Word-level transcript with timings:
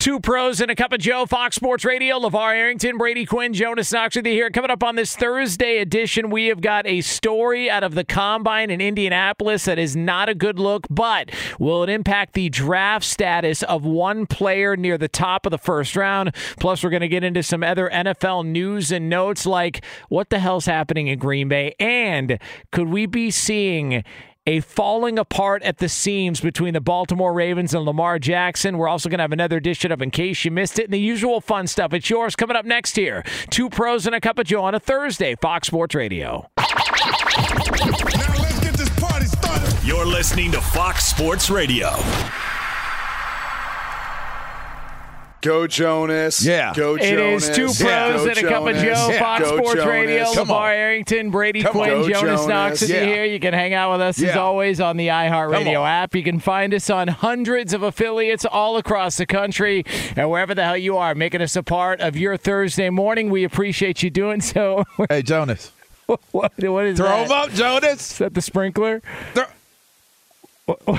Two 0.00 0.18
pros 0.18 0.62
and 0.62 0.70
a 0.70 0.74
cup 0.74 0.94
of 0.94 0.98
Joe, 0.98 1.26
Fox 1.26 1.56
Sports 1.56 1.84
Radio. 1.84 2.18
LeVar 2.18 2.54
Arrington, 2.54 2.96
Brady 2.96 3.26
Quinn, 3.26 3.52
Jonas 3.52 3.92
Knox 3.92 4.16
with 4.16 4.26
you 4.26 4.32
here. 4.32 4.48
Coming 4.48 4.70
up 4.70 4.82
on 4.82 4.96
this 4.96 5.14
Thursday 5.14 5.76
edition, 5.76 6.30
we 6.30 6.46
have 6.46 6.62
got 6.62 6.86
a 6.86 7.02
story 7.02 7.68
out 7.68 7.84
of 7.84 7.94
the 7.94 8.02
combine 8.02 8.70
in 8.70 8.80
Indianapolis 8.80 9.66
that 9.66 9.78
is 9.78 9.94
not 9.94 10.30
a 10.30 10.34
good 10.34 10.58
look, 10.58 10.86
but 10.88 11.30
will 11.58 11.82
it 11.82 11.90
impact 11.90 12.32
the 12.32 12.48
draft 12.48 13.04
status 13.04 13.62
of 13.64 13.84
one 13.84 14.24
player 14.24 14.74
near 14.74 14.96
the 14.96 15.06
top 15.06 15.44
of 15.44 15.50
the 15.50 15.58
first 15.58 15.94
round? 15.94 16.34
Plus, 16.58 16.82
we're 16.82 16.88
going 16.88 17.00
to 17.02 17.08
get 17.08 17.22
into 17.22 17.42
some 17.42 17.62
other 17.62 17.90
NFL 17.90 18.46
news 18.46 18.90
and 18.90 19.10
notes 19.10 19.44
like 19.44 19.84
what 20.08 20.30
the 20.30 20.38
hell's 20.38 20.64
happening 20.64 21.08
in 21.08 21.18
Green 21.18 21.46
Bay? 21.46 21.74
And 21.78 22.38
could 22.72 22.88
we 22.88 23.04
be 23.04 23.30
seeing 23.30 24.02
a 24.50 24.58
falling 24.58 25.16
apart 25.16 25.62
at 25.62 25.78
the 25.78 25.88
seams 25.88 26.40
between 26.40 26.74
the 26.74 26.80
Baltimore 26.80 27.32
Ravens 27.32 27.72
and 27.72 27.84
Lamar 27.84 28.18
Jackson. 28.18 28.78
We're 28.78 28.88
also 28.88 29.08
going 29.08 29.18
to 29.18 29.22
have 29.22 29.30
another 29.30 29.56
edition 29.56 29.92
of 29.92 30.02
In 30.02 30.10
Case 30.10 30.44
You 30.44 30.50
Missed 30.50 30.80
It 30.80 30.86
and 30.86 30.92
the 30.92 30.98
usual 30.98 31.40
fun 31.40 31.68
stuff. 31.68 31.92
It's 31.92 32.10
yours 32.10 32.34
coming 32.34 32.56
up 32.56 32.64
next 32.64 32.96
here. 32.96 33.22
Two 33.50 33.70
pros 33.70 34.06
and 34.06 34.14
a 34.14 34.20
cup 34.20 34.40
of 34.40 34.46
Joe 34.46 34.64
on 34.64 34.74
a 34.74 34.80
Thursday, 34.80 35.36
Fox 35.36 35.68
Sports 35.68 35.94
Radio. 35.94 36.50
Now 36.58 36.64
let's 38.40 38.58
get 38.58 38.74
this 38.74 38.90
party 38.98 39.26
started. 39.26 39.86
You're 39.86 40.06
listening 40.06 40.50
to 40.50 40.60
Fox 40.60 41.04
Sports 41.06 41.48
Radio. 41.48 41.90
Go 45.42 45.66
Jonas. 45.66 46.44
Yeah. 46.44 46.72
Go 46.74 46.96
It 46.96 47.02
Jonas. 47.16 47.48
is 47.48 47.56
two 47.56 47.64
pros 47.66 47.80
Yeah. 47.80 48.18
And 48.28 48.38
a 48.38 48.42
cup 48.42 48.66
of 48.66 48.76
Joe, 48.76 48.82
Yeah. 49.10 49.18
Fox 49.18 49.42
Go 49.44 49.56
Sports 49.56 49.74
Jonas. 49.80 49.86
Radio. 49.86 50.24
Come 50.34 50.48
LeVar 50.48 50.50
on. 50.54 50.70
Arrington, 50.72 51.30
Brady 51.30 51.62
Come. 51.62 51.72
Quinn, 51.72 51.88
Jonas 51.88 52.20
Jonas. 52.20 52.46
Knox 52.46 52.82
is 52.82 52.90
you 52.90 52.96
Yeah. 52.96 53.04
here. 53.06 53.24
You 53.24 53.40
can 53.40 53.54
hang 53.54 53.72
out 53.72 53.92
with 53.92 54.00
us 54.02 54.22
as 54.22 54.36
always 54.36 54.80
on 54.80 54.96
the 54.98 55.08
iHeartRadio 55.08 55.86
app. 55.88 56.14
You 56.14 56.22
can 56.22 56.40
find 56.40 56.74
us 56.74 56.90
on 56.90 57.08
hundreds 57.08 57.72
of 57.72 57.82
affiliates 57.82 58.44
all 58.44 58.76
across 58.76 59.16
the 59.16 59.26
country 59.26 59.84
and 60.16 60.28
wherever 60.30 60.54
the 60.54 60.64
hell 60.64 60.76
you 60.76 60.96
are, 60.98 61.14
making 61.14 61.40
us 61.40 61.56
a 61.56 61.62
part 61.62 62.00
of 62.00 62.16
your 62.16 62.36
Thursday 62.36 62.90
morning. 62.90 63.30
We 63.30 63.44
appreciate 63.44 64.02
you 64.02 64.10
doing 64.10 64.40
so. 64.40 64.84
Hey, 65.08 65.22
Jonas. 65.22 65.72
what, 66.06 66.20
what 66.58 66.84
is 66.84 66.98
Throw 66.98 67.08
that? 67.08 67.26
him 67.26 67.32
up, 67.32 67.50
Jonas. 67.52 68.12
Is 68.12 68.18
that 68.18 68.34
the 68.34 68.42
sprinkler? 68.42 69.00
Throw- 69.34 69.46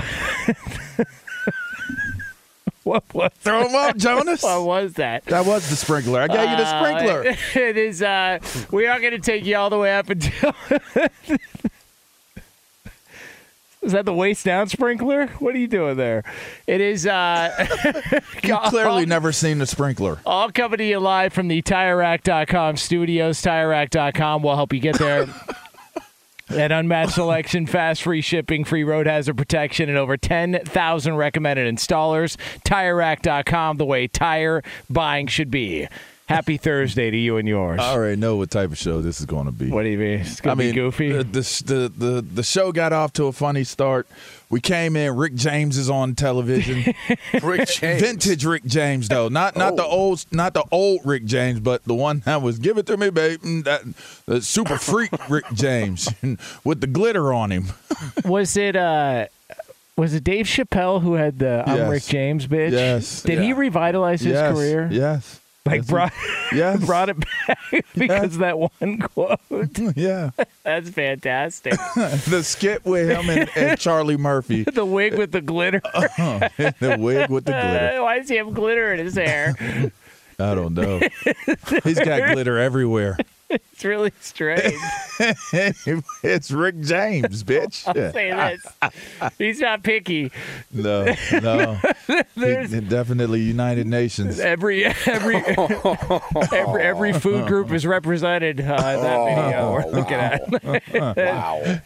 What 2.84 3.04
was 3.14 3.30
Throw 3.40 3.62
them 3.64 3.74
up, 3.76 3.96
Jonas. 3.98 4.42
what 4.42 4.64
was 4.64 4.94
that? 4.94 5.24
That 5.26 5.46
was 5.46 5.70
the 5.70 5.76
sprinkler. 5.76 6.22
I 6.22 6.26
gave 6.26 6.50
you 6.50 6.56
the 6.56 6.66
sprinkler. 6.80 7.30
Uh, 7.30 7.34
it 7.68 7.76
is. 7.76 8.02
Uh, 8.02 8.38
we 8.72 8.86
are 8.88 8.98
going 8.98 9.12
to 9.12 9.20
take 9.20 9.44
you 9.44 9.56
all 9.56 9.70
the 9.70 9.78
way 9.78 9.94
up 9.96 10.10
until. 10.10 10.52
is 13.82 13.92
that 13.92 14.04
the 14.04 14.12
waist 14.14 14.44
down 14.44 14.68
sprinkler? 14.68 15.26
What 15.38 15.54
are 15.54 15.58
you 15.58 15.66
doing 15.68 15.96
there? 15.96 16.22
It 16.66 16.80
is. 16.80 17.06
Uh, 17.06 17.66
You 18.42 18.56
clearly 18.66 19.02
all, 19.02 19.06
never 19.06 19.32
seen 19.32 19.58
the 19.58 19.66
sprinkler. 19.66 20.18
all 20.26 20.50
coming 20.50 20.78
to 20.78 20.84
you 20.84 20.98
live 20.98 21.32
from 21.32 21.48
the 21.48 21.62
tire 21.62 21.96
TireRack.com 21.96 22.76
studios. 22.76 23.40
Tire 23.42 23.68
TireRack.com 23.68 24.42
will 24.42 24.56
help 24.56 24.72
you 24.72 24.80
get 24.80 24.98
there. 24.98 25.26
An 26.52 26.72
unmatched 26.72 27.12
selection, 27.12 27.66
fast 27.66 28.02
free 28.02 28.20
shipping, 28.20 28.64
free 28.64 28.84
road 28.84 29.06
hazard 29.06 29.36
protection, 29.36 29.88
and 29.88 29.98
over 29.98 30.16
10,000 30.16 31.14
recommended 31.14 31.72
installers. 31.74 32.36
TireRack.com, 32.64 33.78
the 33.78 33.84
way 33.84 34.06
tire 34.06 34.62
buying 34.90 35.26
should 35.26 35.50
be. 35.50 35.88
Happy 36.26 36.56
Thursday 36.56 37.10
to 37.10 37.16
you 37.16 37.36
and 37.36 37.48
yours. 37.48 37.80
I 37.80 37.92
already 37.92 38.16
know 38.16 38.36
what 38.36 38.50
type 38.50 38.70
of 38.70 38.78
show 38.78 39.02
this 39.02 39.20
is 39.20 39.26
going 39.26 39.46
to 39.46 39.52
be. 39.52 39.70
What 39.70 39.82
do 39.82 39.88
you 39.88 39.98
mean? 39.98 40.20
It's 40.20 40.40
going 40.40 40.56
to 40.56 40.64
mean, 40.64 40.72
be 40.72 40.80
goofy? 40.80 41.12
Uh, 41.12 41.18
the, 41.18 41.24
the 41.24 41.62
the 41.66 41.88
the 42.06 42.22
the 42.22 42.42
show 42.42 42.72
got 42.72 42.92
off 42.92 43.12
to 43.14 43.24
a 43.24 43.32
funny 43.32 43.64
start. 43.64 44.06
We 44.52 44.60
came 44.60 44.94
in. 44.96 45.16
Rick 45.16 45.34
James 45.34 45.76
is 45.78 45.88
on 45.90 46.14
television. 46.14 46.94
Rick 47.42 47.68
James. 47.70 48.00
Vintage 48.02 48.44
Rick 48.44 48.64
James 48.66 49.08
though, 49.08 49.28
not 49.28 49.56
not 49.56 49.74
the 49.76 49.82
Oh. 49.84 49.88
old 49.90 50.26
not 50.30 50.52
the 50.54 50.62
old 50.70 51.00
Rick 51.04 51.24
James, 51.24 51.58
but 51.58 51.82
the 51.84 51.94
one 51.94 52.20
that 52.26 52.42
was 52.42 52.58
give 52.58 52.76
it 52.78 52.86
to 52.86 52.96
me, 52.96 53.08
babe. 53.10 53.40
Mm, 53.40 53.64
That 53.64 53.80
the 54.26 54.42
super 54.42 54.76
freak 54.76 55.10
Rick 55.30 55.46
James 55.54 56.08
with 56.64 56.80
the 56.82 56.86
glitter 56.86 57.32
on 57.32 57.50
him. 57.50 57.72
was 58.26 58.56
it 58.56 58.76
uh 58.76 59.26
was 59.96 60.14
it 60.14 60.22
Dave 60.24 60.46
Chappelle 60.46 61.00
who 61.02 61.14
had 61.14 61.38
the 61.38 61.64
I'm 61.66 61.76
Yes. 61.78 61.90
Rick 61.90 62.04
James 62.04 62.46
bitch? 62.46 62.72
Yes. 62.72 63.22
Did 63.22 63.40
he 63.40 63.52
revitalize 63.54 64.20
his 64.20 64.34
yes, 64.34 64.54
career? 64.54 64.88
Yes. 64.92 65.40
Like 65.64 65.86
brought 65.86 66.12
Yes. 66.52 66.84
brought 66.84 67.08
it 67.08 67.16
back 67.20 67.58
because 67.96 68.34
of 68.34 68.38
that 68.40 68.58
one 68.58 68.98
quote. 68.98 69.38
Yeah. 69.96 70.30
That's 70.64 70.90
fantastic. 70.90 71.74
the 71.94 72.42
skit 72.42 72.84
with 72.84 73.08
him 73.08 73.30
and, 73.30 73.48
and 73.56 73.78
Charlie 73.78 74.16
Murphy. 74.16 74.64
the 74.64 74.84
wig 74.84 75.16
with 75.16 75.30
the 75.32 75.40
glitter. 75.40 75.80
Uh-huh. 75.94 76.48
the 76.56 76.96
wig 76.98 77.30
with 77.30 77.44
the 77.44 77.52
glitter. 77.52 78.02
Why 78.02 78.18
does 78.18 78.28
he 78.28 78.36
have 78.36 78.52
glitter 78.52 78.92
in 78.92 78.98
his 79.04 79.14
hair? 79.14 79.54
I 80.38 80.54
don't 80.54 80.74
know. 80.74 81.00
He's 81.84 82.00
got 82.00 82.32
glitter 82.32 82.58
everywhere. 82.58 83.16
It's 83.72 83.84
really 83.84 84.12
strange. 84.20 84.74
it's 85.18 86.50
Rick 86.52 86.80
James, 86.80 87.42
bitch. 87.44 87.86
I'll 87.88 88.12
say 88.12 88.30
this. 88.30 89.32
He's 89.38 89.58
not 89.60 89.82
picky. 89.82 90.30
No, 90.72 91.12
no. 91.32 91.80
There's 92.36 92.70
definitely 92.70 93.40
United 93.40 93.88
Nations. 93.88 94.38
every 94.38 94.84
every 94.84 95.36
every 95.36 96.82
every 96.82 97.12
food 97.12 97.48
group 97.48 97.72
is 97.72 97.84
represented 97.84 98.60
uh, 98.60 98.62
in 98.62 98.68
that 98.68 99.50
video 99.50 99.72
we're 99.72 99.90
looking 99.90 100.14
at. 100.14 101.16
Wow. 101.26 101.80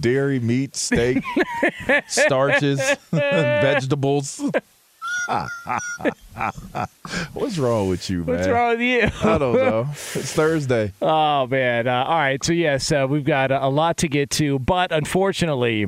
Dairy, 0.00 0.38
meat, 0.38 0.76
steak, 0.76 1.24
starches, 2.06 2.80
vegetables. 3.10 4.40
What's 7.32 7.58
wrong 7.58 7.88
with 7.88 8.08
you, 8.10 8.24
man? 8.24 8.36
What's 8.36 8.48
wrong 8.48 8.70
with 8.70 8.80
you? 8.80 9.02
I 9.22 9.38
don't 9.38 9.54
know. 9.54 9.86
It's 10.14 10.32
Thursday. 10.32 10.92
Oh 11.00 11.46
man! 11.46 11.88
Uh, 11.88 12.04
all 12.04 12.18
right, 12.18 12.42
so 12.44 12.52
yes, 12.52 12.92
uh, 12.92 13.06
we've 13.08 13.24
got 13.24 13.50
a, 13.50 13.66
a 13.66 13.68
lot 13.68 13.96
to 13.98 14.08
get 14.08 14.30
to, 14.30 14.58
but 14.58 14.92
unfortunately, 14.92 15.86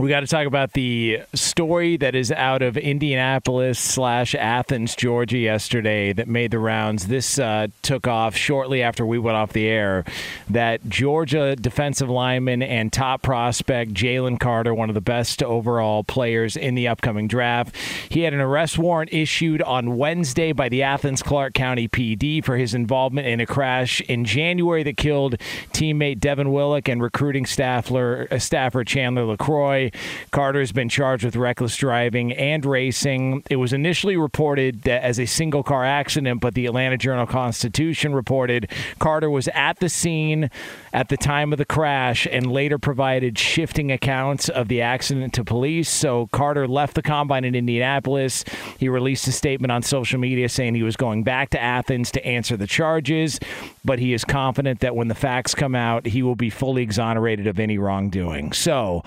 We 0.00 0.08
got 0.08 0.20
to 0.20 0.26
talk 0.26 0.46
about 0.46 0.72
the 0.72 1.20
story 1.34 1.98
that 1.98 2.14
is 2.14 2.32
out 2.32 2.62
of 2.62 2.78
Indianapolis 2.78 3.78
slash 3.78 4.34
Athens, 4.34 4.96
Georgia, 4.96 5.36
yesterday 5.36 6.14
that 6.14 6.26
made 6.26 6.52
the 6.52 6.58
rounds. 6.58 7.08
This 7.08 7.38
uh, 7.38 7.66
took 7.82 8.06
off 8.06 8.34
shortly 8.34 8.82
after 8.82 9.04
we 9.04 9.18
went 9.18 9.36
off 9.36 9.52
the 9.52 9.66
air. 9.66 10.06
That 10.48 10.88
Georgia 10.88 11.54
defensive 11.54 12.08
lineman 12.08 12.62
and 12.62 12.90
top 12.90 13.20
prospect 13.20 13.92
Jalen 13.92 14.40
Carter, 14.40 14.72
one 14.72 14.88
of 14.88 14.94
the 14.94 15.02
best 15.02 15.42
overall 15.42 16.02
players 16.02 16.56
in 16.56 16.76
the 16.76 16.88
upcoming 16.88 17.28
draft, 17.28 17.76
he 18.08 18.22
had 18.22 18.32
an 18.32 18.40
arrest 18.40 18.78
warrant 18.78 19.12
issued 19.12 19.60
on 19.60 19.98
Wednesday 19.98 20.52
by 20.52 20.70
the 20.70 20.82
Athens 20.82 21.22
Clarke 21.22 21.52
County 21.52 21.88
PD 21.88 22.42
for 22.42 22.56
his 22.56 22.72
involvement 22.72 23.26
in 23.26 23.38
a 23.38 23.44
crash 23.44 24.00
in 24.00 24.24
January 24.24 24.82
that 24.82 24.96
killed 24.96 25.36
teammate 25.74 26.20
Devin 26.20 26.52
Willock 26.52 26.88
and 26.88 27.02
recruiting 27.02 27.44
staffer, 27.44 28.28
uh, 28.30 28.38
staffer 28.38 28.82
Chandler 28.82 29.26
LeCroy. 29.26 29.89
Carter 30.30 30.60
has 30.60 30.72
been 30.72 30.88
charged 30.88 31.24
with 31.24 31.36
reckless 31.36 31.76
driving 31.76 32.32
and 32.32 32.64
racing. 32.64 33.42
It 33.50 33.56
was 33.56 33.72
initially 33.72 34.16
reported 34.16 34.86
as 34.88 35.18
a 35.18 35.26
single 35.26 35.62
car 35.62 35.84
accident, 35.84 36.40
but 36.40 36.54
the 36.54 36.66
Atlanta 36.66 36.96
Journal 36.96 37.26
Constitution 37.26 38.14
reported 38.14 38.70
Carter 38.98 39.30
was 39.30 39.48
at 39.48 39.78
the 39.80 39.88
scene 39.88 40.50
at 40.92 41.08
the 41.08 41.16
time 41.16 41.52
of 41.52 41.58
the 41.58 41.64
crash 41.64 42.26
and 42.30 42.50
later 42.50 42.78
provided 42.78 43.38
shifting 43.38 43.92
accounts 43.92 44.48
of 44.48 44.68
the 44.68 44.80
accident 44.80 45.32
to 45.34 45.44
police. 45.44 45.88
So 45.88 46.28
Carter 46.32 46.66
left 46.66 46.94
the 46.94 47.02
combine 47.02 47.44
in 47.44 47.54
Indianapolis. 47.54 48.44
He 48.78 48.88
released 48.88 49.26
a 49.28 49.32
statement 49.32 49.70
on 49.70 49.82
social 49.82 50.18
media 50.18 50.48
saying 50.48 50.74
he 50.74 50.82
was 50.82 50.96
going 50.96 51.22
back 51.22 51.50
to 51.50 51.60
Athens 51.60 52.10
to 52.12 52.24
answer 52.26 52.56
the 52.56 52.66
charges, 52.66 53.38
but 53.84 53.98
he 53.98 54.12
is 54.12 54.24
confident 54.24 54.80
that 54.80 54.96
when 54.96 55.08
the 55.08 55.14
facts 55.14 55.54
come 55.54 55.74
out, 55.74 56.06
he 56.06 56.22
will 56.22 56.36
be 56.36 56.50
fully 56.50 56.82
exonerated 56.82 57.46
of 57.46 57.58
any 57.60 57.78
wrongdoing. 57.78 58.52
So, 58.52 59.02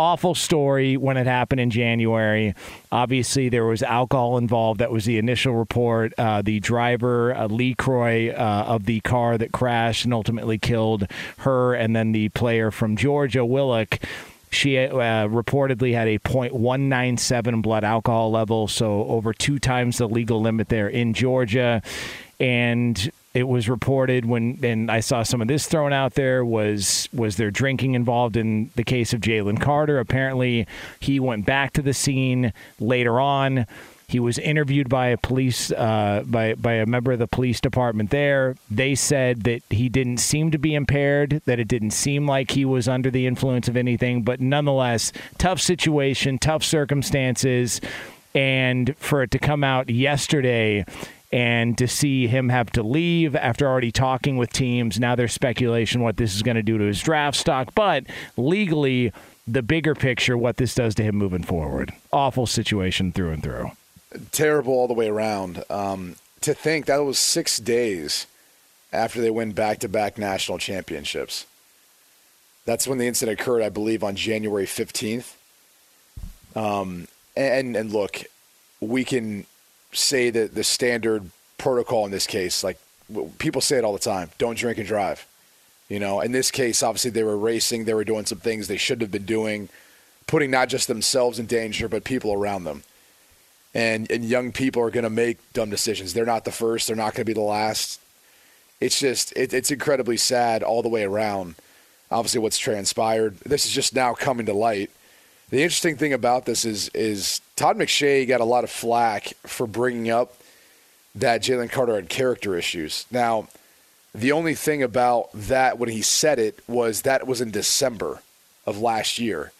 awful 0.00 0.34
story 0.34 0.96
when 0.96 1.18
it 1.18 1.26
happened 1.26 1.60
in 1.60 1.68
January. 1.68 2.54
Obviously, 2.90 3.50
there 3.50 3.66
was 3.66 3.82
alcohol 3.82 4.38
involved. 4.38 4.80
That 4.80 4.90
was 4.90 5.04
the 5.04 5.18
initial 5.18 5.54
report. 5.54 6.14
Uh, 6.16 6.40
the 6.40 6.58
driver, 6.58 7.34
uh, 7.34 7.48
LeCroy, 7.48 8.32
uh, 8.32 8.64
of 8.66 8.86
the 8.86 9.00
car 9.00 9.36
that 9.36 9.52
crashed 9.52 10.06
and 10.06 10.14
ultimately 10.14 10.56
killed 10.56 11.06
her, 11.38 11.74
and 11.74 11.94
then 11.94 12.12
the 12.12 12.30
player 12.30 12.70
from 12.70 12.96
Georgia, 12.96 13.44
Willock. 13.44 13.98
She 14.50 14.78
uh, 14.78 14.88
reportedly 15.28 15.92
had 15.92 16.08
a 16.08 16.18
.197 16.18 17.62
blood 17.62 17.84
alcohol 17.84 18.32
level, 18.32 18.68
so 18.68 19.04
over 19.04 19.32
two 19.32 19.58
times 19.58 19.98
the 19.98 20.08
legal 20.08 20.40
limit 20.40 20.70
there 20.70 20.88
in 20.88 21.12
Georgia. 21.14 21.82
And 22.40 23.12
it 23.32 23.46
was 23.46 23.68
reported 23.68 24.24
when 24.24 24.58
and 24.62 24.90
I 24.90 25.00
saw 25.00 25.22
some 25.22 25.40
of 25.40 25.48
this 25.48 25.66
thrown 25.66 25.92
out 25.92 26.14
there 26.14 26.44
was 26.44 27.08
was 27.12 27.36
there 27.36 27.50
drinking 27.50 27.94
involved 27.94 28.36
in 28.36 28.70
the 28.74 28.84
case 28.84 29.12
of 29.12 29.20
Jalen 29.20 29.60
Carter. 29.60 29.98
Apparently, 29.98 30.66
he 30.98 31.20
went 31.20 31.46
back 31.46 31.72
to 31.74 31.82
the 31.82 31.94
scene 31.94 32.52
later 32.80 33.20
on. 33.20 33.66
He 34.08 34.18
was 34.18 34.38
interviewed 34.38 34.88
by 34.88 35.06
a 35.08 35.16
police 35.16 35.70
uh, 35.70 36.24
by 36.26 36.54
by 36.54 36.74
a 36.74 36.86
member 36.86 37.12
of 37.12 37.20
the 37.20 37.28
police 37.28 37.60
department 37.60 38.10
there. 38.10 38.56
They 38.68 38.96
said 38.96 39.44
that 39.44 39.62
he 39.70 39.88
didn't 39.88 40.18
seem 40.18 40.50
to 40.50 40.58
be 40.58 40.74
impaired, 40.74 41.42
that 41.44 41.60
it 41.60 41.68
didn't 41.68 41.92
seem 41.92 42.26
like 42.26 42.50
he 42.50 42.64
was 42.64 42.88
under 42.88 43.12
the 43.12 43.28
influence 43.28 43.68
of 43.68 43.76
anything, 43.76 44.22
but 44.22 44.40
nonetheless, 44.40 45.12
tough 45.38 45.60
situation, 45.60 46.38
tough 46.38 46.64
circumstances, 46.64 47.80
and 48.34 48.96
for 48.98 49.22
it 49.22 49.30
to 49.30 49.38
come 49.38 49.62
out 49.62 49.88
yesterday 49.88 50.84
and 51.32 51.78
to 51.78 51.86
see 51.86 52.26
him 52.26 52.48
have 52.48 52.70
to 52.70 52.82
leave 52.82 53.36
after 53.36 53.66
already 53.66 53.92
talking 53.92 54.36
with 54.36 54.52
teams. 54.52 54.98
Now 54.98 55.14
there's 55.14 55.32
speculation 55.32 56.00
what 56.00 56.16
this 56.16 56.34
is 56.34 56.42
going 56.42 56.56
to 56.56 56.62
do 56.62 56.78
to 56.78 56.84
his 56.84 57.00
draft 57.00 57.36
stock, 57.36 57.74
but 57.74 58.04
legally, 58.36 59.12
the 59.46 59.62
bigger 59.62 59.94
picture, 59.94 60.36
what 60.36 60.56
this 60.56 60.74
does 60.74 60.94
to 60.96 61.02
him 61.02 61.16
moving 61.16 61.42
forward. 61.42 61.92
Awful 62.12 62.46
situation 62.46 63.12
through 63.12 63.30
and 63.30 63.42
through. 63.42 63.70
Terrible 64.32 64.74
all 64.74 64.88
the 64.88 64.94
way 64.94 65.08
around. 65.08 65.64
Um, 65.70 66.16
to 66.40 66.54
think 66.54 66.86
that 66.86 66.98
was 66.98 67.18
six 67.18 67.58
days 67.58 68.26
after 68.92 69.20
they 69.20 69.30
win 69.30 69.52
back 69.52 69.78
to 69.80 69.88
back 69.88 70.18
national 70.18 70.58
championships. 70.58 71.46
That's 72.64 72.86
when 72.86 72.98
the 72.98 73.06
incident 73.06 73.40
occurred, 73.40 73.62
I 73.62 73.68
believe, 73.68 74.02
on 74.02 74.16
January 74.16 74.66
15th. 74.66 75.34
Um, 76.56 77.08
and, 77.36 77.76
and 77.76 77.92
look, 77.92 78.22
we 78.80 79.04
can 79.04 79.46
say 79.92 80.30
that 80.30 80.54
the 80.54 80.64
standard 80.64 81.30
protocol 81.58 82.04
in 82.04 82.10
this 82.10 82.26
case, 82.26 82.64
like 82.64 82.78
people 83.38 83.60
say 83.60 83.78
it 83.78 83.84
all 83.84 83.92
the 83.92 83.98
time, 83.98 84.30
don't 84.38 84.56
drink 84.56 84.78
and 84.78 84.86
drive. 84.86 85.26
You 85.88 85.98
know, 85.98 86.20
in 86.20 86.32
this 86.32 86.50
case, 86.50 86.82
obviously 86.82 87.10
they 87.10 87.24
were 87.24 87.36
racing, 87.36 87.84
they 87.84 87.94
were 87.94 88.04
doing 88.04 88.24
some 88.24 88.38
things 88.38 88.68
they 88.68 88.76
shouldn't 88.76 89.02
have 89.02 89.10
been 89.10 89.24
doing, 89.24 89.68
putting 90.26 90.50
not 90.50 90.68
just 90.68 90.86
themselves 90.86 91.38
in 91.38 91.46
danger, 91.46 91.88
but 91.88 92.04
people 92.04 92.32
around 92.32 92.64
them. 92.64 92.84
And 93.74 94.10
and 94.10 94.24
young 94.24 94.52
people 94.52 94.82
are 94.82 94.90
going 94.90 95.04
to 95.04 95.10
make 95.10 95.38
dumb 95.52 95.70
decisions. 95.70 96.12
They're 96.12 96.24
not 96.24 96.44
the 96.44 96.52
first. 96.52 96.86
They're 96.86 96.96
not 96.96 97.14
going 97.14 97.22
to 97.22 97.24
be 97.24 97.32
the 97.34 97.40
last. 97.40 98.00
It's 98.80 98.98
just 98.98 99.32
it, 99.36 99.52
it's 99.52 99.70
incredibly 99.70 100.16
sad 100.16 100.62
all 100.62 100.82
the 100.82 100.88
way 100.88 101.04
around. 101.04 101.54
Obviously, 102.10 102.40
what's 102.40 102.58
transpired. 102.58 103.38
This 103.40 103.66
is 103.66 103.72
just 103.72 103.94
now 103.94 104.14
coming 104.14 104.46
to 104.46 104.52
light. 104.52 104.90
The 105.50 105.62
interesting 105.62 105.96
thing 105.96 106.12
about 106.12 106.46
this 106.46 106.64
is 106.64 106.88
is 106.94 107.40
Todd 107.60 107.76
McShay 107.76 108.26
got 108.26 108.40
a 108.40 108.44
lot 108.44 108.64
of 108.64 108.70
flack 108.70 109.34
for 109.42 109.66
bringing 109.66 110.10
up 110.10 110.34
that 111.14 111.42
Jalen 111.42 111.70
Carter 111.70 111.96
had 111.96 112.08
character 112.08 112.56
issues. 112.56 113.04
Now, 113.10 113.48
the 114.14 114.32
only 114.32 114.54
thing 114.54 114.82
about 114.82 115.28
that 115.34 115.78
when 115.78 115.90
he 115.90 116.00
said 116.00 116.38
it 116.38 116.58
was 116.66 117.02
that 117.02 117.26
was 117.26 117.42
in 117.42 117.50
December 117.50 118.22
of 118.64 118.80
last 118.80 119.18
year. 119.18 119.52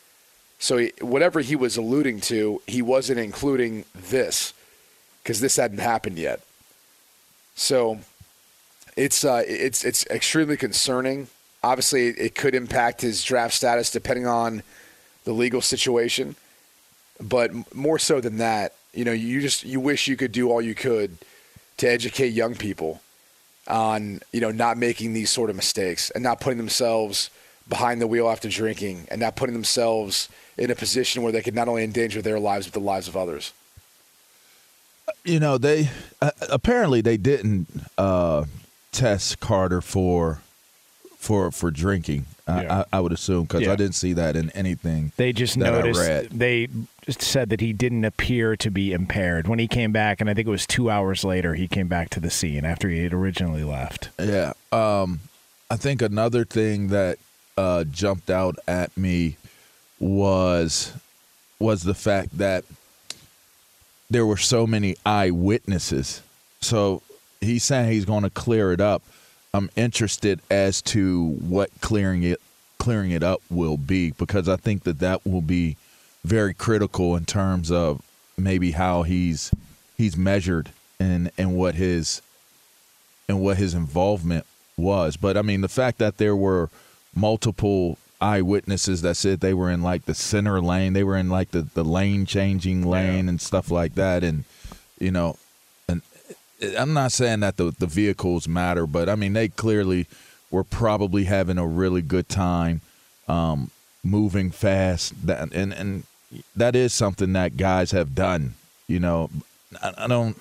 So 0.58 0.78
he, 0.78 0.92
whatever 1.02 1.40
he 1.40 1.54
was 1.54 1.76
alluding 1.76 2.22
to, 2.22 2.62
he 2.66 2.80
wasn't 2.80 3.20
including 3.20 3.84
this 3.94 4.54
because 5.22 5.40
this 5.40 5.56
hadn't 5.56 5.80
happened 5.80 6.18
yet. 6.18 6.40
So 7.54 7.98
it's 8.96 9.26
uh, 9.26 9.42
it's 9.46 9.84
it's 9.84 10.06
extremely 10.06 10.56
concerning. 10.56 11.28
Obviously, 11.62 12.06
it 12.06 12.34
could 12.34 12.54
impact 12.54 13.02
his 13.02 13.22
draft 13.22 13.52
status 13.52 13.90
depending 13.90 14.26
on 14.26 14.62
the 15.24 15.32
legal 15.32 15.60
situation. 15.60 16.34
But 17.20 17.74
more 17.74 17.98
so 17.98 18.20
than 18.20 18.38
that, 18.38 18.74
you 18.94 19.04
know, 19.04 19.12
you 19.12 19.40
just 19.40 19.64
you 19.64 19.78
wish 19.80 20.08
you 20.08 20.16
could 20.16 20.32
do 20.32 20.50
all 20.50 20.62
you 20.62 20.74
could 20.74 21.18
to 21.78 21.88
educate 21.88 22.28
young 22.28 22.54
people 22.54 23.00
on 23.68 24.20
you 24.32 24.40
know 24.40 24.50
not 24.50 24.76
making 24.78 25.12
these 25.12 25.30
sort 25.30 25.50
of 25.50 25.56
mistakes 25.56 26.10
and 26.10 26.24
not 26.24 26.40
putting 26.40 26.56
themselves 26.58 27.30
behind 27.68 28.00
the 28.00 28.06
wheel 28.06 28.28
after 28.28 28.48
drinking 28.48 29.06
and 29.10 29.20
not 29.20 29.36
putting 29.36 29.52
themselves 29.54 30.28
in 30.58 30.70
a 30.70 30.74
position 30.74 31.22
where 31.22 31.30
they 31.30 31.40
could 31.42 31.54
not 31.54 31.68
only 31.68 31.84
endanger 31.84 32.20
their 32.20 32.40
lives 32.40 32.66
but 32.66 32.72
the 32.72 32.80
lives 32.80 33.06
of 33.06 33.16
others. 33.16 33.52
You 35.24 35.40
know, 35.40 35.58
they 35.58 35.90
uh, 36.22 36.30
apparently 36.50 37.00
they 37.00 37.16
didn't 37.16 37.68
uh, 37.98 38.44
test 38.92 39.40
Carter 39.40 39.80
for 39.80 40.40
for 41.16 41.50
for 41.50 41.70
drinking. 41.70 42.26
Yeah. 42.48 42.84
I, 42.92 42.96
I 42.96 43.00
would 43.00 43.12
assume 43.12 43.42
because 43.44 43.62
Yeah. 43.62 43.72
I 43.72 43.76
didn't 43.76 43.94
see 43.94 44.12
that 44.14 44.34
in 44.36 44.50
anything. 44.50 45.12
They 45.16 45.32
just 45.32 45.58
that 45.58 45.72
I 45.72 45.76
noticed 45.78 46.00
read. 46.00 46.30
they 46.30 46.66
just 46.66 46.89
said 47.08 47.50
that 47.50 47.60
he 47.60 47.72
didn't 47.72 48.04
appear 48.04 48.56
to 48.56 48.70
be 48.70 48.92
impaired 48.92 49.48
when 49.48 49.58
he 49.58 49.68
came 49.68 49.92
back, 49.92 50.20
and 50.20 50.28
I 50.28 50.34
think 50.34 50.48
it 50.48 50.50
was 50.50 50.66
two 50.66 50.90
hours 50.90 51.24
later 51.24 51.54
he 51.54 51.68
came 51.68 51.88
back 51.88 52.10
to 52.10 52.20
the 52.20 52.30
scene 52.30 52.64
after 52.64 52.88
he 52.88 53.02
had 53.02 53.12
originally 53.12 53.64
left. 53.64 54.10
Yeah. 54.18 54.52
Um, 54.72 55.20
I 55.70 55.76
think 55.76 56.02
another 56.02 56.44
thing 56.44 56.88
that 56.88 57.18
uh, 57.56 57.84
jumped 57.84 58.30
out 58.30 58.56
at 58.66 58.96
me 58.96 59.36
was 59.98 60.92
was 61.58 61.82
the 61.82 61.94
fact 61.94 62.38
that 62.38 62.64
there 64.08 64.26
were 64.26 64.36
so 64.36 64.66
many 64.66 64.96
eyewitnesses. 65.04 66.22
So 66.60 67.02
he's 67.40 67.62
saying 67.64 67.92
he's 67.92 68.06
going 68.06 68.24
to 68.24 68.30
clear 68.30 68.72
it 68.72 68.80
up. 68.80 69.02
I'm 69.52 69.70
interested 69.76 70.40
as 70.50 70.80
to 70.82 71.36
what 71.40 71.70
clearing 71.80 72.22
it 72.22 72.40
clearing 72.78 73.10
it 73.10 73.22
up 73.22 73.42
will 73.50 73.76
be 73.76 74.10
because 74.12 74.48
I 74.48 74.56
think 74.56 74.84
that 74.84 75.00
that 75.00 75.26
will 75.26 75.42
be 75.42 75.76
very 76.24 76.54
critical 76.54 77.16
in 77.16 77.24
terms 77.24 77.70
of 77.70 78.02
maybe 78.36 78.72
how 78.72 79.02
he's 79.02 79.52
he's 79.96 80.16
measured 80.16 80.70
and 80.98 81.30
and 81.38 81.56
what 81.56 81.74
his 81.74 82.22
and 83.28 83.40
what 83.40 83.56
his 83.56 83.74
involvement 83.74 84.44
was. 84.76 85.16
But 85.16 85.36
I 85.36 85.42
mean, 85.42 85.60
the 85.60 85.68
fact 85.68 85.98
that 85.98 86.18
there 86.18 86.36
were 86.36 86.70
multiple 87.14 87.98
eyewitnesses 88.20 89.02
that 89.02 89.16
said 89.16 89.40
they 89.40 89.54
were 89.54 89.70
in 89.70 89.82
like 89.82 90.04
the 90.04 90.14
center 90.14 90.60
lane, 90.60 90.92
they 90.92 91.04
were 91.04 91.16
in 91.16 91.28
like 91.30 91.50
the, 91.52 91.62
the 91.62 91.84
lane 91.84 92.26
changing 92.26 92.86
lane 92.86 93.28
and 93.28 93.40
stuff 93.40 93.70
like 93.70 93.94
that. 93.94 94.22
And, 94.22 94.44
you 94.98 95.10
know, 95.10 95.36
and 95.88 96.02
I'm 96.78 96.92
not 96.92 97.12
saying 97.12 97.40
that 97.40 97.56
the, 97.56 97.72
the 97.78 97.86
vehicles 97.86 98.46
matter, 98.46 98.86
but 98.86 99.08
I 99.08 99.14
mean, 99.14 99.32
they 99.32 99.48
clearly 99.48 100.06
were 100.50 100.64
probably 100.64 101.24
having 101.24 101.58
a 101.58 101.66
really 101.66 102.02
good 102.02 102.28
time 102.28 102.82
um, 103.26 103.70
moving 104.04 104.50
fast. 104.50 105.26
That, 105.26 105.52
and, 105.52 105.72
and 105.72 106.02
that 106.56 106.76
is 106.76 106.92
something 106.92 107.32
that 107.32 107.56
guys 107.56 107.90
have 107.90 108.14
done. 108.14 108.54
You 108.86 109.00
know, 109.00 109.30
I, 109.82 109.92
I 109.98 110.06
don't. 110.06 110.36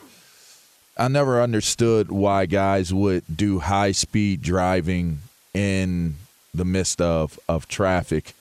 I 0.97 1.07
never 1.07 1.41
understood 1.41 2.11
why 2.11 2.45
guys 2.45 2.93
would 2.93 3.23
do 3.33 3.59
high 3.59 3.93
speed 3.93 4.41
driving 4.41 5.19
in 5.53 6.15
the 6.53 6.65
midst 6.65 6.99
of, 6.99 7.39
of 7.47 7.67
traffic. 7.69 8.33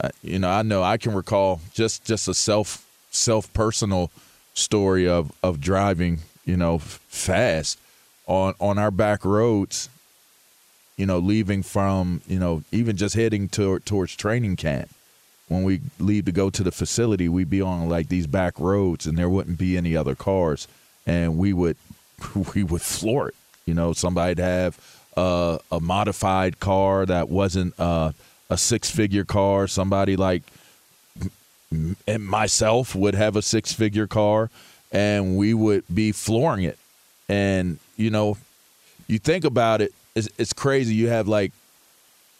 uh, 0.00 0.10
you 0.22 0.38
know, 0.38 0.50
I 0.50 0.62
know 0.62 0.82
I 0.82 0.98
can 0.98 1.14
recall 1.14 1.60
just 1.72 2.04
just 2.04 2.28
a 2.28 2.34
self 2.34 2.86
self 3.10 3.52
personal 3.54 4.10
story 4.54 5.08
of 5.08 5.32
of 5.42 5.60
driving, 5.60 6.20
you 6.44 6.56
know, 6.56 6.78
fast 6.78 7.78
on 8.26 8.54
on 8.60 8.78
our 8.78 8.90
back 8.90 9.24
roads. 9.24 9.88
You 10.96 11.06
know, 11.06 11.18
leaving 11.18 11.62
from 11.62 12.20
you 12.28 12.38
know 12.38 12.62
even 12.70 12.96
just 12.96 13.16
heading 13.16 13.48
to, 13.50 13.80
towards 13.80 14.14
training 14.14 14.56
camp. 14.56 14.90
When 15.54 15.62
we 15.62 15.80
leave 16.00 16.24
to 16.24 16.32
go 16.32 16.50
to 16.50 16.62
the 16.64 16.72
facility, 16.72 17.28
we'd 17.28 17.48
be 17.48 17.62
on 17.62 17.88
like 17.88 18.08
these 18.08 18.26
back 18.26 18.58
roads, 18.58 19.06
and 19.06 19.16
there 19.16 19.28
wouldn't 19.28 19.56
be 19.56 19.76
any 19.76 19.96
other 19.96 20.16
cars, 20.16 20.66
and 21.06 21.38
we 21.38 21.52
would 21.52 21.76
we 22.54 22.64
would 22.64 22.82
floor 22.82 23.28
it. 23.28 23.34
You 23.64 23.74
know, 23.74 23.92
somebody'd 23.92 24.38
have 24.38 24.78
uh, 25.16 25.58
a 25.70 25.80
modified 25.80 26.58
car 26.60 27.06
that 27.06 27.28
wasn't 27.28 27.78
uh, 27.78 28.12
a 28.50 28.58
six 28.58 28.90
figure 28.90 29.24
car. 29.24 29.68
Somebody 29.68 30.16
like 30.16 30.42
and 32.06 32.26
myself 32.26 32.94
would 32.94 33.14
have 33.14 33.36
a 33.36 33.42
six 33.42 33.72
figure 33.72 34.06
car, 34.06 34.50
and 34.92 35.36
we 35.36 35.54
would 35.54 35.84
be 35.92 36.12
flooring 36.12 36.64
it. 36.64 36.78
And 37.28 37.78
you 37.96 38.10
know, 38.10 38.36
you 39.06 39.18
think 39.18 39.44
about 39.44 39.80
it, 39.80 39.92
it's, 40.14 40.28
it's 40.36 40.52
crazy. 40.52 40.94
You 40.94 41.08
have 41.08 41.28
like 41.28 41.52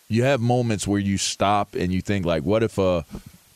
you 0.08 0.22
have 0.24 0.40
moments 0.40 0.86
where 0.86 1.00
you 1.00 1.18
stop 1.18 1.74
and 1.74 1.92
you 1.92 2.00
think 2.00 2.26
like, 2.26 2.42
what 2.42 2.62
if 2.62 2.78
a 2.78 3.04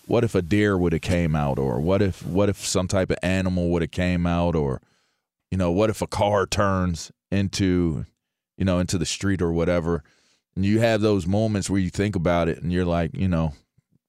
what 0.07 0.25
if 0.25 0.35
a 0.35 0.43
deer 0.43 0.77
would 0.77 0.93
have 0.95 1.03
came 1.03 1.37
out, 1.37 1.59
or 1.59 1.81
what 1.81 2.01
if 2.01 2.25
what 2.27 2.49
if 2.49 2.65
some 2.65 2.89
type 2.89 3.11
of 3.11 3.19
animal 3.23 3.69
would 3.71 3.83
have 3.83 3.91
came 3.91 4.27
out, 4.27 4.57
or 4.57 4.81
you 5.51 5.59
know, 5.59 5.71
what 5.71 5.91
if 5.91 6.03
a 6.03 6.07
car 6.07 6.47
turns 6.47 7.13
into 7.31 8.07
you 8.57 8.65
know 8.65 8.79
into 8.79 8.99
the 8.99 9.07
street 9.07 9.43
or 9.43 9.53
whatever, 9.53 10.03
and 10.57 10.65
you 10.65 10.81
have 10.81 11.01
those 11.01 11.27
moments 11.27 11.69
where 11.69 11.81
you 11.81 11.91
think 11.91 12.17
about 12.17 12.49
it 12.49 12.63
and 12.63 12.73
you're 12.73 12.87
like, 12.87 13.15
you 13.15 13.29
know, 13.29 13.53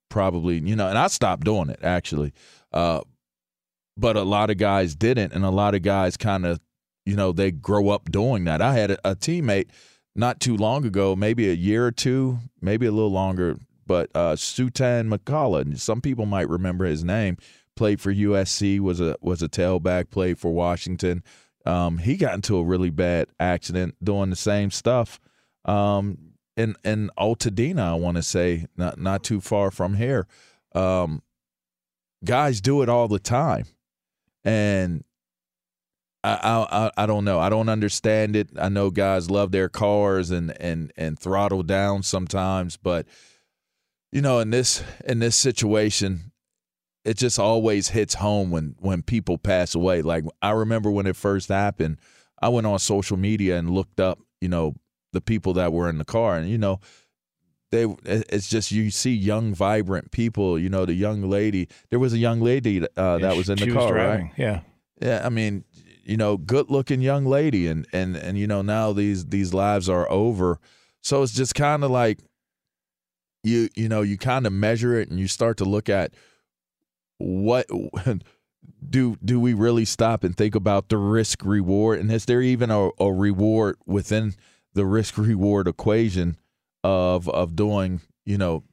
probably 0.10 0.60
you 0.60 0.76
know, 0.76 0.88
and 0.88 0.98
I 0.98 1.08
stopped 1.08 1.44
doing 1.44 1.70
it 1.70 1.80
actually, 1.84 2.34
uh, 2.72 3.02
but 3.98 4.16
a 4.16 4.24
lot 4.24 4.50
of 4.50 4.58
guys 4.58 4.96
didn't, 4.96 5.34
and 5.34 5.44
a 5.44 5.50
lot 5.50 5.76
of 5.76 5.82
guys 5.82 6.16
kind 6.16 6.46
of 6.46 6.62
you 7.06 7.18
know 7.18 7.34
they 7.34 7.52
grow 7.52 7.90
up 7.90 8.10
doing 8.10 8.46
that. 8.46 8.62
I 8.62 8.74
had 8.74 8.92
a, 8.92 9.10
a 9.10 9.16
teammate 9.16 9.68
not 10.16 10.40
too 10.40 10.58
long 10.58 10.86
ago, 10.86 11.16
maybe 11.16 11.50
a 11.50 11.54
year 11.54 11.86
or 11.86 11.92
two, 11.92 12.40
maybe 12.62 12.86
a 12.86 12.92
little 12.92 13.12
longer, 13.12 13.58
but 13.86 14.10
uh, 14.16 14.36
Sultan 14.36 15.10
McCullough. 15.10 15.80
Some 15.80 16.02
people 16.02 16.26
might 16.26 16.50
remember 16.50 16.86
his 16.86 17.04
name. 17.04 17.38
Played 17.76 18.02
for 18.02 18.14
USC, 18.14 18.80
was 18.80 19.00
a 19.00 19.16
was 19.22 19.42
a 19.42 19.48
tailback. 19.48 20.10
Played 20.10 20.38
for 20.38 20.52
Washington. 20.52 21.24
Um, 21.66 21.98
he 22.00 22.18
got 22.18 22.36
into 22.36 22.58
a 22.58 22.64
really 22.64 22.90
bad 22.90 23.28
accident 23.40 23.96
doing 24.04 24.30
the 24.30 24.36
same 24.36 24.70
stuff. 24.70 25.20
Um, 25.66 26.18
in 26.58 26.76
in 26.84 27.10
Altadena, 27.18 27.80
I 27.80 27.94
want 27.94 28.18
to 28.18 28.24
say, 28.24 28.66
not 28.76 29.00
not 29.00 29.24
too 29.24 29.40
far 29.40 29.72
from 29.72 29.96
here. 29.96 30.28
Um, 30.76 31.24
guys 32.26 32.60
do 32.60 32.82
it 32.82 32.90
all 32.90 33.08
the 33.08 33.20
time, 33.20 33.66
and 34.44 35.04
I, 36.24 36.68
I 36.70 37.04
I 37.04 37.06
don't 37.06 37.24
know. 37.24 37.40
I 37.40 37.50
don't 37.50 37.70
understand 37.70 38.36
it. 38.36 38.50
I 38.60 38.70
know 38.70 38.90
guys 38.92 39.32
love 39.32 39.52
their 39.52 39.70
cars 39.70 40.32
and 40.32 40.60
and 40.62 40.92
and 40.98 41.18
throttle 41.18 41.64
down 41.64 42.04
sometimes, 42.04 42.76
but 42.78 43.06
you 44.12 44.22
know, 44.22 44.40
in 44.40 44.50
this 44.50 44.84
in 45.06 45.20
this 45.20 45.36
situation, 45.36 46.32
it 47.06 47.18
just 47.18 47.40
always 47.40 47.90
hits 47.90 48.16
home 48.16 48.52
when 48.52 48.76
when 48.80 49.02
people 49.02 49.38
pass 49.38 49.76
away. 49.76 50.02
Like 50.02 50.26
I 50.42 50.52
remember 50.52 50.92
when 50.92 51.08
it 51.08 51.16
first 51.16 51.48
happened, 51.50 51.98
I 52.42 52.50
went 52.50 52.68
on 52.68 52.80
social 52.80 53.18
media 53.18 53.58
and 53.58 53.70
looked 53.70 54.00
up, 54.00 54.20
you 54.42 54.50
know, 54.50 54.76
the 55.14 55.22
people 55.22 55.54
that 55.54 55.72
were 55.72 55.90
in 55.90 56.00
the 56.00 56.06
car, 56.06 56.38
and 56.38 56.50
you 56.50 56.58
know, 56.58 56.82
they 57.72 57.86
it's 58.06 58.50
just 58.50 58.72
you 58.72 58.92
see 58.92 59.14
young, 59.14 59.54
vibrant 59.54 60.12
people. 60.12 60.60
You 60.60 60.70
know, 60.70 60.86
the 60.86 60.94
young 60.94 61.22
lady. 61.22 61.70
There 61.90 62.00
was 62.00 62.14
a 62.14 62.18
young 62.18 62.42
lady 62.42 62.86
uh, 62.98 63.20
that 63.20 63.38
was 63.38 63.50
in 63.50 63.58
the 63.58 63.66
She 63.66 63.72
car, 63.72 63.94
right? 63.94 64.32
Yeah. 64.38 64.62
Yeah, 65.02 65.22
I 65.26 65.30
mean, 65.30 65.64
you 66.10 66.18
know, 66.18 66.38
good 66.38 66.72
looking 66.72 67.02
young 67.02 67.26
lady 67.26 67.68
and 67.68 67.86
and 67.94 68.18
and 68.18 68.38
you 68.38 68.48
know, 68.48 68.64
now 68.64 68.92
these 68.94 69.28
these 69.28 69.54
lives 69.54 69.88
are 69.88 70.10
over. 70.10 70.60
So 71.02 71.22
it's 71.22 71.34
just 71.34 71.54
kind 71.54 71.84
of 71.84 71.92
like 71.92 72.20
you 73.44 73.70
you 73.76 73.88
know, 73.88 74.02
you 74.02 74.18
kind 74.18 74.48
of 74.48 74.52
measure 74.52 75.00
it 75.00 75.10
and 75.10 75.20
you 75.20 75.28
start 75.28 75.58
to 75.58 75.66
look 75.66 75.88
at 75.88 76.14
what 77.20 77.68
do 78.90 79.18
do 79.24 79.40
we 79.40 79.54
really 79.54 79.86
stop 79.86 80.24
and 80.24 80.36
think 80.36 80.56
about 80.56 80.90
the 80.90 80.98
risk 80.98 81.46
reward 81.46 82.00
and 82.00 82.12
is 82.12 82.26
there 82.26 82.42
even 82.42 82.72
a, 82.72 82.90
a 83.00 83.14
reward 83.14 83.78
within 83.86 84.34
the 84.74 84.88
risk 84.88 85.16
reward 85.16 85.68
equation 85.68 86.38
of 86.84 87.30
of 87.30 87.56
doing, 87.56 88.02
you 88.26 88.40
know, 88.40 88.64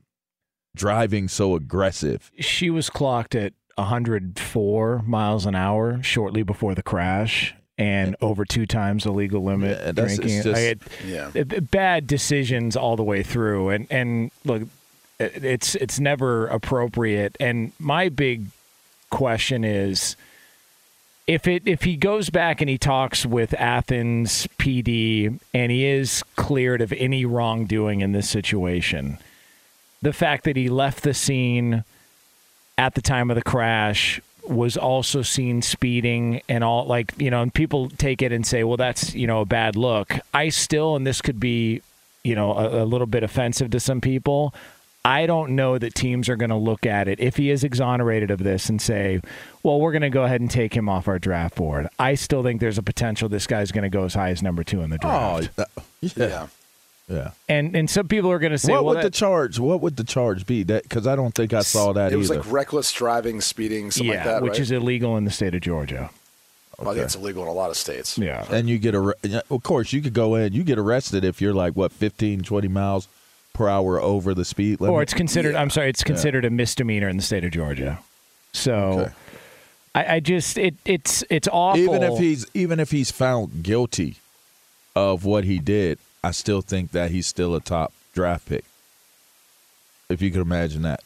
driving 0.75 1.29
so 1.29 1.55
aggressive? 1.55 2.31
She 2.41 2.71
was 2.71 2.89
clocked 2.89 3.35
at 3.35 3.53
104 3.77 5.03
miles 5.07 5.47
an 5.47 5.55
hour 5.55 6.03
shortly 6.03 6.43
before 6.43 6.75
the 6.75 6.83
crash 6.83 7.55
and 7.79 8.17
over 8.23 8.45
two 8.45 8.65
times 8.67 9.05
the 9.05 9.11
legal 9.13 9.43
limit 9.45 9.79
Yeah, 9.85 9.93
drinking. 9.93 10.43
just- 10.43 10.47
I 10.57 10.61
had- 10.61 10.81
Yeah. 11.07 11.31
bad 11.71 12.07
decisions 12.07 12.75
all 12.77 12.97
the 12.97 13.03
way 13.05 13.23
through 13.23 13.69
and 13.71 13.87
and 13.91 14.31
look 14.45 14.63
it- 15.19 15.45
it's 15.45 15.75
it's 15.75 16.01
never 16.01 16.47
appropriate 16.47 17.37
and 17.39 17.73
my 17.79 18.09
big 18.09 18.47
question 19.11 19.63
is 19.65 20.17
if 21.27 21.47
it 21.47 21.63
if 21.67 21.83
he 21.83 21.97
goes 21.97 22.31
back 22.31 22.61
and 22.63 22.71
he 22.71 22.79
talks 22.79 23.27
with 23.27 23.53
Athens 23.55 24.47
PD 24.59 25.39
and 25.53 25.71
he 25.71 25.85
is 25.85 26.23
cleared 26.37 26.81
of 26.81 26.93
any 26.95 27.25
wrongdoing 27.27 28.01
in 28.01 28.13
this 28.13 28.29
situation 28.29 29.19
the 30.01 30.13
fact 30.15 30.45
that 30.45 30.57
he 30.57 30.69
left 30.71 31.03
the 31.03 31.15
scene 31.15 31.85
at 32.79 32.95
the 32.95 33.03
time 33.03 33.31
of 33.31 33.37
the 33.37 33.43
crash 33.43 34.21
was 34.49 34.77
also 34.77 35.23
seen 35.23 35.61
speeding 35.61 36.41
and 36.49 36.63
all 36.63 36.87
like 36.87 37.13
you 37.19 37.31
know 37.31 37.43
and 37.43 37.53
people 37.53 37.89
take 37.91 38.23
it 38.23 38.31
and 38.31 38.47
say 38.47 38.63
well 38.63 38.77
that's 38.77 39.15
you 39.15 39.27
know 39.27 39.41
a 39.41 39.45
bad 39.45 39.75
look 39.75 40.15
i 40.33 40.49
still 40.49 40.95
and 40.95 41.05
this 41.05 41.21
could 41.21 41.41
be 41.41 41.83
you 42.23 42.35
know 42.35 42.53
a, 42.57 42.85
a 42.85 42.87
little 42.87 43.09
bit 43.09 43.25
offensive 43.25 43.71
to 43.71 43.81
some 43.81 44.01
people 44.01 44.55
i 45.05 45.27
don't 45.27 45.51
know 45.57 45.79
that 45.79 45.97
teams 45.97 46.29
are 46.29 46.37
going 46.37 46.51
to 46.51 46.57
look 46.57 46.87
at 46.87 47.09
it 47.09 47.19
if 47.19 47.37
he 47.37 47.51
is 47.51 47.65
exonerated 47.65 48.31
of 48.31 48.39
this 48.39 48.69
and 48.69 48.81
say 48.81 49.21
well 49.65 49.81
we're 49.81 49.91
going 49.93 50.03
to 50.03 50.11
go 50.11 50.23
ahead 50.23 50.41
and 50.41 50.51
take 50.51 50.75
him 50.75 50.89
off 50.89 51.09
our 51.09 51.19
draft 51.19 51.57
board 51.57 51.89
i 51.99 52.15
still 52.15 52.45
think 52.45 52.61
there's 52.61 52.79
a 52.79 52.83
potential 52.85 53.29
this 53.29 53.49
guy's 53.49 53.73
going 53.73 53.83
to 53.83 53.91
go 53.91 54.05
as 54.05 54.15
high 54.15 54.31
as 54.31 54.45
number 54.45 54.63
two 54.63 54.81
in 54.83 54.91
the 54.91 54.99
draft 54.99 55.51
oh, 55.59 55.65
that- 55.65 55.71
yeah. 56.03 56.27
Yeah. 56.29 56.47
Yeah. 57.09 57.31
and 57.49 57.77
and 57.77 57.89
some 57.89 58.09
people 58.09 58.31
are 58.33 58.39
going 58.41 58.51
to 58.53 58.59
say 58.59 58.73
what 58.73 58.85
well 58.85 58.95
would 58.97 59.05
the 59.05 59.11
charge? 59.11 59.59
What 59.61 59.81
would 59.81 59.97
the 59.97 60.03
charge 60.05 60.45
be? 60.47 60.65
That 60.65 60.83
because 60.83 61.07
I 61.07 61.15
don't 61.15 61.35
think 61.35 61.53
I 61.53 61.61
saw 61.61 61.93
that 61.93 62.13
It 62.13 62.17
was 62.17 62.31
either. 62.31 62.41
like 62.43 62.51
reckless 62.53 62.91
driving, 62.93 63.41
speeding, 63.41 63.91
something 63.93 64.13
yeah 64.13 64.17
like 64.17 64.25
that, 64.25 64.43
which 64.43 64.51
right? 64.53 64.61
is 64.61 64.71
illegal 64.73 65.17
in 65.17 65.25
the 65.25 65.31
state 65.31 65.55
of 65.55 65.61
georgia 65.61 66.11
Well, 66.79 66.91
I 66.91 66.95
think 66.95 67.05
it's 67.05 67.15
illegal 67.15 67.43
in 67.45 67.49
a 67.49 67.53
lot 67.53 67.71
of 67.71 67.77
states. 67.77 68.19
yeah 68.19 68.45
and 68.51 68.69
you 68.69 68.79
get 68.79 68.95
a, 68.97 69.15
of 69.51 69.63
course, 69.63 69.93
you 69.93 70.03
could 70.03 70.15
go 70.15 70.35
in. 70.35 70.53
You 70.53 70.65
get 70.65 70.79
arrested 70.81 71.25
if 71.25 71.41
you're 71.41 71.55
like 71.55 71.75
what 71.75 71.93
15, 71.93 72.43
20 72.43 72.67
miles 72.69 73.07
per 73.55 73.69
hour 73.69 74.01
over 74.01 74.35
the 74.35 74.45
speed 74.45 74.81
limit. 74.81 74.93
or 74.93 75.01
it's 75.01 75.15
considered 75.15 75.55
i'm 75.55 75.71
sorry 75.71 75.89
it's 75.89 76.05
considered 76.05 76.45
a 76.45 76.51
misdemeanor 76.51 77.09
in 77.09 77.17
the 77.17 77.23
state 77.23 77.43
of 77.43 77.51
georgia 77.53 77.99
so 78.53 78.75
Okay. 78.75 79.13
I, 79.95 80.15
I 80.17 80.21
just 80.21 80.59
it 80.59 80.75
it's 80.85 81.25
it's 81.31 81.49
awful 81.51 81.81
even 81.81 82.03
if 82.03 82.19
he's 82.19 82.47
even 82.53 82.79
if 82.81 82.91
he's 82.91 83.11
found 83.11 83.63
guilty 83.63 84.17
of 84.95 85.25
what 85.25 85.45
he 85.45 85.59
did, 85.59 85.99
I 86.27 86.31
still 86.33 86.61
think 86.63 86.93
that 86.93 87.11
he's 87.11 87.27
still 87.27 87.55
a 87.55 87.61
top 87.61 87.93
draft 88.15 88.49
pick. 88.49 88.65
If 90.09 90.23
you 90.23 90.31
could 90.31 90.41
imagine 90.43 90.83
that, 90.83 91.01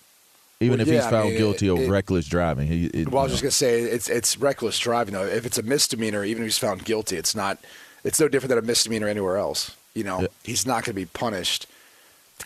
even 0.61 0.79
Well, 0.79 0.81
if 0.83 0.89
yeah, 0.89 0.95
he's 0.95 1.05
I 1.05 1.11
found 1.11 1.29
mean, 1.31 1.39
guilty 1.39 1.69
it- 1.69 1.73
of 1.73 1.79
it- 1.81 1.89
reckless 1.91 2.27
driving, 2.27 2.67
he. 2.69 2.87
It, 2.87 3.09
Well, 3.09 3.21
I 3.21 3.23
was 3.25 3.33
you 3.33 3.35
just 3.35 3.43
gonna 3.43 3.73
say 3.73 3.81
it's 3.81 4.09
it's 4.09 4.37
reckless 4.37 4.79
driving 4.79 5.15
though. 5.15 5.25
If 5.25 5.47
it's 5.47 5.59
a 5.59 5.63
misdemeanor, 5.63 6.25
even 6.25 6.43
if 6.43 6.47
he's 6.49 6.59
found 6.59 6.85
guilty, 6.85 7.17
it's 7.17 7.35
not. 7.35 7.59
It's 8.05 8.19
no 8.21 8.29
different 8.29 8.51
than 8.51 8.59
a 8.59 8.63
misdemeanor 8.63 9.09
anywhere 9.09 9.37
else. 9.37 9.77
You 9.95 10.05
know, 10.05 10.21
Yeah. 10.23 10.27
he's 10.45 10.67
not 10.67 10.85
going 10.85 10.95
to 10.97 11.01
be 11.01 11.07
punished 11.07 11.67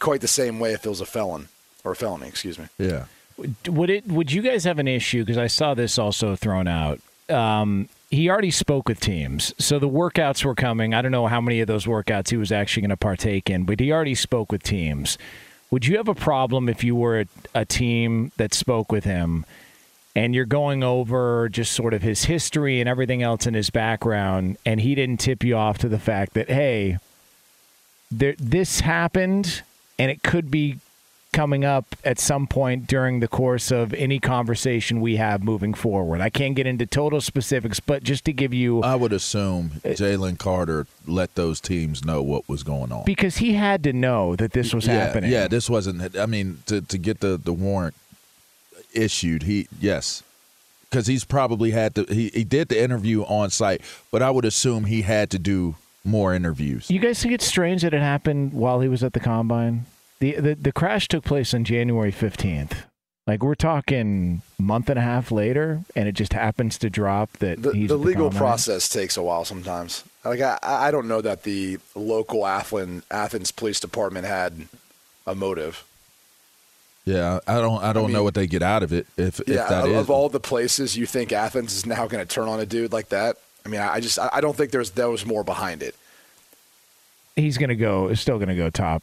quite 0.00 0.20
the 0.20 0.28
same 0.28 0.58
way 0.58 0.72
if 0.72 0.84
it 0.84 0.88
was 0.88 1.00
a 1.00 1.06
felon 1.06 1.48
or 1.84 1.92
a 1.92 1.96
felony. 1.96 2.26
Excuse 2.28 2.58
me. 2.58 2.66
yeah. 2.78 3.04
would 3.68 3.90
it 3.90 4.06
would 4.06 4.30
you 4.32 4.42
guys 4.42 4.62
have 4.64 4.78
an 4.78 4.86
issue 4.86 5.22
because 5.24 5.36
i 5.38 5.48
saw 5.48 5.74
this 5.74 5.98
also 5.98 6.36
thrown 6.36 6.68
out 6.68 7.00
um 7.28 7.88
he 8.11 8.28
already 8.30 8.50
spoke 8.50 8.88
with 8.88 9.00
teams. 9.00 9.54
So 9.58 9.78
the 9.78 9.88
workouts 9.88 10.44
were 10.44 10.54
coming. 10.54 10.94
I 10.94 11.02
don't 11.02 11.12
know 11.12 11.26
how 11.26 11.40
many 11.40 11.61
of 11.61 11.66
those 11.66 11.87
workouts 11.87 12.30
he 12.30 12.37
was 12.37 12.52
actually 12.52 12.82
going 12.82 12.90
to 12.90 12.96
partake 12.96 13.50
in 13.50 13.64
but 13.64 13.80
he 13.80 13.92
already 13.92 14.14
spoke 14.14 14.52
with 14.52 14.62
teams. 14.62 15.18
Would 15.70 15.87
you 15.87 15.96
have 15.96 16.08
a 16.08 16.14
problem 16.14 16.68
if 16.68 16.84
you 16.84 16.94
were 16.94 17.20
a, 17.20 17.26
a 17.54 17.64
team 17.64 18.30
that 18.37 18.54
spoke 18.54 18.92
with 18.92 19.04
him 19.04 19.44
and 20.14 20.34
you're 20.34 20.44
going 20.44 20.84
over 20.84 21.49
just 21.49 21.73
sort 21.73 21.94
of 21.94 22.02
his 22.02 22.25
history 22.25 22.80
and 22.80 22.88
everything 22.88 23.23
else 23.23 23.46
in 23.46 23.54
his 23.54 23.70
background 23.70 24.56
and 24.64 24.80
he 24.80 24.94
didn't 24.94 25.18
tip 25.18 25.42
you 25.42 25.56
off 25.56 25.78
to 25.78 25.88
the 25.88 25.99
fact 25.99 26.34
that 26.34 26.49
hey 26.49 26.99
there, 28.11 28.34
this 28.38 28.80
happened 28.80 29.62
and 29.99 30.11
it 30.11 30.23
could 30.23 30.50
be 30.50 30.78
coming 31.34 31.64
up 31.64 31.96
at 32.04 32.18
some 32.18 32.46
point 32.46 32.86
during 32.86 33.18
the 33.18 33.26
course 33.26 33.72
of 33.72 33.92
any 33.94 34.20
conversation 34.20 35.00
we 35.00 35.16
have 35.16 35.42
moving 35.42 35.74
forward. 35.74 36.20
I 36.20 36.30
can't 36.30 36.54
get 36.54 36.66
into 36.66 36.86
total 36.86 37.20
specifics, 37.20 37.80
but 37.80 38.04
just 38.04 38.24
to 38.26 38.32
give 38.32 38.54
you. 38.54 38.82
I 38.82 38.94
would 38.94 39.12
assume 39.12 39.70
Jalen 39.84 40.38
Carter 40.38 40.86
let 41.06 41.34
those 41.34 41.60
teams 41.60 42.04
know 42.04 42.22
what 42.22 42.48
was 42.48 42.62
going 42.62 42.92
on. 42.92 43.04
Because 43.04 43.38
he 43.38 43.54
had 43.54 43.82
to 43.82 43.92
know 43.92 44.36
that 44.36 44.52
this 44.52 44.72
was 44.72 44.86
yeah, 44.86 44.94
happening. 44.94 45.30
Yeah, 45.30 45.48
this 45.48 45.68
wasn't. 45.68 46.16
I 46.16 46.26
mean, 46.26 46.62
to 46.66 46.80
to 46.80 46.96
get 46.96 47.20
the 47.20 47.36
the 47.36 47.52
warrant 47.52 47.96
issued, 48.94 49.42
he 49.42 49.66
yes, 49.80 50.22
because 50.88 51.08
he's 51.08 51.24
probably 51.24 51.72
had 51.72 51.96
to. 51.96 52.04
He 52.04 52.28
he 52.28 52.44
did 52.44 52.68
the 52.68 52.80
interview 52.80 53.24
on 53.24 53.50
site, 53.50 53.80
but 54.12 54.22
I 54.22 54.30
would 54.30 54.44
assume 54.44 54.84
he 54.84 55.02
had 55.02 55.30
to 55.30 55.40
do 55.40 55.74
more 56.04 56.32
interviews. 56.32 56.90
You 56.90 57.00
guys 57.00 57.20
think 57.20 57.34
it's 57.34 57.46
strange 57.46 57.82
that 57.82 57.92
it 57.92 58.00
happened 58.00 58.52
while 58.52 58.80
he 58.80 58.88
was 58.88 59.02
at 59.02 59.14
the 59.14 59.20
combine? 59.20 59.86
The 60.21 60.33
the, 60.40 60.54
the 60.54 60.73
crash 60.73 61.09
took 61.09 61.25
place 61.25 61.52
on 61.54 61.64
January 61.64 62.11
fifteenth. 62.11 62.85
Like 63.26 63.42
we're 63.42 63.54
talking 63.54 64.42
month 64.59 64.90
and 64.90 64.99
a 64.99 65.02
half 65.02 65.33
later, 65.33 65.80
and 65.97 66.06
it 66.06 66.12
just 66.12 66.35
happens 66.35 66.76
to 66.78 66.90
drop 66.90 67.33
that 67.38 67.62
The, 67.62 67.73
he's 67.73 67.88
the 67.88 67.94
at 67.94 68.00
the 68.00 68.06
legal 68.06 68.30
process 68.30 68.87
takes 68.88 69.16
a 69.16 69.23
while 69.23 69.47
sometimes. 69.47 70.04
Like 70.25 70.40
I, 70.40 70.59
I 70.62 70.90
don't 70.90 71.09
know 71.09 71.23
that 71.23 71.42
the 71.42 71.78
local 71.94 72.47
Athens, 72.47 73.02
Athens 73.11 73.50
Police 73.50 73.80
Department 73.80 74.26
had 74.26 74.68
a 75.26 75.35
motive. 75.35 75.85
Yeah, 77.06 77.40
I 77.47 77.54
don't. 77.61 77.83
I 77.83 77.92
don't 77.94 78.04
mean- 78.04 78.12
know 78.12 78.23
what 78.25 78.35
they 78.35 78.47
get 78.47 78.62
out 78.62 78.83
of 78.83 78.92
it. 78.92 79.06
If 79.16 79.40
Yeah, 79.47 79.62
if 79.64 79.68
that 79.71 79.85
of, 79.85 79.90
is 79.90 79.97
of 79.97 80.11
all 80.11 80.28
the 80.28 80.40
places 80.40 80.97
you 80.97 81.06
think 81.06 81.33
Athens 81.33 81.75
is 81.75 81.87
now 81.87 82.06
going 82.06 82.26
to 82.26 82.30
turn 82.30 82.49
on 82.49 82.61
a 82.61 82.66
dude 82.66 82.92
like 82.92 83.09
that. 83.09 83.37
I 83.64 83.68
mean, 83.71 83.80
I 83.80 83.94
I 83.94 84.00
just 84.00 84.18
I 84.18 84.28
I 84.35 84.40
don't 84.42 84.54
think 84.56 84.71
there's 84.71 84.90
there 84.90 85.09
was 85.11 85.25
more 85.25 85.44
behind 85.44 85.83
it. 85.83 85.94
He's 87.37 87.56
gonna 87.59 87.75
go. 87.75 88.09
Is 88.09 88.21
still 88.21 88.38
gonna 88.38 88.54
go 88.54 88.68
top. 88.71 89.02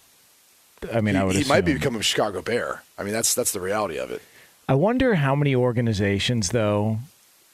I 0.93 1.01
mean, 1.01 1.15
he, 1.15 1.21
I 1.21 1.23
would. 1.23 1.35
he 1.35 1.43
might 1.43 1.61
be 1.61 1.71
assume. 1.71 1.79
becoming 1.79 1.99
a 1.99 2.03
Chicago 2.03 2.41
Bear. 2.41 2.83
I 2.97 3.03
mean, 3.03 3.13
that's 3.13 3.33
that's 3.33 3.51
the 3.51 3.59
reality 3.61 3.97
of 3.97 4.11
it. 4.11 4.21
I 4.69 4.73
wonder 4.75 5.15
how 5.15 5.35
many 5.35 5.55
organizations 5.55 6.49
though 6.49 6.99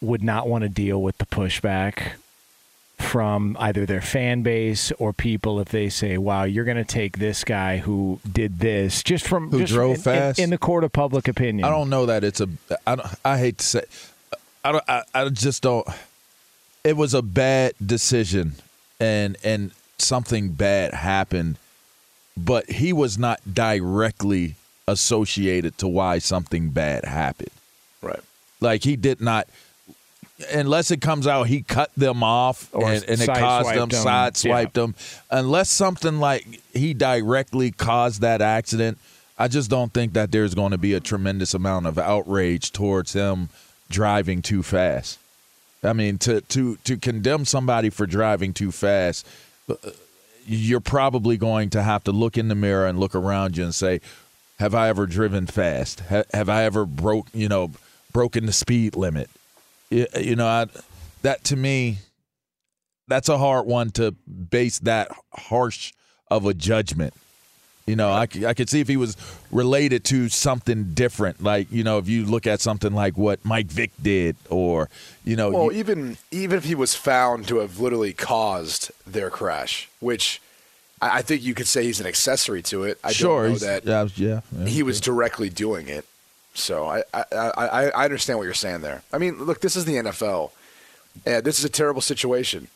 would 0.01 0.24
not 0.24 0.48
want 0.48 0.62
to 0.63 0.69
deal 0.69 1.01
with 1.01 1.17
the 1.17 1.25
pushback 1.25 2.12
from 3.00 3.55
either 3.60 3.86
their 3.86 4.01
fan 4.01 4.41
base 4.41 4.91
or 4.93 5.13
people 5.13 5.60
if 5.60 5.69
they 5.69 5.89
say, 5.89 6.17
"Wow, 6.17 6.43
you're 6.43 6.65
going 6.65 6.77
to 6.77 6.84
take 6.86 7.17
this 7.19 7.43
guy 7.43 7.77
who 7.77 8.19
did 8.29 8.60
this 8.60 9.03
just 9.03 9.27
from 9.27 9.51
Who 9.51 9.60
just 9.60 9.74
drove 9.74 9.91
in- 9.91 9.96
in- 9.98 10.01
fast? 10.01 10.39
in, 10.39 10.50
the 10.50 10.57
court 10.57 10.84
of 10.84 10.91
public 10.93 11.27
opinion." 11.27 11.65
I 11.65 11.69
don't 11.69 11.89
know 11.89 12.05
that 12.07 12.24
it's 12.24 12.41
a. 12.41 12.48
I 12.86 12.96
don't, 12.96 13.07
I 13.25 13.38
hate 13.38 13.57
to 13.60 13.65
say. 13.65 13.81
I 14.63 14.72
don't. 14.72 14.84
I, 14.88 15.03
I 15.13 15.29
just 15.29 15.62
don't. 15.63 15.88
It 16.84 16.96
was 16.98 17.13
a 17.13 17.22
bad 17.22 17.74
decision, 17.86 18.53
and 19.00 19.38
and 19.43 19.72
something 19.98 20.50
bad 20.51 20.93
happened, 20.93 21.57
but 22.38 22.70
he 22.70 22.94
was 22.94 23.17
not 23.17 23.41
directly 23.53 24.56
associated 24.88 25.77
to 25.79 25.88
why 25.88 26.20
something 26.20 26.70
bad 26.70 27.03
happened. 27.06 27.51
Right. 28.01 28.20
Like 28.62 28.84
he 28.84 28.96
did 28.96 29.22
not. 29.22 29.48
Unless 30.53 30.91
it 30.91 31.01
comes 31.01 31.25
out, 31.25 31.48
he 31.48 31.63
cut 31.63 31.89
them 31.98 32.22
off 32.22 32.70
Or 32.72 32.88
and, 32.88 33.03
and 33.06 33.20
it 33.20 33.27
caused 33.27 33.70
them, 33.70 33.89
them. 33.89 34.06
sideswiped 34.06 34.74
them. 34.74 34.94
Unless 35.32 35.70
something 35.72 36.20
like 36.20 36.62
he 36.74 36.94
directly 36.94 37.72
caused 37.72 38.22
that 38.22 38.39
accident, 38.39 39.00
I 39.39 39.48
just 39.48 39.67
don't 39.70 39.91
think 39.91 40.13
that 40.13 40.32
there's 40.32 40.53
going 40.53 40.72
to 40.74 40.77
be 40.77 40.94
a 40.94 41.00
tremendous 41.00 41.56
amount 41.56 41.88
of 41.88 41.98
outrage 41.98 42.72
towards 42.72 43.13
him 43.13 43.50
driving 43.89 44.44
too 44.44 44.62
fast. 44.62 45.17
I 45.84 45.94
mean, 45.94 46.17
to 46.20 46.41
to 46.41 46.75
to 46.84 46.98
condemn 46.98 47.46
somebody 47.46 47.89
for 47.89 48.06
driving 48.06 48.53
too 48.53 48.72
fast, 48.72 49.27
uh, 49.70 49.75
you're 50.48 50.80
probably 50.80 51.38
going 51.38 51.70
to 51.72 51.84
have 51.84 52.04
to 52.06 52.12
look 52.12 52.38
in 52.38 52.48
the 52.48 52.56
mirror 52.56 52.88
and 52.88 53.00
look 53.00 53.13
around 53.13 53.58
you 53.58 53.63
and 53.66 53.75
say, 53.75 54.01
"Have 54.60 54.74
I 54.74 54.89
ever 54.89 55.06
driven 55.06 55.46
fast? 55.46 56.00
Ha- 56.01 56.24
Have 56.34 56.50
I 56.50 56.63
ever 56.63 56.86
broke 56.86 57.27
you 57.34 57.50
know 57.50 57.72
broken 58.13 58.46
the 58.46 58.54
speed 58.54 58.96
limit?" 58.96 59.30
You, 59.89 60.08
you 60.20 60.36
know, 60.36 60.48
I, 60.48 60.68
that 61.22 61.44
to 61.46 61.56
me, 61.56 62.00
that's 63.08 63.30
a 63.30 63.38
hard 63.38 63.66
one 63.66 63.92
to 63.92 64.12
base 64.12 64.80
that 64.80 65.12
harsh 65.34 65.94
of 66.30 66.46
a 66.46 66.54
judgment. 66.54 67.13
You 67.88 67.96
know, 67.96 68.12
I, 68.12 68.27
I 68.46 68.53
could 68.53 68.70
see 68.70 68.82
if 68.82 68.89
he 68.89 68.98
was 68.98 69.15
related 69.50 70.03
to 70.06 70.27
something 70.27 70.94
different, 70.94 71.41
like 71.41 71.72
you 71.72 71.84
know, 71.86 71.98
if 72.00 72.10
you 72.10 72.25
look 72.25 72.46
at 72.46 72.60
something 72.60 72.94
like 72.94 73.17
what 73.17 73.44
Mike 73.46 73.67
Vick 73.67 73.91
did, 74.01 74.36
or 74.50 74.89
you 75.24 75.38
know, 75.38 75.50
Well, 75.51 75.72
you- 75.72 75.79
even 75.79 76.17
even 76.29 76.58
if 76.58 76.65
he 76.65 76.75
was 76.75 76.96
found 76.96 77.48
to 77.48 77.60
have 77.60 77.79
literally 77.79 78.12
caused 78.12 78.91
their 79.06 79.29
crash, 79.29 79.88
which 80.01 80.41
I, 81.01 81.20
I 81.20 81.22
think 81.22 81.44
you 81.44 81.53
could 81.53 81.67
say 81.67 81.84
he's 81.86 82.01
an 82.01 82.08
accessory 82.08 82.62
to 82.63 82.84
it. 82.84 83.00
I 83.06 83.13
sure, 83.13 83.44
don't 83.44 83.53
know 83.53 83.58
that 83.60 83.86
yeah, 83.86 84.08
yeah, 84.17 84.41
yeah. 84.58 84.65
he 84.65 84.84
was 84.84 85.00
directly 85.00 85.50
doing 85.50 85.88
it. 85.88 86.06
So 86.53 86.88
I, 86.88 87.03
I, 87.13 87.24
I, 87.32 87.89
I 87.89 88.03
understand 88.03 88.38
what 88.39 88.46
you're 88.46 88.53
saying 88.53 88.82
there. 88.82 89.03
I 89.13 89.17
mean, 89.17 89.46
look, 89.46 89.62
this 89.62 89.75
is 89.77 89.86
the 89.86 89.94
NFL. 89.96 90.51
And 91.25 91.44
this 91.46 91.58
is 91.60 91.65
a 91.65 91.70
terrible 91.70 92.01
situation. 92.01 92.67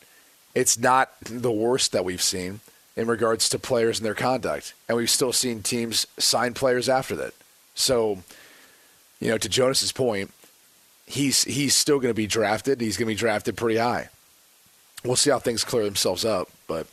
It's 0.54 0.78
not 0.78 1.10
the 1.24 1.50
worst 1.50 1.92
that 1.92 2.04
we've 2.04 2.22
seen 2.22 2.60
in 2.96 3.06
regards 3.06 3.48
to 3.50 3.58
players 3.58 3.98
and 3.98 4.06
their 4.06 4.14
conduct. 4.14 4.74
And 4.88 4.96
we've 4.96 5.10
still 5.10 5.32
seen 5.32 5.62
teams 5.62 6.06
sign 6.18 6.54
players 6.54 6.88
after 6.88 7.16
that. 7.16 7.34
So, 7.74 8.18
you 9.20 9.28
know, 9.28 9.38
to 9.38 9.48
Jonas's 9.48 9.92
point, 9.92 10.30
he's 11.06 11.44
he's 11.44 11.74
still 11.74 11.98
going 11.98 12.10
to 12.10 12.14
be 12.14 12.26
drafted. 12.26 12.80
He's 12.80 12.96
going 12.96 13.06
to 13.06 13.14
be 13.14 13.18
drafted 13.18 13.56
pretty 13.56 13.78
high. 13.78 14.08
We'll 15.04 15.16
see 15.16 15.30
how 15.30 15.38
things 15.38 15.64
clear 15.64 15.84
themselves 15.84 16.24
up, 16.24 16.48
but 16.68 16.86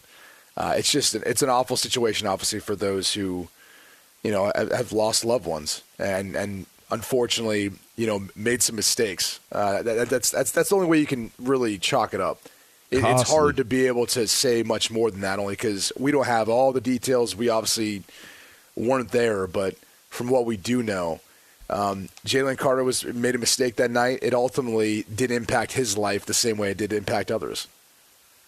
uh, 0.57 0.73
it's 0.77 0.91
just 0.91 1.15
it's 1.15 1.41
an 1.41 1.49
awful 1.49 1.77
situation, 1.77 2.27
obviously, 2.27 2.59
for 2.59 2.75
those 2.75 3.13
who 3.13 3.47
you 4.23 4.31
know 4.31 4.51
have, 4.55 4.71
have 4.71 4.91
lost 4.91 5.23
loved 5.23 5.45
ones 5.45 5.81
and 5.97 6.35
and 6.35 6.65
unfortunately 6.91 7.71
you 7.95 8.07
know 8.07 8.27
made 8.35 8.61
some 8.61 8.75
mistakes. 8.75 9.39
Uh, 9.51 9.81
that, 9.83 10.09
that's 10.09 10.29
that's 10.29 10.51
that's 10.51 10.69
the 10.69 10.75
only 10.75 10.87
way 10.87 10.99
you 10.99 11.05
can 11.05 11.31
really 11.39 11.77
chalk 11.77 12.13
it 12.13 12.21
up. 12.21 12.41
It, 12.91 13.03
it's 13.03 13.29
hard 13.29 13.57
to 13.57 13.65
be 13.65 13.85
able 13.85 14.07
to 14.07 14.27
say 14.27 14.63
much 14.63 14.89
more 14.89 15.11
than 15.11 15.21
that, 15.21 15.37
only 15.37 15.53
because 15.53 15.91
we 15.97 16.11
don't 16.11 16.25
have 16.25 16.49
all 16.49 16.71
the 16.71 16.81
details. 16.81 17.35
We 17.35 17.47
obviously 17.49 18.03
weren't 18.75 19.11
there, 19.11 19.45
but 19.45 19.75
from 20.09 20.29
what 20.29 20.45
we 20.45 20.57
do 20.57 20.81
know, 20.81 21.19
um, 21.69 22.09
Jalen 22.25 22.57
Carter 22.57 22.83
was 22.83 23.05
made 23.05 23.35
a 23.35 23.37
mistake 23.37 23.75
that 23.75 23.91
night. 23.91 24.19
It 24.23 24.33
ultimately 24.33 25.03
did 25.03 25.29
impact 25.29 25.73
his 25.73 25.97
life 25.97 26.25
the 26.25 26.33
same 26.33 26.57
way 26.57 26.71
it 26.71 26.77
did 26.77 26.91
impact 26.91 27.29
others. 27.29 27.67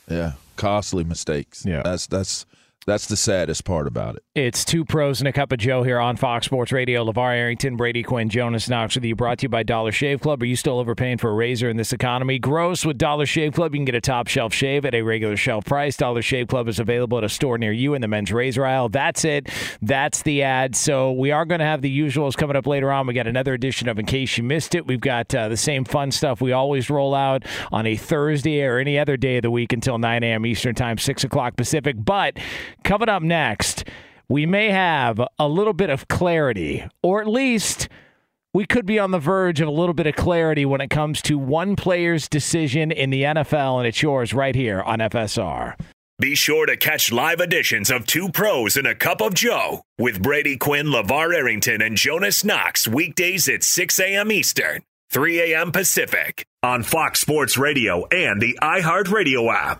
yeah, 0.09 0.33
costly 0.55 1.03
mistakes. 1.03 1.63
Yeah. 1.65 1.83
that's 1.83 2.07
that's 2.07 2.45
that's 2.85 3.05
the 3.05 3.17
saddest 3.17 3.63
part 3.63 3.85
about 3.85 4.15
it. 4.15 4.23
It's 4.33 4.65
two 4.65 4.83
pros 4.85 5.21
and 5.21 5.27
a 5.27 5.31
cup 5.31 5.51
of 5.51 5.59
Joe 5.59 5.83
here 5.83 5.99
on 5.99 6.15
Fox 6.15 6.45
Sports 6.45 6.71
Radio. 6.71 7.05
LeVar 7.05 7.35
Arrington, 7.35 7.75
Brady 7.75 8.01
Quinn, 8.01 8.29
Jonas 8.29 8.67
Knox 8.67 8.95
with 8.95 9.03
you. 9.03 9.15
Brought 9.15 9.39
to 9.39 9.43
you 9.43 9.49
by 9.49 9.63
Dollar 9.63 9.91
Shave 9.91 10.21
Club. 10.21 10.41
Are 10.41 10.45
you 10.45 10.55
still 10.55 10.79
overpaying 10.79 11.19
for 11.19 11.29
a 11.29 11.33
razor 11.33 11.69
in 11.69 11.77
this 11.77 11.93
economy? 11.93 12.39
Gross 12.39 12.83
with 12.83 12.97
Dollar 12.97 13.25
Shave 13.25 13.53
Club. 13.53 13.75
You 13.75 13.79
can 13.79 13.85
get 13.85 13.95
a 13.95 14.01
top 14.01 14.27
shelf 14.27 14.53
shave 14.53 14.85
at 14.85 14.95
a 14.95 15.03
regular 15.03 15.37
shelf 15.37 15.65
price. 15.65 15.95
Dollar 15.95 16.21
Shave 16.21 16.47
Club 16.47 16.67
is 16.67 16.79
available 16.79 17.19
at 17.19 17.23
a 17.23 17.29
store 17.29 17.57
near 17.57 17.71
you 17.71 17.93
in 17.93 18.01
the 18.01 18.07
men's 18.07 18.31
razor 18.31 18.65
aisle. 18.65 18.89
That's 18.89 19.25
it. 19.25 19.49
That's 19.81 20.23
the 20.23 20.41
ad. 20.41 20.75
So 20.75 21.11
we 21.11 21.31
are 21.31 21.45
going 21.45 21.59
to 21.59 21.65
have 21.65 21.81
the 21.81 21.99
usuals 21.99 22.35
coming 22.35 22.55
up 22.55 22.65
later 22.65 22.91
on. 22.91 23.05
We 23.05 23.13
got 23.13 23.27
another 23.27 23.53
edition 23.53 23.89
of 23.89 23.99
In 23.99 24.05
Case 24.05 24.37
You 24.37 24.43
Missed 24.43 24.73
It. 24.73 24.87
We've 24.87 24.99
got 24.99 25.33
uh, 25.35 25.49
the 25.49 25.57
same 25.57 25.85
fun 25.85 26.11
stuff 26.11 26.41
we 26.41 26.51
always 26.51 26.89
roll 26.89 27.13
out 27.13 27.43
on 27.71 27.85
a 27.85 27.95
Thursday 27.95 28.63
or 28.63 28.79
any 28.79 28.97
other 28.97 29.17
day 29.17 29.37
of 29.37 29.43
the 29.43 29.51
week 29.51 29.71
until 29.71 29.97
9 29.99 30.23
a.m. 30.23 30.45
Eastern 30.45 30.73
Time, 30.73 30.97
6 30.97 31.23
o'clock 31.23 31.55
Pacific. 31.55 31.95
But 31.97 32.37
coming 32.83 33.09
up 33.09 33.23
next, 33.23 33.85
we 34.29 34.45
may 34.45 34.69
have 34.69 35.21
a 35.37 35.47
little 35.47 35.73
bit 35.73 35.89
of 35.89 36.07
clarity, 36.07 36.85
or 37.03 37.21
at 37.21 37.27
least 37.27 37.89
we 38.53 38.65
could 38.65 38.85
be 38.85 38.99
on 38.99 39.11
the 39.11 39.19
verge 39.19 39.61
of 39.61 39.67
a 39.67 39.71
little 39.71 39.93
bit 39.93 40.07
of 40.07 40.15
clarity 40.15 40.65
when 40.65 40.81
it 40.81 40.89
comes 40.89 41.21
to 41.23 41.37
one 41.37 41.75
player's 41.75 42.27
decision 42.27 42.91
in 42.91 43.09
the 43.09 43.23
NFL, 43.23 43.79
and 43.79 43.87
it's 43.87 44.01
yours 44.01 44.33
right 44.33 44.55
here 44.55 44.81
on 44.81 44.99
FSR. 44.99 45.75
Be 46.19 46.35
sure 46.35 46.67
to 46.67 46.77
catch 46.77 47.11
live 47.11 47.39
editions 47.39 47.89
of 47.89 48.05
Two 48.05 48.29
Pros 48.29 48.77
and 48.77 48.85
a 48.85 48.93
Cup 48.93 49.21
of 49.21 49.33
Joe 49.33 49.81
with 49.97 50.21
Brady 50.21 50.55
Quinn, 50.55 50.87
LeVar 50.87 51.33
Arrington, 51.33 51.81
and 51.81 51.97
Jonas 51.97 52.43
Knox 52.43 52.87
weekdays 52.87 53.49
at 53.49 53.63
6 53.63 53.99
a.m. 53.99 54.31
Eastern, 54.31 54.83
3 55.09 55.53
a.m. 55.53 55.71
Pacific 55.71 56.45
on 56.61 56.83
Fox 56.83 57.21
Sports 57.21 57.57
Radio 57.57 58.05
and 58.11 58.39
the 58.39 58.59
iHeartRadio 58.61 59.51
app. 59.51 59.79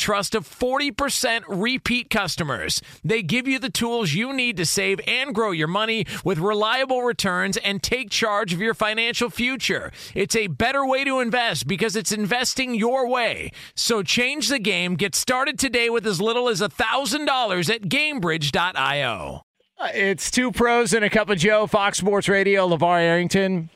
trust 0.01 0.35
of 0.35 0.47
40% 0.49 1.43
repeat 1.47 2.09
customers. 2.09 2.81
They 3.03 3.21
give 3.21 3.47
you 3.47 3.59
the 3.59 3.69
tools 3.69 4.13
you 4.13 4.33
need 4.33 4.57
to 4.57 4.65
save 4.65 4.99
and 5.07 5.33
grow 5.33 5.51
your 5.51 5.67
money 5.67 6.05
with 6.25 6.39
reliable 6.39 7.03
returns 7.03 7.55
and 7.57 7.81
take 7.81 8.09
charge 8.09 8.51
of 8.51 8.59
your 8.59 8.73
financial 8.73 9.29
future. 9.29 9.91
It's 10.15 10.35
a 10.35 10.47
better 10.47 10.85
way 10.85 11.03
to 11.05 11.19
invest 11.19 11.67
because 11.67 11.95
it's 11.95 12.11
investing 12.11 12.73
your 12.75 13.07
way. 13.07 13.51
So 13.75 14.03
change 14.03 14.49
the 14.49 14.59
game. 14.59 14.95
Get 14.95 15.15
started 15.15 15.59
today 15.59 15.89
with 15.89 16.05
as 16.07 16.19
little 16.19 16.49
as 16.49 16.61
$1,000 16.61 17.73
at 17.73 17.81
gamebridge.io. 17.83 19.45
Uh, 19.77 19.89
it's 19.93 20.29
two 20.29 20.51
pros 20.51 20.93
and 20.93 21.05
a 21.05 21.09
cup 21.09 21.29
of 21.29 21.37
Joe, 21.37 21.67
Fox 21.67 21.99
Sports 21.99 22.27
Radio, 22.27 22.67
LeVar 22.67 22.99
Arrington. 22.99 23.69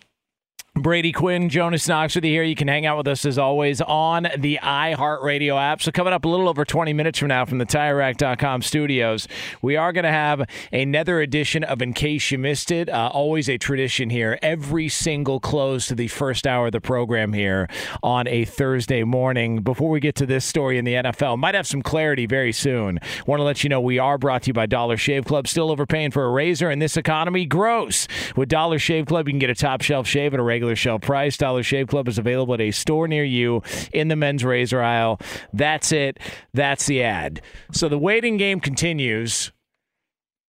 Brady 0.78 1.14
Quinn, 1.14 1.48
Jonas 1.48 1.88
Knox 1.88 2.16
with 2.16 2.26
you 2.26 2.32
here. 2.32 2.44
You 2.44 2.54
can 2.54 2.68
hang 2.68 2.86
out 2.86 2.98
with 2.98 3.08
us 3.08 3.24
as 3.24 3.38
always 3.38 3.80
on 3.80 4.28
the 4.38 4.60
iHeartRadio 4.62 5.58
app. 5.58 5.82
So, 5.82 5.90
coming 5.90 6.12
up 6.12 6.26
a 6.26 6.28
little 6.28 6.50
over 6.50 6.66
20 6.66 6.92
minutes 6.92 7.18
from 7.18 7.30
now 7.30 7.46
from 7.46 7.60
the 7.60 7.66
TireRack.com 7.66 8.62
studios, 8.62 9.26
we 9.62 9.78
are 9.78 9.94
going 9.94 10.04
to 10.04 10.12
have 10.12 10.46
another 10.74 11.22
edition 11.22 11.64
of 11.64 11.82
In 11.82 11.94
Case 11.94 12.30
You 12.30 12.40
Missed 12.40 12.72
It. 12.72 12.90
Uh, 12.90 13.10
always 13.14 13.48
a 13.48 13.58
tradition 13.58 14.10
here. 14.10 14.38
Every 14.42 14.90
single 14.90 15.40
close 15.40 15.88
to 15.88 15.96
the 15.96 16.10
first 16.10 16.46
hour 16.46 16.66
of 16.66 16.74
the 16.74 16.82
program 16.82 17.32
here 17.32 17.70
on 18.04 18.28
a 18.28 18.44
Thursday 18.44 19.06
morning. 19.06 19.62
Before 19.62 19.90
we 19.90 20.02
get 20.02 20.16
to 20.16 20.26
this 20.26 20.44
story 20.44 20.78
in 20.78 20.84
the 20.84 20.96
NFL, 20.96 21.40
might 21.40 21.56
have 21.56 21.68
some 21.68 21.84
clarity 21.84 22.26
very 22.26 22.52
soon. 22.52 23.00
Want 23.26 23.40
to 23.40 23.44
let 23.44 23.64
you 23.64 23.70
know 23.70 23.80
we 23.80 23.98
are 23.98 24.18
brought 24.18 24.44
to 24.44 24.48
you 24.48 24.54
by 24.54 24.66
Dollar 24.66 24.98
Shave 24.98 25.24
Club. 25.24 25.48
Still 25.48 25.72
overpaying 25.72 26.12
for 26.12 26.26
a 26.26 26.30
razor 26.30 26.70
in 26.70 26.80
this 26.80 26.98
economy? 26.98 27.46
Gross. 27.46 28.10
With 28.36 28.50
Dollar 28.50 28.78
Shave 28.78 29.06
Club, 29.06 29.30
you 29.30 29.32
can 29.32 29.40
get 29.40 29.50
a 29.50 29.56
top 29.56 29.82
shelf 29.82 30.06
shave 30.06 30.34
at 30.34 30.40
a 30.42 30.44
regular 30.44 30.65
regular 30.66 30.76
shelf 30.76 31.02
price. 31.02 31.38
Dollar 31.38 31.62
Shave 31.64 31.88
Club 31.88 32.08
is 32.08 32.18
available 32.18 32.56
at 32.56 32.62
a 32.62 32.72
store 32.72 33.08
near 33.08 33.24
you 33.24 33.62
in 33.94 34.08
the 34.08 34.16
men's 34.16 34.44
razor 34.44 34.82
aisle. 34.82 35.20
That's 35.54 35.92
it. 35.92 36.20
That's 36.54 36.88
the 36.88 37.04
ad. 37.04 37.42
So 37.72 37.88
the 37.88 38.00
waiting 38.00 38.38
game 38.38 38.60
continues 38.60 39.52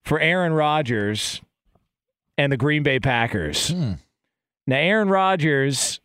for 0.05 0.19
Aaron 0.19 0.55
Rodgers 0.55 1.43
and 2.39 2.51
the 2.51 2.57
Green 2.57 2.83
Bay 2.83 2.99
Packers. 2.99 3.69
Hmm. 3.69 3.93
Now, 4.67 4.77
Aaron 4.77 5.09
Rodgers 5.09 6.01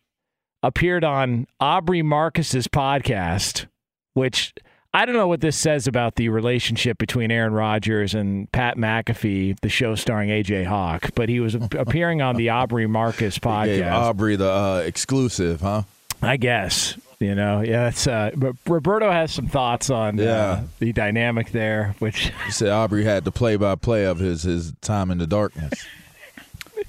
appeared 0.62 1.04
on 1.04 1.46
Aubrey 1.58 2.02
Marcus's 2.02 2.68
podcast, 2.68 3.66
which 4.12 4.54
I 4.94 5.06
don't 5.06 5.14
know 5.14 5.28
what 5.28 5.40
this 5.40 5.56
says 5.56 5.86
about 5.86 6.16
the 6.16 6.28
relationship 6.28 6.98
between 6.98 7.30
Aaron 7.30 7.54
Rodgers 7.54 8.14
and 8.14 8.50
Pat 8.52 8.76
McAfee, 8.76 9.58
the 9.60 9.70
show 9.70 9.94
starring 9.94 10.28
AJ 10.28 10.66
Hawk, 10.66 11.10
but 11.14 11.30
he 11.30 11.40
was 11.40 11.54
appearing 11.54 12.20
on 12.20 12.36
the 12.36 12.50
Aubrey 12.50 12.86
Marcus 12.86 13.34
Gave 13.38 13.42
podcast. 13.42 13.92
Aubrey 13.92 14.36
the 14.36 14.50
uh, 14.50 14.82
exclusive, 14.84 15.62
huh? 15.62 15.82
I 16.20 16.36
guess. 16.36 16.96
You 17.20 17.34
know, 17.36 17.60
yeah, 17.60 17.88
it's 17.88 18.06
uh 18.08 18.32
but 18.34 18.56
Roberto 18.66 19.08
has 19.10 19.32
some 19.32 19.46
thoughts 19.46 19.90
on 19.90 20.18
uh, 20.18 20.22
Yeah. 20.24 20.62
the 20.80 20.92
dynamic 20.92 21.52
there, 21.52 21.94
which 22.00 22.32
He 22.46 22.50
said 22.50 22.68
Aubrey 22.70 23.04
had 23.04 23.24
the 23.24 23.30
play-by-play 23.30 24.04
of 24.04 24.18
his 24.18 24.42
his 24.42 24.72
time 24.82 25.10
in 25.10 25.18
the 25.18 25.26
darkness. 25.26 25.72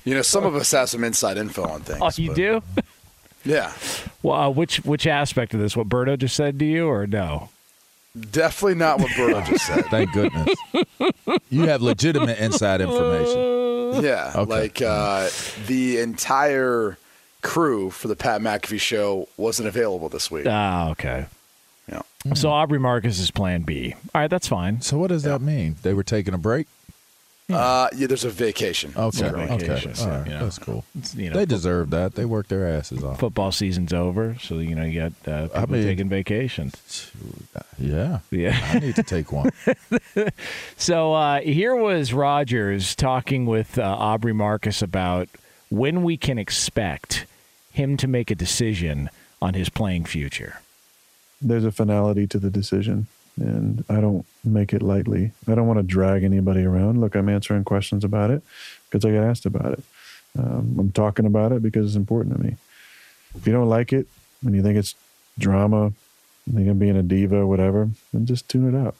You 0.06 0.16
know, 0.16 0.22
some 0.22 0.44
of 0.44 0.54
us 0.56 0.72
have 0.72 0.89
some 0.89 1.04
inside 1.06 1.38
info 1.38 1.63
on 1.63 1.80
things. 1.82 2.00
oh, 2.02 2.10
you 2.22 2.30
but- 2.30 2.36
do? 2.36 2.62
Yeah, 3.46 3.72
Well, 4.22 4.36
uh, 4.38 4.50
which 4.50 4.78
which 4.84 5.08
aspect 5.08 5.54
of 5.54 5.62
this? 5.62 5.78
What 5.78 5.88
Berto 5.88 6.18
just 6.18 6.36
said 6.36 6.60
to 6.60 6.66
you, 6.66 6.88
or 6.89 7.08
no? 7.08 7.50
Definitely 8.30 8.76
not 8.76 8.99
what 8.99 9.10
Berto 9.12 9.45
just 9.45 9.65
said. 9.65 9.86
Thank 9.89 10.12
goodness. 10.13 10.49
you 11.49 11.67
have 11.67 11.82
legitimate 11.82 12.38
inside 12.39 12.82
information. 12.82 14.04
Yeah, 14.04 14.32
Okay. 14.36 14.49
like 14.49 14.82
uh, 14.82 15.30
the 15.67 15.99
entire 15.99 16.97
crew 17.41 17.89
for 17.91 18.08
the 18.08 18.15
Pat 18.15 18.41
McAfee 18.41 18.80
show 18.80 19.28
wasn't 19.38 19.67
available 19.67 20.10
this 20.10 20.32
week. 20.32 20.45
Ah, 20.49 20.89
okay. 20.91 21.26
Yeah. 21.88 22.02
So 22.34 22.49
Aubrey 22.49 22.80
Marcus 22.80 23.19
is 23.19 23.30
Plan 23.32 23.62
B. 23.63 23.93
All 24.15 24.21
right, 24.21 24.30
that's 24.30 24.47
fine. 24.47 24.82
So 24.82 24.97
what 24.97 25.08
does 25.10 25.23
that 25.23 25.41
mean? 25.41 25.76
They 25.84 25.93
were 25.93 26.04
taking 26.04 26.34
a 26.34 26.38
break? 26.38 26.67
Uh, 27.51 27.89
yeah, 27.95 28.08
there's 28.08 28.23
a 28.23 28.29
vacation. 28.29 28.93
Okay, 28.95 29.19
Yeah, 29.19 29.32
okay, 29.32 29.58
vacation, 29.67 29.93
all 29.99 30.08
right, 30.17 30.27
you 30.27 30.34
know. 30.34 30.43
that's 30.43 30.58
cool. 30.60 30.86
It's, 30.97 31.13
you 31.13 31.29
know, 31.29 31.36
They 31.36 31.45
deserve 31.45 31.89
that. 31.89 32.15
They 32.15 32.25
work 32.25 32.47
their 32.47 32.67
asses 32.67 33.03
off. 33.03 33.19
football 33.19 33.51
season's 33.51 33.91
over, 33.93 34.38
so 34.41 34.60
you 34.60 34.75
know 34.75 34.84
you 34.84 35.01
got 35.01 35.32
uh, 35.32 35.47
people 35.47 35.60
I 35.62 35.65
mean- 35.65 35.84
taking 35.84 36.10
vacations. 36.10 37.12
Yeah, 37.77 38.19
Yeah. 38.32 38.58
I 38.71 38.79
need 38.79 38.95
to 38.95 39.03
take 39.03 39.32
one. 39.32 39.51
So 40.77 41.13
uh, 41.13 41.41
here 41.41 41.75
was 41.75 42.13
Rodgers 42.13 42.95
talking 42.95 43.45
with 43.45 43.77
uh, 43.77 43.84
Aubrey 43.84 44.34
Marcus 44.34 44.82
about 44.82 45.27
when 45.69 46.03
we 46.03 46.17
can 46.17 46.38
expect 46.38 47.25
him 47.71 47.97
to 47.97 48.08
make 48.08 48.29
a 48.32 48.36
decision 48.36 49.10
on 49.41 49.53
his 49.53 49.69
playing 49.69 50.06
future. 50.06 50.60
there's 51.41 51.65
a 51.65 51.71
finality 51.71 52.25
to 52.27 52.39
the 52.39 52.49
decision. 52.49 53.08
And 53.39 53.84
I 53.89 54.00
don't 54.00 54.26
make 54.43 54.74
it 54.74 54.82
lightly. 54.82 55.32
I 55.48 55.56
don't 55.56 55.67
want 55.67 55.80
to 55.80 55.84
drag 55.84 56.24
anybody 56.24 56.63
around. 56.63 57.02
Look, 57.02 57.15
I'm 57.15 57.30
answering 57.30 57.63
questions 57.63 58.04
about 58.04 58.30
it 58.32 58.43
because 58.89 59.04
I 59.06 59.12
get 59.12 59.24
asked 59.24 59.46
about 59.46 59.74
it. 59.74 59.84
Um, 60.38 60.76
I'm 60.80 60.91
talking 60.91 61.26
about 61.26 61.52
it 61.52 61.62
because 61.62 61.88
it's 61.88 61.96
important 61.96 62.36
to 62.36 62.43
me. 62.43 62.56
If 63.36 63.48
you 63.48 63.54
don't 63.54 63.69
like 63.69 63.91
it 63.93 64.08
and 64.46 64.56
you 64.56 64.62
think 64.62 64.78
it's 64.78 64.96
drama, 65.39 65.93
you 66.46 66.54
think 66.54 66.69
I'm 66.69 66.78
being 66.80 66.98
a 66.98 67.04
diva, 67.04 67.38
or 67.38 67.48
whatever, 67.48 67.89
then 68.13 68.26
just 68.26 68.48
tune 68.50 68.74
it 68.74 68.78
out. 68.78 68.96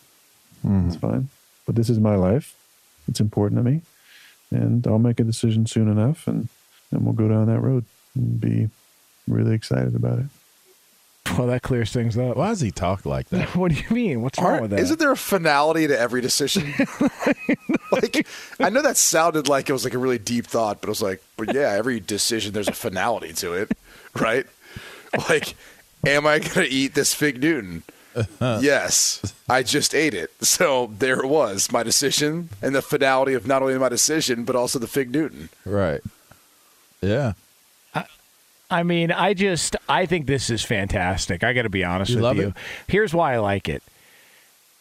It's 0.88 0.96
fine. 0.96 1.30
But 1.66 1.76
this 1.76 1.90
is 1.90 2.00
my 2.00 2.16
life. 2.16 2.56
It's 3.08 3.20
important 3.20 3.60
to 3.64 3.70
me, 3.70 3.82
and 4.50 4.86
I'll 4.88 4.98
make 5.00 5.20
a 5.20 5.24
decision 5.24 5.66
soon 5.68 5.90
enough, 5.92 6.26
and 6.28 6.48
then 6.92 7.04
we'll 7.04 7.14
go 7.14 7.28
down 7.28 7.48
that 7.48 7.60
road 7.60 7.84
and 8.16 8.40
be 8.40 8.70
really 9.28 9.54
excited 9.56 9.94
about 9.96 10.20
it. 10.20 10.26
Well, 11.38 11.48
that 11.48 11.62
clears 11.64 11.92
things 11.92 12.18
up. 12.18 12.36
Why 12.38 12.50
does 12.50 12.62
he 12.62 12.70
talk 12.70 13.06
like 13.06 13.30
that? 13.30 13.56
What 13.56 13.72
do 13.72 13.78
you 13.78 13.90
mean? 13.90 14.22
What's 14.22 14.38
wrong 14.40 14.48
Aren't- 14.48 14.62
with 14.64 14.72
that? 14.72 14.80
Isn't 14.82 15.00
there 15.00 15.12
a 15.12 15.18
finality 15.18 15.88
to 15.88 15.98
every 15.98 16.22
decision? 16.22 16.74
like, 17.92 18.28
I 18.60 18.70
know 18.70 18.82
that 18.82 18.98
sounded 18.98 19.48
like 19.48 19.70
it 19.70 19.74
was 19.74 19.84
like 19.84 19.94
a 19.94 19.98
really 19.98 20.18
deep 20.20 20.46
thought, 20.46 20.82
but 20.82 20.90
it 20.90 20.92
was 20.92 21.02
like, 21.02 21.24
but 21.38 21.54
yeah, 21.54 21.72
every 21.72 22.00
decision 22.00 22.54
there's 22.54 22.68
a 22.68 22.72
finality 22.74 23.34
to 23.34 23.54
it, 23.54 23.72
right? 24.20 24.46
Like, 25.30 25.56
am 26.06 26.28
I 26.28 26.40
going 26.40 26.68
to 26.68 26.70
eat 26.70 26.94
this 26.94 27.14
fig 27.14 27.42
Newton? 27.42 27.84
Uh-huh. 28.16 28.60
yes, 28.62 29.34
I 29.50 29.64
just 29.64 29.96
ate 29.96 30.14
it. 30.14 30.30
So 30.46 30.92
there 31.00 31.20
it 31.20 31.26
was, 31.28 31.72
my 31.72 31.82
decision, 31.82 32.50
and 32.62 32.76
the 32.76 32.82
finality 32.84 33.34
of 33.34 33.48
not 33.48 33.64
only 33.64 33.76
my 33.80 33.90
decision 33.90 34.44
but 34.44 34.56
also 34.56 34.78
the 34.78 34.88
fig 34.88 35.10
Newton. 35.12 35.50
Right. 35.66 36.02
Yeah. 37.02 37.34
I 38.74 38.84
mean, 38.84 39.12
I 39.12 39.34
just 39.34 39.76
I 39.88 40.06
think 40.06 40.26
this 40.26 40.50
is 40.50 40.64
fantastic. 40.64 41.44
I 41.44 41.54
got 41.54 41.62
to 41.64 41.70
be 41.70 41.84
honest 41.84 42.12
You 42.12 42.22
with 42.22 42.38
you. 42.38 42.48
it? 42.50 42.54
Here's 42.88 43.14
why 43.14 43.34
I 43.36 43.38
like 43.38 43.70
it. 43.70 43.84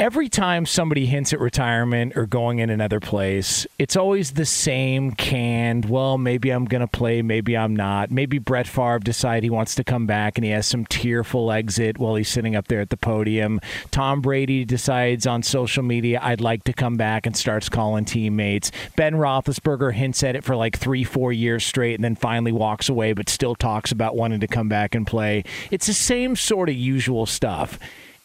Every 0.03 0.29
time 0.29 0.67
somebody 0.67 1.07
hints 1.07 1.33
at 1.33 1.39
retirement 1.39 2.17
or 2.17 2.27
going 2.27 2.59
in 2.59 2.71
another 2.71 2.99
place, 2.99 3.69
it's 3.79 3.95
always 3.95 4.33
the 4.33 4.45
same 4.45 5.13
canned, 5.13 5.85
well, 5.85 6.19
maybe 6.19 6.51
I'm 6.51 6.65
going 6.65 6.81
to 6.81 6.89
play, 6.89 7.23
maybe 7.23 7.57
I'm 7.57 7.77
not. 7.77 8.11
Maybe 8.11 8.41
Brett 8.41 8.67
Favre 8.67 8.99
decide 8.99 9.45
he 9.45 9.49
wants 9.49 9.77
to 9.77 9.85
come 9.85 10.07
back 10.07 10.37
and 10.37 10.45
he 10.45 10.51
has 10.51 10.67
some 10.67 10.87
tearful 10.87 11.53
exit 11.53 11.99
while 11.99 12.17
he's 12.17 12.29
sitting 12.29 12.57
up 12.57 12.67
there 12.67 12.81
at 12.81 12.91
the 12.91 12.97
podium. 12.97 13.61
Tom 13.93 14.21
Brady 14.21 14.65
decides 14.65 15.25
on 15.25 15.45
social 15.45 15.85
media, 15.85 16.19
I'd 16.21 16.41
like 16.41 16.65
to 16.65 16.73
come 16.73 16.97
back 16.97 17.25
and 17.25 17.37
starts 17.37 17.69
calling 17.69 18.05
teammates. 18.05 18.73
Ben 18.97 19.15
Roethlisberger 19.15 19.93
hints 19.93 20.25
at 20.25 20.35
it 20.35 20.43
for 20.43 20.57
like 20.57 20.77
three, 20.77 21.05
four 21.05 21.33
years 21.33 21.65
straight 21.65 21.95
and 21.95 22.03
then 22.03 22.17
finally 22.17 22.51
walks 22.51 22.89
away, 22.89 23.13
but 23.13 23.29
still 23.29 23.55
talks 23.55 23.93
about 23.93 24.17
wanting 24.17 24.41
to 24.41 24.49
come 24.49 24.69
back 24.69 24.97
and 24.97 25.07
play. 25.07 25.45
It's 25.71 25.87
the 25.87 25.95
same 25.95 26.35
sort 26.35 26.69
of 26.69 26.75
usual 26.75 27.25
stuff. 27.25 27.79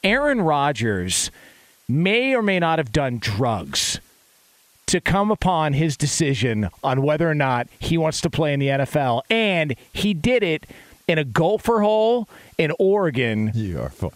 Aaron 0.04 0.42
Rodgers 0.42 1.30
may 1.88 2.36
or 2.36 2.42
may 2.42 2.60
not 2.60 2.80
have 2.80 2.92
done 2.92 3.18
drugs 3.20 4.00
to 4.88 5.02
come 5.02 5.32
upon 5.32 5.74
his 5.74 5.98
decision 5.98 6.70
on 6.84 7.02
whether 7.02 7.30
or 7.30 7.36
not 7.36 7.68
he 7.80 7.98
wants 7.98 8.22
to 8.22 8.30
play 8.30 8.54
in 8.54 8.60
the 8.60 8.68
NFL. 8.68 9.22
And 9.30 9.76
he 9.94 10.14
did 10.14 10.44
it 10.44 10.66
in 11.08 11.18
a 11.18 11.24
gopher 11.24 11.82
hole 11.82 12.28
in 12.58 12.72
Oregon. 12.80 13.52
You 13.54 13.82
are 13.82 13.90
funny. 13.90 14.14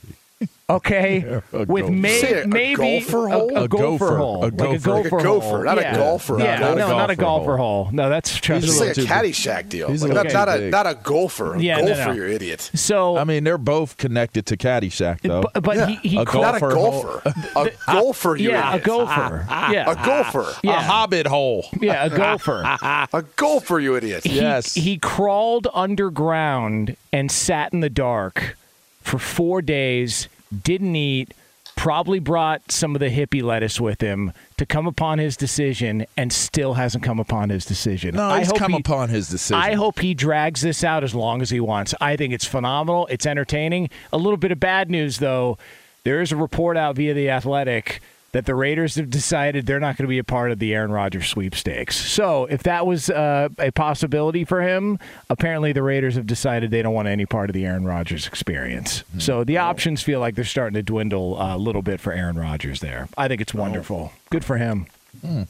Okay, 0.69 1.21
A 1.53 1.65
with 1.65 1.83
gopher. 1.83 1.91
may, 1.91 2.19
Say 2.21 2.41
a 2.43 2.47
maybe 2.47 2.99
gopher 3.01 3.27
hole? 3.27 3.57
a, 3.57 3.63
A 3.63 3.67
gopher 3.67 3.97
gopher. 3.99 4.17
hole, 4.17 4.37
A 4.37 4.47
like 4.47 4.53
a 4.53 4.79
gopher. 4.79 5.09
gopher, 5.09 5.15
Like 5.17 5.19
a 5.19 5.23
gopher, 5.23 5.47
hole. 5.47 5.63
not 5.65 5.77
a 5.79 5.81
golfer. 5.97 6.39
Yeah, 6.39 6.59
Not 6.59 6.71
a 6.71 6.75
no, 6.75 6.87
not 6.97 7.09
a 7.09 7.15
golfer 7.17 7.45
golfer 7.45 7.57
hole. 7.57 7.83
hole. 7.85 7.93
No, 7.93 8.09
that's 8.09 8.33
trust 8.37 8.65
It's 8.67 8.79
me. 8.79 8.87
like 8.87 8.91
a 8.91 8.93
too 8.95 9.01
big. 9.01 9.09
Caddyshack 9.09 9.67
deal. 9.67 9.89
He's 9.89 10.01
a 10.01 10.07
Like, 10.07 10.15
little 10.23 10.33
not, 10.33 10.47
a 10.47 10.69
not 10.69 10.87
a 10.87 10.95
golfer. 10.95 11.57
Yeah, 11.57 11.81
no, 11.81 11.87
golfer, 11.87 12.05
no. 12.05 12.11
you 12.13 12.25
idiot. 12.25 12.71
So, 12.73 13.17
I 13.17 13.25
mean, 13.25 13.43
they're 13.43 13.57
both 13.57 13.97
connected 13.97 14.45
to 14.45 14.55
Caddyshack, 14.55 15.19
though. 15.21 15.41
but, 15.53 15.61
but 15.61 15.89
he, 15.89 15.95
he 16.07 16.17
A 16.17 16.23
called- 16.25 16.43
Not 16.45 16.55
a 16.55 16.59
Golfer 16.61 17.21
A 17.57 17.71
golfer, 17.87 18.37
you 18.37 18.51
yeah, 18.51 18.67
a 18.67 18.75
idiot. 18.75 18.83
gopher. 18.85 19.45
Ah, 19.49 19.67
ah, 19.67 19.71
yeah, 19.73 19.91
A 19.91 19.95
golfer. 20.05 20.53
A 20.63 20.71
hobbit 20.81 21.27
hole. 21.27 21.65
yeah, 21.81 22.05
a 22.05 22.09
gopher. 22.09 22.63
A 22.63 23.23
golfer, 23.35 23.79
you 23.81 23.97
idiot. 23.97 24.25
Yes. 24.25 24.73
He, 24.73 24.97
crawled 24.97 25.67
underground 25.73 26.95
and 27.11 27.29
sat 27.29 27.73
in 27.73 27.81
the 27.81 27.89
dark 27.89 28.55
for 29.01 29.17
four 29.17 29.61
days, 29.61 30.27
didn't 30.63 30.95
eat, 30.95 31.33
probably 31.75 32.19
brought 32.19 32.71
some 32.71 32.95
of 32.95 32.99
the 32.99 33.09
hippie 33.09 33.41
lettuce 33.41 33.79
with 33.79 34.01
him 34.01 34.33
to 34.57 34.65
come 34.65 34.85
upon 34.85 35.17
his 35.17 35.35
decision 35.37 36.05
and 36.17 36.31
still 36.31 36.73
hasn't 36.75 37.03
come 37.03 37.19
upon 37.19 37.49
his 37.49 37.65
decision. 37.65 38.15
No, 38.15 38.23
I 38.29 38.39
he's 38.39 38.47
hope 38.49 38.57
come 38.57 38.73
he- 38.73 38.79
upon 38.79 39.09
his 39.09 39.29
decision. 39.29 39.61
I 39.61 39.73
hope 39.75 39.99
he 39.99 40.13
drags 40.13 40.61
this 40.61 40.83
out 40.83 41.03
as 41.03 41.15
long 41.15 41.41
as 41.41 41.49
he 41.49 41.59
wants. 41.59 41.95
I 42.01 42.15
think 42.17 42.33
it's 42.33 42.45
phenomenal. 42.45 43.07
It's 43.07 43.25
entertaining. 43.25 43.89
A 44.13 44.17
little 44.17 44.37
bit 44.37 44.51
of 44.51 44.59
bad 44.59 44.89
news, 44.91 45.17
though. 45.19 45.57
There 46.03 46.21
is 46.21 46.31
a 46.31 46.35
report 46.35 46.77
out 46.77 46.95
via 46.95 47.13
The 47.13 47.29
Athletic 47.29 48.01
that 48.33 48.45
the 48.45 48.55
Raiders 48.55 48.95
have 48.95 49.09
decided 49.09 49.65
they're 49.65 49.79
not 49.79 49.97
going 49.97 50.05
to 50.05 50.09
be 50.09 50.17
a 50.17 50.23
part 50.23 50.51
of 50.51 50.59
the 50.59 50.73
Aaron 50.73 50.91
Rodgers 50.91 51.27
sweepstakes. 51.27 51.95
So, 51.97 52.45
if 52.45 52.63
that 52.63 52.85
was 52.85 53.09
uh, 53.09 53.49
a 53.59 53.71
possibility 53.71 54.45
for 54.45 54.61
him, 54.61 54.99
apparently 55.29 55.73
the 55.73 55.83
Raiders 55.83 56.15
have 56.15 56.25
decided 56.27 56.71
they 56.71 56.81
don't 56.81 56.93
want 56.93 57.07
any 57.07 57.25
part 57.25 57.49
of 57.49 57.53
the 57.53 57.65
Aaron 57.65 57.85
Rodgers 57.85 58.27
experience. 58.27 59.03
So, 59.17 59.43
the 59.43 59.57
options 59.57 60.01
feel 60.01 60.19
like 60.19 60.35
they're 60.35 60.45
starting 60.45 60.75
to 60.75 60.83
dwindle 60.83 61.41
a 61.41 61.57
little 61.57 61.81
bit 61.81 61.99
for 61.99 62.13
Aaron 62.13 62.37
Rodgers 62.37 62.79
there. 62.79 63.09
I 63.17 63.27
think 63.27 63.41
it's 63.41 63.53
wonderful. 63.53 64.13
Good 64.29 64.45
for 64.45 64.57
him. 64.57 64.87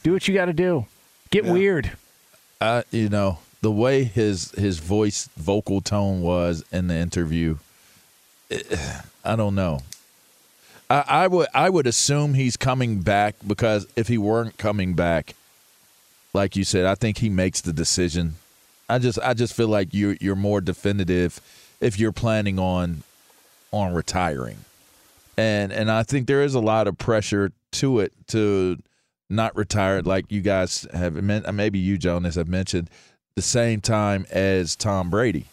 Do 0.03 0.13
what 0.13 0.27
you 0.27 0.33
got 0.33 0.45
to 0.45 0.53
do. 0.53 0.85
Get 1.29 1.45
weird. 1.45 1.91
I, 2.59 2.83
you 2.91 3.09
know, 3.09 3.39
the 3.61 3.71
way 3.71 4.03
his 4.03 4.51
his 4.51 4.79
voice 4.79 5.29
vocal 5.37 5.81
tone 5.81 6.21
was 6.21 6.63
in 6.71 6.87
the 6.87 6.95
interview, 6.95 7.57
eh, 8.49 8.61
I 9.25 9.35
don't 9.35 9.55
know. 9.55 9.81
I, 10.91 11.03
I 11.07 11.27
would 11.27 11.47
I 11.53 11.69
would 11.69 11.87
assume 11.87 12.33
he's 12.33 12.57
coming 12.57 12.99
back 12.99 13.35
because 13.47 13.87
if 13.95 14.09
he 14.09 14.17
weren't 14.17 14.57
coming 14.57 14.93
back, 14.93 15.35
like 16.33 16.57
you 16.57 16.65
said, 16.65 16.85
I 16.85 16.95
think 16.95 17.19
he 17.19 17.29
makes 17.29 17.61
the 17.61 17.71
decision. 17.71 18.35
I 18.89 18.99
just 18.99 19.17
I 19.19 19.33
just 19.33 19.53
feel 19.53 19.69
like 19.69 19.93
you 19.93 20.17
you're 20.19 20.35
more 20.35 20.59
definitive 20.59 21.39
if 21.79 21.97
you're 21.97 22.11
planning 22.11 22.59
on 22.59 23.03
on 23.71 23.93
retiring. 23.93 24.57
And 25.37 25.71
and 25.71 25.89
I 25.89 26.03
think 26.03 26.27
there 26.27 26.43
is 26.43 26.55
a 26.55 26.59
lot 26.59 26.89
of 26.89 26.97
pressure 26.97 27.53
to 27.73 28.01
it 28.01 28.11
to 28.27 28.77
not 29.29 29.55
retire 29.55 30.01
like 30.01 30.29
you 30.29 30.41
guys 30.41 30.85
have 30.93 31.13
maybe 31.23 31.79
you 31.79 31.97
Jonas 31.97 32.35
have 32.35 32.49
mentioned 32.49 32.89
the 33.35 33.41
same 33.41 33.79
time 33.79 34.25
as 34.29 34.75
Tom 34.75 35.09
Brady. 35.09 35.45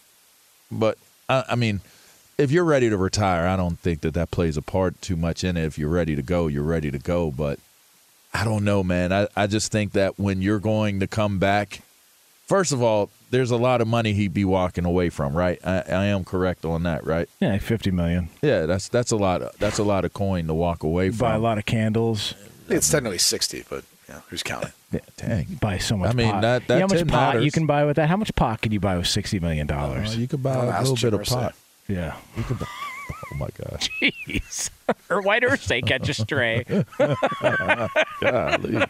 But 0.69 0.99
I, 1.29 1.45
I 1.51 1.55
mean, 1.55 1.81
if 2.39 2.53
you're 2.53 2.65
ready 2.65 2.89
to 2.89 2.97
retire, 2.97 3.47
I 3.47 3.57
don't 3.57 3.79
think 3.79 4.01
that 4.03 4.15
that 4.15 4.31
plays 4.31 4.57
a 4.57 4.63
part 4.63 5.01
too 5.03 5.17
much 5.17 5.43
in 5.43 5.57
it. 5.57 5.65
If 5.65 5.77
you're 5.77 5.91
ready 5.91 6.15
to 6.15 6.23
go, 6.23 6.47
you're 6.47 6.63
ready 6.63 6.91
to 6.91 6.99
go. 6.99 7.31
But 7.33 7.59
I 8.33 8.45
don't 8.45 8.65
know, 8.65 8.85
man. 8.85 9.13
I, 9.13 9.27
I 9.37 9.47
just 9.49 9.73
think 9.73 9.93
that 9.93 10.19
when 10.19 10.41
you're 10.41 10.61
going 10.61 11.01
to 11.01 11.09
come 11.09 11.39
back, 11.41 11.81
first 12.47 12.73
of 12.73 12.81
all, 12.81 13.11
there's 13.31 13.51
a 13.51 13.57
lot 13.57 13.81
of 13.81 13.89
money 13.89 14.13
he'd 14.13 14.33
be 14.33 14.45
walking 14.45 14.85
away 14.85 15.11
from, 15.11 15.37
right? 15.37 15.59
I, 15.67 15.83
I 15.89 16.05
am 16.07 16.25
correct 16.25 16.65
on 16.65 16.85
that, 16.85 17.05
right? 17.05 17.29
Yeah, 17.41 17.59
50 17.59 17.91
million. 17.91 18.29
Yeah, 18.41 18.67
that's 18.67 18.89
that's 18.89 19.11
a 19.11 19.17
lot. 19.17 19.43
Of, 19.43 19.59
that's 19.59 19.79
a 19.79 19.85
lot 19.85 20.05
of 20.05 20.13
coin 20.15 20.47
to 20.47 20.55
walk 20.55 20.83
away 20.85 21.11
from. 21.11 21.19
Buy 21.19 21.35
a 21.35 21.41
lot 21.41 21.59
of 21.59 21.67
candles. 21.67 22.35
It's 22.69 22.89
technically 22.89 23.19
60, 23.19 23.65
but 23.69 23.85
yeah, 24.09 24.21
who's 24.29 24.43
counting? 24.43 24.73
Yeah, 24.91 25.01
dang. 25.19 25.45
buy 25.61 25.77
so 25.77 25.99
much 25.99 26.09
I 26.09 26.15
mean, 26.15 26.31
pot. 26.31 26.41
that- 26.41 26.63
you 26.63 26.69
know 26.77 26.81
how 26.81 26.87
much 26.87 26.99
tip 27.01 27.09
pot 27.09 27.43
you 27.43 27.51
can 27.51 27.67
buy 27.67 27.85
with 27.85 27.97
that? 27.97 28.09
How 28.09 28.17
much 28.17 28.35
pot 28.35 28.63
can 28.63 28.73
you 28.73 28.81
buy 28.81 28.97
with 28.97 29.07
sixty 29.07 29.39
million 29.39 29.67
dollars? 29.67 30.15
Uh, 30.15 30.19
you 30.19 30.27
could 30.27 30.43
buy 30.43 30.55
I'll 30.55 30.63
a 30.63 30.89
little 30.89 31.11
bit 31.11 31.13
of 31.21 31.27
pot. 31.27 31.53
Irsay. 31.53 31.57
Pot. 31.89 31.95
yeah. 31.95 32.17
You 32.37 32.45
oh 33.33 33.37
my 33.37 33.49
gosh. 33.57 33.91
Jeez. 34.01 34.71
or 35.11 35.21
white 35.23 35.43
Irsay 35.43 35.87
catch 35.87 36.09
a 36.09 36.15
stray. 36.15 36.65
Golly. 38.21 38.85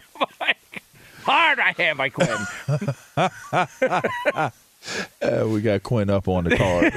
Hard 1.23 1.59
I 1.59 1.73
have, 1.77 1.97
my 1.97 2.09
Quinn. 2.09 2.37
Uh, 5.21 5.45
we 5.45 5.59
got 5.61 5.83
Quinn 5.83 6.09
up 6.09 6.27
on 6.29 6.45
the 6.45 6.55
card. 6.55 6.93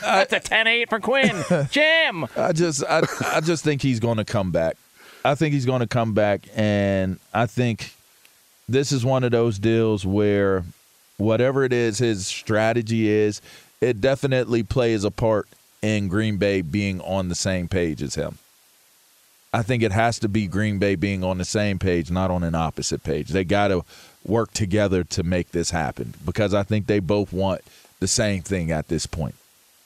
That's 0.00 0.32
a 0.32 0.40
10-8 0.40 0.88
for 0.88 0.98
Quinn. 0.98 1.44
Jim. 1.70 2.26
I 2.36 2.52
just 2.52 2.82
I, 2.84 3.02
I 3.26 3.40
just 3.40 3.62
think 3.62 3.82
he's 3.82 4.00
going 4.00 4.16
to 4.16 4.24
come 4.24 4.50
back. 4.50 4.76
I 5.24 5.34
think 5.34 5.52
he's 5.52 5.66
going 5.66 5.80
to 5.80 5.86
come 5.86 6.14
back 6.14 6.48
and 6.56 7.18
I 7.34 7.46
think 7.46 7.92
this 8.68 8.92
is 8.92 9.04
one 9.04 9.24
of 9.24 9.30
those 9.30 9.58
deals 9.58 10.06
where 10.06 10.64
whatever 11.18 11.64
it 11.64 11.72
is 11.72 11.98
his 11.98 12.26
strategy 12.26 13.08
is, 13.08 13.42
it 13.80 14.00
definitely 14.00 14.62
plays 14.62 15.04
a 15.04 15.10
part 15.10 15.48
in 15.82 16.08
Green 16.08 16.36
Bay 16.36 16.60
being 16.60 17.00
on 17.00 17.28
the 17.28 17.34
same 17.34 17.68
page 17.68 18.02
as 18.02 18.14
him. 18.14 18.38
I 19.52 19.62
think 19.62 19.82
it 19.82 19.92
has 19.92 20.18
to 20.20 20.28
be 20.28 20.46
Green 20.46 20.78
Bay 20.78 20.94
being 20.94 21.24
on 21.24 21.38
the 21.38 21.44
same 21.44 21.78
page, 21.78 22.10
not 22.10 22.30
on 22.30 22.42
an 22.42 22.54
opposite 22.54 23.02
page. 23.02 23.28
They 23.28 23.44
got 23.44 23.68
to 23.68 23.84
work 24.24 24.52
together 24.52 25.04
to 25.04 25.22
make 25.22 25.52
this 25.52 25.70
happen 25.70 26.14
because 26.24 26.52
I 26.52 26.62
think 26.64 26.86
they 26.86 26.98
both 26.98 27.32
want 27.32 27.62
the 28.00 28.08
same 28.08 28.42
thing 28.42 28.70
at 28.70 28.88
this 28.88 29.06
point. 29.06 29.34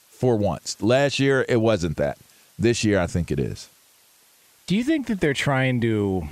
For 0.09 0.35
once, 0.35 0.81
last 0.81 1.19
year 1.19 1.45
it 1.47 1.61
wasn't 1.61 1.97
that. 1.97 2.17
This 2.59 2.83
year 2.83 2.99
I 2.99 3.07
think 3.07 3.31
it 3.31 3.39
is. 3.39 3.69
Do 4.67 4.75
you 4.75 4.83
think 4.83 5.07
that 5.07 5.19
they're 5.19 5.33
trying 5.33 5.81
to 5.81 6.27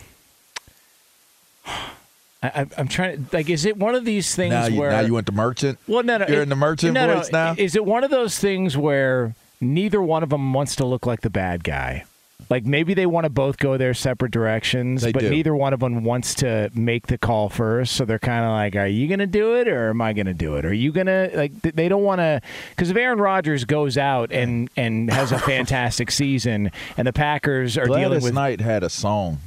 I, 2.44 2.48
I, 2.62 2.68
I'm 2.78 2.88
trying 2.88 3.26
to 3.26 3.36
like. 3.36 3.50
Is 3.50 3.66
it 3.66 3.78
one 3.78 3.96
of 3.96 4.04
these 4.06 4.36
things 4.36 4.52
Now 4.52 4.66
you, 4.66 4.80
where 4.80 4.92
now 4.92 5.02
you 5.02 5.14
went 5.14 5.28
to 5.28 5.32
merchant. 5.34 5.78
Well, 5.88 6.04
no, 6.04 6.18
no. 6.18 6.28
You're 6.28 6.40
it- 6.40 6.44
in 6.44 6.50
the 6.50 6.56
merchant 6.56 6.94
no, 6.94 7.08
no, 7.08 7.18
voice 7.18 7.32
now. 7.32 7.56
Is 7.58 7.76
it 7.76 7.86
one 7.86 8.04
of 8.04 8.10
those 8.12 8.38
things 8.40 8.76
where 8.76 9.36
neither 9.60 10.02
one 10.02 10.24
of 10.24 10.30
them 10.30 10.54
wants 10.54 10.76
to 10.78 10.86
look 10.86 11.06
like 11.06 11.22
the 11.22 11.30
bad 11.30 11.64
guy? 11.64 12.06
Like 12.50 12.66
maybe 12.66 12.94
they 12.96 13.06
want 13.06 13.24
to 13.26 13.30
both 13.30 13.60
go 13.60 13.78
their 13.78 13.94
separate 13.94 14.32
directions, 14.32 15.04
They 15.04 15.12
but 15.14 15.22
do. 15.22 15.30
neither 15.30 15.56
one 15.56 15.72
of 15.72 15.80
them 15.80 16.04
wants 16.04 16.34
to 16.36 16.70
make 16.74 17.08
the 17.08 17.18
call 17.18 17.48
first. 17.48 17.96
So 17.96 18.04
they're 18.04 18.20
kind 18.20 18.44
of 18.44 18.52
like, 18.52 18.76
"Are 18.76 18.88
you 18.88 19.08
going 19.08 19.20
to 19.20 19.28
do 19.28 19.56
it, 19.56 19.70
or 19.70 19.90
am 19.92 20.02
I 20.02 20.12
going 20.12 20.26
to 20.26 20.34
do 20.34 20.56
it? 20.56 20.66
Are 20.66 20.74
you 20.74 20.92
going 20.92 21.06
to 21.08 21.32
like?" 21.34 21.62
They 21.62 21.88
don't 21.88 22.04
want 22.04 22.20
to 22.20 22.42
because 22.72 22.90
if 22.90 22.98
Aaron 22.98 23.20
Rodgers 23.20 23.64
goes 23.64 23.98
out 23.98 24.32
and 24.34 24.70
and 24.76 25.10
has 25.14 25.32
a 25.32 25.40
fantastic 25.52 26.12
season, 26.12 26.72
and 26.98 27.08
the 27.08 27.14
Packers 27.14 27.78
are 27.78 27.86
dealing 27.86 28.08
Gladys 28.08 28.24
with 28.24 28.34
Knight 28.34 28.60
had 28.60 28.84
a 28.84 28.90
song 28.90 29.38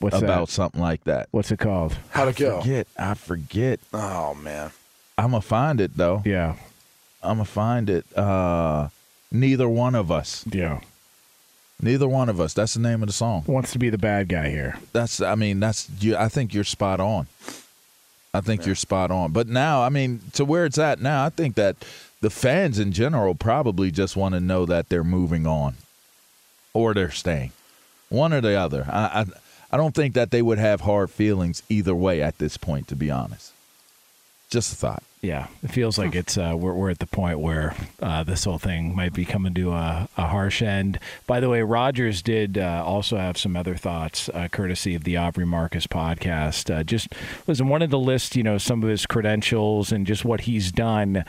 what's 0.00 0.16
about 0.16 0.48
that? 0.48 0.52
something 0.52 0.80
like 0.80 1.04
that. 1.04 1.28
What's 1.30 1.50
it 1.50 1.58
called? 1.58 1.96
How'd 2.10 2.28
it 2.28 2.36
go? 2.36 2.60
Forget, 2.60 2.86
I 2.98 3.14
forget. 3.14 3.80
Oh 3.92 4.34
man. 4.34 4.70
I'm 5.16 5.30
gonna 5.30 5.40
find 5.40 5.80
it 5.80 5.96
though. 5.96 6.22
Yeah, 6.24 6.56
I'm 7.22 7.36
gonna 7.36 7.44
find 7.44 7.88
it. 7.88 8.04
Uh, 8.16 8.88
neither 9.30 9.68
one 9.68 9.94
of 9.94 10.10
us. 10.10 10.44
yeah. 10.50 10.80
Neither 11.82 12.08
one 12.08 12.28
of 12.28 12.40
us. 12.40 12.54
That's 12.54 12.74
the 12.74 12.80
name 12.80 13.02
of 13.02 13.08
the 13.08 13.12
song. 13.12 13.44
Wants 13.46 13.72
to 13.72 13.78
be 13.78 13.90
the 13.90 13.98
bad 13.98 14.28
guy 14.28 14.48
here. 14.48 14.78
That's. 14.92 15.20
I 15.20 15.34
mean, 15.34 15.60
that's. 15.60 15.90
You, 16.00 16.16
I 16.16 16.28
think 16.28 16.54
you're 16.54 16.64
spot 16.64 17.00
on. 17.00 17.26
I 18.32 18.40
think 18.40 18.64
you're 18.64 18.74
spot 18.74 19.10
on. 19.10 19.32
But 19.32 19.48
now, 19.48 19.82
I 19.82 19.88
mean, 19.90 20.20
to 20.34 20.44
where 20.44 20.64
it's 20.64 20.78
at 20.78 21.00
now, 21.00 21.24
I 21.24 21.28
think 21.30 21.56
that 21.56 21.76
the 22.20 22.30
fans 22.30 22.78
in 22.78 22.92
general 22.92 23.34
probably 23.34 23.90
just 23.90 24.16
want 24.16 24.34
to 24.34 24.40
know 24.40 24.64
that 24.66 24.88
they're 24.88 25.04
moving 25.04 25.46
on, 25.46 25.74
or 26.72 26.94
they're 26.94 27.10
staying, 27.10 27.52
one 28.08 28.32
or 28.32 28.40
the 28.40 28.54
other. 28.54 28.86
I, 28.88 29.20
I, 29.20 29.24
I 29.74 29.76
don't 29.76 29.92
think 29.92 30.14
that 30.14 30.30
they 30.30 30.40
would 30.40 30.58
have 30.58 30.82
hard 30.82 31.10
feelings 31.10 31.64
either 31.68 31.96
way 31.96 32.22
at 32.22 32.38
this 32.38 32.56
point. 32.56 32.86
To 32.86 32.94
be 32.94 33.10
honest, 33.10 33.52
just 34.48 34.72
a 34.72 34.76
thought. 34.76 35.02
Yeah, 35.20 35.48
it 35.64 35.72
feels 35.72 35.98
like 35.98 36.14
it's 36.14 36.38
uh, 36.38 36.54
we're 36.56 36.74
we're 36.74 36.90
at 36.90 37.00
the 37.00 37.08
point 37.08 37.40
where 37.40 37.74
uh, 38.00 38.22
this 38.22 38.44
whole 38.44 38.60
thing 38.60 38.94
might 38.94 39.12
be 39.12 39.24
coming 39.24 39.52
to 39.54 39.72
a, 39.72 40.08
a 40.16 40.26
harsh 40.28 40.62
end. 40.62 41.00
By 41.26 41.40
the 41.40 41.48
way, 41.48 41.62
Rodgers 41.62 42.22
did 42.22 42.56
uh, 42.56 42.84
also 42.86 43.16
have 43.16 43.36
some 43.36 43.56
other 43.56 43.74
thoughts, 43.74 44.28
uh, 44.28 44.46
courtesy 44.46 44.94
of 44.94 45.02
the 45.02 45.16
Aubrey 45.16 45.44
Marcus 45.44 45.88
podcast. 45.88 46.72
Uh, 46.72 46.84
just 46.84 47.08
listen, 47.48 47.66
wanted 47.66 47.90
to 47.90 47.96
list 47.96 48.36
you 48.36 48.44
know 48.44 48.58
some 48.58 48.80
of 48.80 48.88
his 48.88 49.06
credentials 49.06 49.90
and 49.90 50.06
just 50.06 50.24
what 50.24 50.42
he's 50.42 50.70
done 50.70 51.24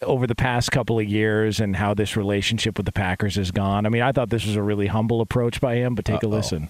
over 0.00 0.28
the 0.28 0.36
past 0.36 0.70
couple 0.70 1.00
of 1.00 1.08
years 1.08 1.58
and 1.58 1.74
how 1.74 1.92
this 1.92 2.16
relationship 2.16 2.76
with 2.76 2.86
the 2.86 2.92
Packers 2.92 3.34
has 3.34 3.50
gone. 3.50 3.84
I 3.84 3.88
mean, 3.88 4.02
I 4.02 4.12
thought 4.12 4.30
this 4.30 4.46
was 4.46 4.54
a 4.54 4.62
really 4.62 4.86
humble 4.86 5.20
approach 5.20 5.60
by 5.60 5.74
him, 5.74 5.96
but 5.96 6.04
take 6.04 6.22
a 6.22 6.28
listen. 6.28 6.68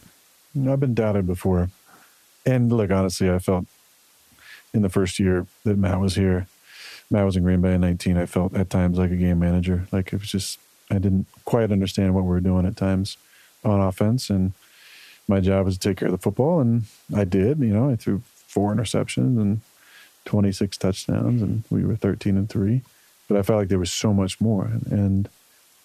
I've 0.57 0.81
been 0.81 0.95
doubted 0.95 1.27
before. 1.27 1.71
And 2.47 2.71
look, 2.71 2.91
honestly, 2.91 3.31
I 3.31 3.39
felt 3.39 3.67
in 4.73 4.83
the 4.83 4.89
first 4.89 5.19
year 5.19 5.47
that 5.65 5.79
Matt 5.79 6.01
was 6.01 6.15
here, 6.15 6.47
Matt 7.11 7.25
was 7.25 7.37
in 7.37 7.43
Green 7.43 7.61
Bay 7.61 7.75
in 7.75 7.81
19. 7.81 8.17
I 8.17 8.27
felt 8.27 8.55
at 8.55 8.71
times 8.71 8.99
like 8.99 9.11
a 9.11 9.17
game 9.17 9.39
manager. 9.39 9.87
Like 9.93 10.13
it 10.13 10.21
was 10.21 10.31
just, 10.31 10.59
I 10.91 10.95
didn't 10.95 11.27
quite 11.45 11.71
understand 11.71 12.15
what 12.15 12.25
we 12.25 12.31
were 12.31 12.41
doing 12.41 12.67
at 12.67 12.77
times 12.77 13.17
on 13.65 13.81
offense. 13.81 14.31
And 14.31 14.53
my 15.29 15.41
job 15.41 15.67
was 15.67 15.79
to 15.79 15.89
take 15.89 15.99
care 15.99 16.09
of 16.09 16.13
the 16.13 16.19
football. 16.19 16.61
And 16.61 16.85
I 17.15 17.25
did, 17.25 17.59
you 17.59 17.73
know, 17.73 17.91
I 17.91 17.97
threw 17.97 18.23
four 18.47 18.75
interceptions 18.75 19.41
and 19.41 19.61
26 20.25 20.77
touchdowns, 20.79 21.43
and 21.43 21.65
we 21.71 21.85
were 21.85 21.97
13 21.97 22.37
and 22.37 22.49
three. 22.49 22.83
But 23.29 23.39
I 23.39 23.43
felt 23.43 23.59
like 23.59 23.69
there 23.69 23.79
was 23.79 23.93
so 23.93 24.13
much 24.13 24.41
more. 24.41 24.71
And, 24.91 25.29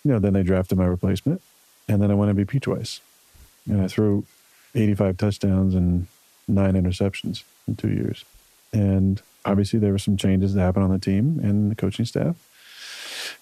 you 0.04 0.12
know, 0.12 0.20
then 0.20 0.34
they 0.34 0.44
drafted 0.44 0.78
my 0.78 0.86
replacement. 0.86 1.42
And 1.88 2.02
then 2.02 2.12
I 2.12 2.14
won 2.14 2.34
MVP 2.34 2.62
twice. 2.62 3.02
And 3.66 3.82
I 3.82 3.88
threw 3.88 4.26
85 4.76 5.18
touchdowns 5.18 5.76
and 5.76 6.08
nine 6.48 6.74
interceptions 6.74 7.44
in 7.68 7.76
two 7.76 7.90
years. 7.90 8.26
And 8.72 9.22
obviously, 9.46 9.80
there 9.80 9.92
were 9.92 10.00
some 10.00 10.18
changes 10.18 10.54
that 10.54 10.62
happened 10.62 10.86
on 10.86 10.92
the 10.92 11.00
team 11.00 11.40
and 11.44 11.72
the 11.72 11.76
coaching 11.76 12.06
staff. 12.06 12.36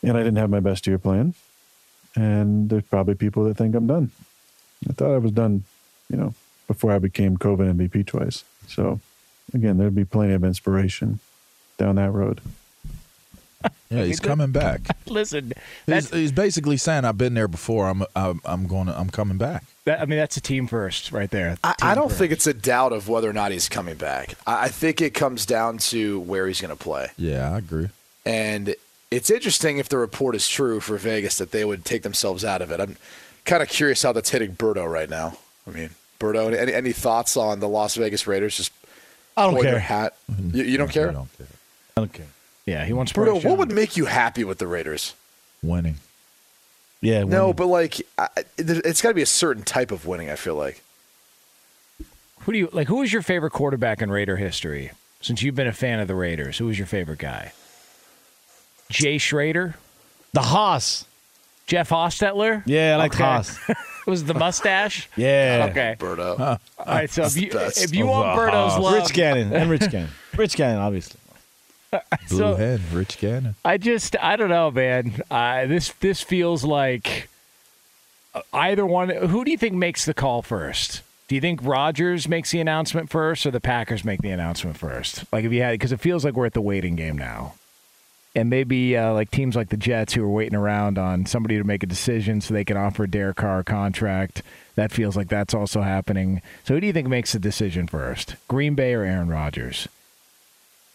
And 0.03 0.17
I 0.17 0.23
didn't 0.23 0.37
have 0.37 0.49
my 0.49 0.59
best 0.59 0.87
year 0.87 0.97
playing. 0.97 1.33
And 2.15 2.69
there's 2.69 2.83
probably 2.83 3.15
people 3.15 3.43
that 3.45 3.57
think 3.57 3.75
I'm 3.75 3.87
done. 3.87 4.11
I 4.89 4.93
thought 4.93 5.13
I 5.13 5.17
was 5.17 5.31
done, 5.31 5.63
you 6.09 6.17
know, 6.17 6.33
before 6.67 6.91
I 6.91 6.99
became 6.99 7.37
COVID 7.37 7.75
MVP 7.75 8.05
twice. 8.05 8.43
So, 8.67 8.99
again, 9.53 9.77
there'd 9.77 9.95
be 9.95 10.05
plenty 10.05 10.33
of 10.33 10.43
inspiration 10.43 11.19
down 11.77 11.95
that 11.95 12.11
road. 12.11 12.41
Yeah, 13.89 14.03
he's 14.03 14.19
coming 14.31 14.51
back. 14.51 14.81
Listen, 15.07 15.53
He's, 15.85 16.09
he's 16.09 16.31
basically 16.31 16.77
saying, 16.77 17.05
"I've 17.05 17.17
been 17.17 17.33
there 17.33 17.47
before. 17.47 17.87
I'm. 17.87 18.03
I'm, 18.15 18.41
I'm 18.45 18.67
going. 18.67 18.87
To, 18.87 18.97
I'm 18.97 19.09
coming 19.09 19.37
back." 19.37 19.63
that, 19.85 20.01
I 20.01 20.05
mean, 20.05 20.19
that's 20.19 20.37
a 20.37 20.41
team 20.41 20.67
first 20.67 21.11
right 21.11 21.29
there. 21.29 21.57
I, 21.63 21.73
I 21.81 21.95
don't 21.95 22.09
first. 22.09 22.19
think 22.19 22.31
it's 22.33 22.45
a 22.47 22.53
doubt 22.53 22.93
of 22.93 23.07
whether 23.09 23.29
or 23.29 23.33
not 23.33 23.51
he's 23.51 23.69
coming 23.69 23.95
back. 23.95 24.35
I, 24.45 24.65
I 24.65 24.67
think 24.67 25.01
it 25.01 25.13
comes 25.13 25.45
down 25.45 25.77
to 25.79 26.19
where 26.21 26.45
he's 26.47 26.61
going 26.61 26.75
to 26.75 26.81
play. 26.81 27.09
Yeah, 27.17 27.53
I 27.53 27.57
agree. 27.57 27.89
And 28.25 28.75
it's 29.09 29.29
interesting 29.31 29.77
if 29.77 29.87
the 29.87 29.97
report 29.97 30.35
is 30.35 30.47
true 30.49 30.81
for 30.81 30.97
Vegas 30.97 31.37
that 31.37 31.51
they 31.51 31.63
would 31.63 31.85
take 31.85 32.03
themselves 32.03 32.43
out 32.43 32.61
of 32.61 32.71
it. 32.71 32.79
I'm 32.81 32.97
kind 33.45 33.63
of 33.63 33.69
curious 33.69 34.03
how 34.03 34.11
that's 34.11 34.29
hitting 34.29 34.53
Burdo 34.55 34.91
right 34.91 35.09
now. 35.09 35.37
I 35.65 35.71
mean, 35.71 35.91
Burdo, 36.19 36.53
any, 36.53 36.73
any 36.73 36.91
thoughts 36.91 37.37
on 37.37 37.61
the 37.61 37.69
Las 37.69 37.95
Vegas 37.95 38.27
Raiders? 38.27 38.57
Just 38.57 38.73
I 39.37 39.43
don't 39.43 39.51
pulling 39.51 39.63
their 39.65 39.73
care. 39.75 39.79
hat. 39.79 40.15
Mm-hmm. 40.29 40.57
You, 40.57 40.63
you 40.65 40.77
don't 40.77 40.91
care? 40.91 41.09
I 41.09 41.13
don't 41.13 41.37
care. 41.37 41.47
I 41.95 42.01
don't 42.01 42.13
care. 42.13 42.25
Yeah, 42.67 42.85
he 42.85 42.91
wants 42.93 43.13
Burdo, 43.13 43.31
Bryce 43.31 43.45
what 43.45 43.57
would 43.57 43.71
make 43.71 43.95
you 43.95 44.05
happy 44.05 44.43
with 44.43 44.59
the 44.59 44.67
Raiders? 44.67 45.15
Winning. 45.63 45.95
Yeah. 47.01 47.23
No, 47.23 47.53
but 47.53 47.67
like, 47.67 48.01
I, 48.17 48.27
it's 48.57 49.01
got 49.01 49.09
to 49.09 49.15
be 49.15 49.21
a 49.21 49.25
certain 49.25 49.63
type 49.63 49.89
of 49.89 50.05
winning. 50.05 50.29
I 50.29 50.35
feel 50.35 50.55
like. 50.55 50.83
Who 52.41 52.51
do 52.51 52.57
you 52.59 52.69
like? 52.73 52.87
Who 52.87 53.01
is 53.01 53.13
your 53.13 53.21
favorite 53.21 53.51
quarterback 53.51 54.01
in 54.01 54.11
Raider 54.11 54.35
history? 54.35 54.91
Since 55.21 55.41
you've 55.41 55.55
been 55.55 55.67
a 55.67 55.73
fan 55.73 55.99
of 55.99 56.07
the 56.07 56.15
Raiders, 56.15 56.57
who 56.57 56.69
is 56.69 56.77
your 56.77 56.87
favorite 56.87 57.19
guy? 57.19 57.53
Jay 58.89 59.17
Schroeder, 59.17 59.75
the 60.33 60.41
Hoss. 60.41 61.05
Jeff 61.67 61.89
Hostetler. 61.89 62.63
Yeah, 62.65 62.93
I 62.93 62.97
like 62.97 63.13
Okay. 63.13 63.23
Hoss. 63.23 63.59
Was 64.07 64.23
the 64.23 64.33
mustache? 64.33 65.09
Yeah. 65.17 65.67
Okay. 65.69 65.97
Burdo. 65.99 66.39
All 66.39 66.85
right. 66.85 67.09
So 67.09 67.23
if 67.23 67.35
you, 67.35 67.49
if 67.51 67.93
you 67.93 68.05
oh, 68.05 68.11
want 68.11 68.39
Birdo's 68.39 68.79
love, 68.79 68.93
Rich 68.93 69.13
Gannon 69.13 69.51
and 69.51 69.69
Rich 69.69 69.81
Gannon. 69.91 70.09
Rich 70.37 70.55
Gannon, 70.55 70.79
obviously. 70.79 71.19
Blue 71.91 71.99
So- 72.37 72.55
head, 72.55 72.81
Rich 72.91 73.17
Gannon. 73.19 73.55
I 73.63 73.77
just 73.77 74.15
I 74.21 74.35
don't 74.35 74.49
know, 74.49 74.71
man. 74.71 75.21
Uh, 75.31 75.65
this 75.67 75.89
this 75.99 76.21
feels 76.21 76.63
like 76.63 77.29
either 78.53 78.85
one. 78.85 79.09
Who 79.09 79.43
do 79.45 79.51
you 79.51 79.57
think 79.57 79.73
makes 79.75 80.05
the 80.05 80.13
call 80.13 80.41
first? 80.41 81.01
Do 81.27 81.35
you 81.35 81.41
think 81.41 81.59
Rodgers 81.63 82.27
makes 82.27 82.51
the 82.51 82.59
announcement 82.61 83.09
first, 83.09 83.45
or 83.45 83.51
the 83.51 83.59
Packers 83.59 84.05
make 84.05 84.21
the 84.21 84.29
announcement 84.29 84.77
first? 84.77 85.25
Like 85.31 85.43
if 85.43 85.51
you 85.51 85.61
had, 85.61 85.71
because 85.71 85.91
it 85.91 85.99
feels 85.99 86.23
like 86.23 86.35
we're 86.35 86.45
at 86.45 86.53
the 86.53 86.61
waiting 86.61 86.95
game 86.95 87.17
now, 87.17 87.55
and 88.33 88.49
maybe 88.49 88.95
uh, 88.95 89.11
like 89.13 89.29
teams 89.29 89.55
like 89.55 89.67
the 89.69 89.75
Jets 89.77 90.13
who 90.13 90.23
are 90.23 90.29
waiting 90.29 90.55
around 90.55 90.97
on 90.97 91.25
somebody 91.25 91.57
to 91.57 91.65
make 91.65 91.83
a 91.83 91.87
decision 91.87 92.39
so 92.39 92.53
they 92.53 92.63
can 92.63 92.77
offer 92.77 93.07
Derek 93.07 93.37
Carr 93.37 93.59
a 93.59 93.63
contract. 93.65 94.41
That 94.75 94.91
feels 94.91 95.17
like 95.17 95.27
that's 95.27 95.53
also 95.53 95.81
happening. 95.81 96.41
So 96.63 96.75
who 96.75 96.79
do 96.79 96.87
you 96.87 96.93
think 96.93 97.07
makes 97.07 97.33
the 97.33 97.39
decision 97.39 97.87
first? 97.87 98.35
Green 98.47 98.75
Bay 98.75 98.93
or 98.93 99.03
Aaron 99.03 99.27
Rodgers? 99.27 99.87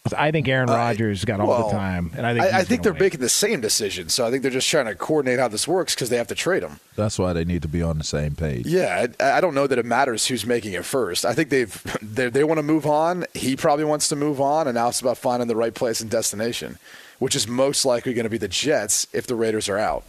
'Cause 0.05 0.13
I 0.19 0.31
think 0.31 0.49
Aaron 0.49 0.69
I- 0.69 0.75
Rodgers 0.75 1.23
got 1.23 1.39
all 1.39 1.47
well, 1.47 1.67
the 1.69 1.75
time, 1.77 2.11
and 2.17 2.25
I 2.27 2.33
think 2.33 2.53
I, 2.53 2.59
I 2.59 2.63
think 2.65 2.83
they're 2.83 2.91
win. 2.91 3.01
making 3.03 3.21
the 3.21 3.29
same 3.29 3.61
decision. 3.61 4.09
So 4.09 4.27
I 4.27 4.31
think 4.31 4.41
they're 4.41 4.51
just 4.51 4.67
trying 4.67 4.87
to 4.87 4.95
coordinate 4.95 5.39
how 5.39 5.47
this 5.47 5.65
works 5.65 5.95
because 5.95 6.09
they 6.09 6.17
have 6.17 6.27
to 6.27 6.35
trade 6.35 6.61
him. 6.61 6.81
That's 6.97 7.17
why 7.17 7.31
they 7.31 7.45
need 7.45 7.61
to 7.61 7.69
be 7.69 7.81
on 7.81 7.99
the 7.99 8.03
same 8.03 8.35
page. 8.35 8.65
Yeah, 8.67 9.07
I, 9.21 9.37
I 9.37 9.39
don't 9.41 9.55
know 9.55 9.65
that 9.65 9.79
it 9.79 9.85
matters 9.85 10.27
who's 10.27 10.45
making 10.45 10.73
it 10.73 10.83
first. 10.83 11.23
I 11.23 11.33
think 11.33 11.47
they've 11.47 11.97
they, 12.01 12.27
they 12.29 12.43
want 12.43 12.57
to 12.57 12.63
move 12.63 12.85
on. 12.85 13.23
He 13.33 13.55
probably 13.55 13.85
wants 13.85 14.09
to 14.09 14.17
move 14.17 14.41
on, 14.41 14.67
and 14.67 14.75
now 14.75 14.89
it's 14.89 14.99
about 14.99 15.17
finding 15.17 15.47
the 15.47 15.55
right 15.55 15.73
place 15.73 16.01
and 16.01 16.09
destination, 16.11 16.79
which 17.19 17.33
is 17.33 17.47
most 17.47 17.85
likely 17.85 18.13
going 18.13 18.25
to 18.25 18.29
be 18.29 18.37
the 18.37 18.49
Jets 18.49 19.07
if 19.13 19.25
the 19.25 19.35
Raiders 19.35 19.69
are 19.69 19.77
out. 19.77 20.03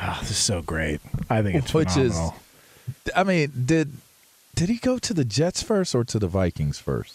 Oh, 0.00 0.16
this 0.20 0.30
is 0.30 0.36
so 0.38 0.62
great. 0.62 1.00
I 1.28 1.42
think 1.42 1.56
it's 1.56 1.74
Which 1.74 1.96
is- 1.96 2.16
I 3.16 3.24
mean, 3.24 3.52
did 3.66 3.94
did 4.54 4.68
he 4.68 4.76
go 4.76 4.96
to 4.98 5.12
the 5.12 5.24
Jets 5.24 5.60
first 5.60 5.92
or 5.96 6.04
to 6.04 6.20
the 6.20 6.28
Vikings 6.28 6.78
first? 6.78 7.14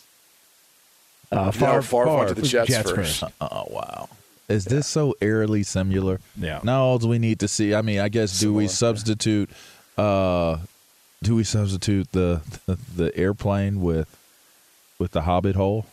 Uh, 1.33 1.45
No, 1.45 1.51
far, 1.51 1.81
Favre 1.81 2.15
went 2.17 2.27
to 2.29 2.35
the 2.35 2.41
was 2.41 2.51
Jets 2.51 2.91
first. 2.91 3.23
Oh 3.41 3.65
wow. 3.69 4.09
Is 4.49 4.65
this 4.65 4.87
so 4.87 5.15
eerily 5.21 5.63
similar? 5.63 6.19
Yeah. 6.37 6.59
Now 6.63 6.83
all 6.83 6.97
we 6.99 7.17
need 7.19 7.39
to 7.39 7.47
see. 7.47 7.73
I 7.73 7.81
mean, 7.81 7.99
I 7.99 8.09
guess 8.09 8.39
do 8.39 8.53
we 8.53 8.67
Similar, 8.67 8.69
yeah. 8.69 8.69
substitute? 8.69 9.49
Uh, 9.97 10.57
do 11.23 11.35
we 11.35 11.43
substitute 11.43 12.11
the, 12.11 12.41
the 12.65 12.77
the 12.95 13.17
airplane 13.17 13.81
with 13.81 14.15
with 14.99 15.11
the 15.11 15.21
Hobbit 15.21 15.55
hole? 15.55 15.85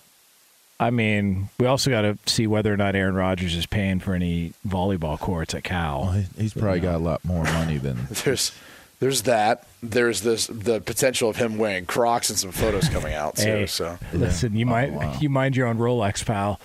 I 0.80 0.90
mean, 0.90 1.50
we 1.58 1.66
also 1.66 1.90
got 1.90 2.02
to 2.02 2.18
see 2.24 2.46
whether 2.46 2.72
or 2.72 2.76
not 2.78 2.94
Aaron 2.94 3.14
Rodgers 3.14 3.54
is 3.54 3.66
paying 3.66 4.00
for 4.00 4.14
any 4.14 4.54
volleyball 4.66 5.18
courts 5.20 5.54
at 5.54 5.62
Cal. 5.62 6.02
Well, 6.02 6.12
he, 6.12 6.26
he's 6.38 6.54
probably 6.54 6.80
got 6.80 6.94
a 6.94 6.98
lot 6.98 7.22
more 7.24 7.44
money 7.44 7.76
than. 7.76 8.08
There's 8.24 8.50
there's 9.00 9.22
that. 9.22 9.66
There's 9.82 10.20
this 10.20 10.46
the 10.46 10.80
potential 10.80 11.28
of 11.30 11.36
him 11.36 11.58
wearing 11.58 11.86
Crocs 11.86 12.30
and 12.30 12.38
some 12.38 12.52
photos 12.52 12.88
coming 12.88 13.14
out 13.14 13.36
too. 13.36 13.42
Hey, 13.44 13.66
So 13.66 13.98
listen, 14.12 14.54
you 14.54 14.66
Oh, 14.66 14.68
might 14.68 14.92
wow. 14.92 15.16
you 15.20 15.28
mind 15.30 15.56
your 15.56 15.66
own 15.66 15.78
Rolex, 15.78 16.24
pal. 16.24 16.60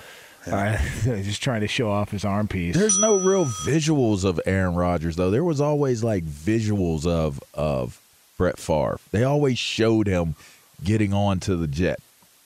Uh, 0.45 0.77
just 1.03 1.41
trying 1.41 1.61
to 1.61 1.67
show 1.67 1.89
off 1.89 2.11
his 2.11 2.23
arm 2.23 2.47
piece. 2.47 2.75
There's 2.75 2.99
no 2.99 3.15
real 3.17 3.45
visuals 3.45 4.23
of 4.23 4.39
Aaron 4.45 4.75
Rodgers 4.75 5.15
though. 5.15 5.31
There 5.31 5.43
was 5.43 5.59
always 5.59 6.03
like 6.03 6.23
visuals 6.25 7.07
of 7.07 7.41
of 7.53 7.99
Brett 8.37 8.59
Favre. 8.59 8.99
They 9.11 9.23
always 9.23 9.57
showed 9.57 10.05
him 10.07 10.35
getting 10.83 11.13
on 11.13 11.39
to 11.41 11.55
the 11.55 11.67
jet. 11.67 11.99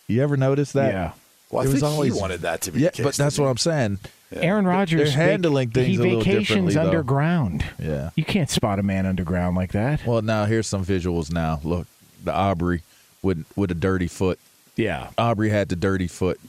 You 0.08 0.22
ever 0.24 0.38
notice 0.38 0.72
that? 0.74 0.94
yeah, 0.94 1.12
well, 1.52 1.62
I 1.62 1.66
There 1.66 1.74
was 1.74 1.82
think 1.82 1.92
always- 1.94 2.14
he 2.14 2.20
wanted 2.22 2.42
that 2.42 2.62
to 2.62 2.72
be. 2.72 2.80
Yeah, 2.82 2.90
the 2.90 2.98
case, 2.98 3.04
but 3.06 3.16
that's 3.16 3.38
what? 3.40 3.48
I'm 3.48 3.58
saying. 3.58 4.00
Aaron 4.32 4.66
Rodgers 4.66 5.14
They're 5.16 5.24
handling 5.28 5.70
things 5.72 5.88
he 5.88 5.96
a 5.96 6.00
little 6.00 6.20
vacations 6.22 6.76
underground. 6.78 7.66
Yeah. 7.80 8.12
You 8.16 8.24
can't 8.24 8.50
spot 8.50 8.80
a 8.80 8.84
man 8.84 9.06
underground 9.06 9.56
like 9.56 9.72
that. 9.72 10.06
Well, 10.06 10.22
now 10.22 10.46
here's 10.46 10.68
some 10.68 10.86
visuals. 10.86 11.32
Now 11.32 11.60
look, 11.64 11.88
the 12.24 12.34
Aubrey 12.34 12.84
with 13.22 13.46
with 13.56 13.72
a 13.72 13.76
dirty 13.76 14.08
foot. 14.08 14.40
Yeah, 14.76 15.10
Aubrey 15.18 15.50
had 15.50 15.70
the 15.70 15.76
dirty 15.76 16.08
foot. 16.08 16.40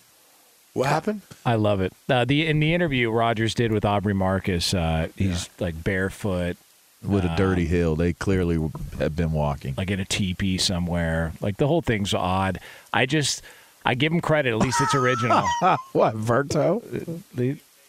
What 0.73 0.89
happened? 0.89 1.23
I 1.45 1.57
love 1.57 1.81
it. 1.81 1.93
Uh, 2.09 2.25
the 2.25 2.47
in 2.47 2.61
the 2.61 2.75
interview 2.75 3.11
Rodgers 3.11 3.55
did 3.55 3.73
with 3.73 3.85
Aubrey 3.85 4.15
Marcus, 4.15 4.73
uh, 4.73 5.09
he's 5.17 5.51
like 5.59 5.83
barefoot, 5.83 6.57
with 7.03 7.25
a 7.25 7.35
dirty 7.37 7.67
heel. 7.67 7.97
They 7.97 8.13
clearly 8.13 8.57
have 8.99 9.17
been 9.17 9.33
walking. 9.33 9.75
like 9.77 9.91
in 9.91 10.01
a 10.01 10.05
teepee 10.05 10.59
somewhere. 10.59 11.33
Like 11.41 11.57
the 11.57 11.67
whole 11.67 11.83
thing's 11.83 12.15
odd. 12.15 12.61
I 12.93 13.07
just 13.07 13.43
I 13.85 13.95
give 13.95 14.13
him 14.13 14.21
credit. 14.21 14.51
At 14.51 14.59
least 14.59 14.81
it's 14.81 14.95
original. 14.95 15.43
what 15.93 16.15
Verto? 16.15 16.83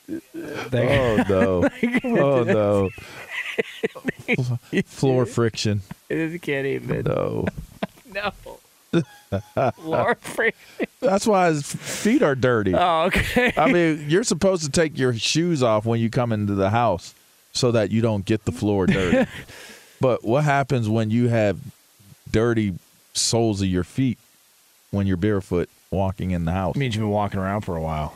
They- 0.08 0.20
Oh 1.00 1.24
no! 1.30 1.70
Oh 2.04 2.44
no! 2.44 2.90
Floor 4.86 5.26
friction. 5.26 5.82
I 6.10 6.40
can't 6.42 6.66
even. 6.68 7.04
No. 7.04 7.46
No. 8.14 8.32
Floor 9.76 10.16
friction. 10.20 10.88
That's 11.00 11.26
why 11.26 11.48
his 11.48 11.64
feet 11.64 12.22
are 12.22 12.36
dirty. 12.36 12.74
Oh, 12.76 13.04
okay. 13.04 13.54
I 13.56 13.72
mean, 13.72 14.06
you're 14.10 14.26
supposed 14.26 14.66
to 14.66 14.70
take 14.70 14.98
your 15.00 15.14
shoes 15.14 15.64
off 15.64 15.86
when 15.86 16.02
you 16.02 16.10
come 16.10 16.34
into 16.34 16.54
the 16.56 16.70
house 16.72 17.14
so 17.54 17.72
that 17.72 17.90
you 17.90 18.02
don't 18.02 18.26
get 18.26 18.44
the 18.44 18.52
floor 18.52 18.86
dirty. 18.88 19.32
but 20.02 20.26
what 20.26 20.44
happens 20.44 20.90
when 20.90 21.10
you 21.10 21.30
have 21.30 21.58
dirty 22.30 22.74
soles 23.14 23.62
of 23.62 23.68
your 23.70 23.86
feet 23.86 24.18
when 24.92 25.08
you're 25.08 25.16
barefoot 25.16 25.70
walking 25.90 26.32
in 26.32 26.44
the 26.44 26.52
house? 26.52 26.76
means 26.76 26.94
you've 26.96 27.02
been 27.04 27.10
walking 27.12 27.40
around 27.40 27.62
for 27.62 27.78
a 27.78 27.82
while. 27.82 28.14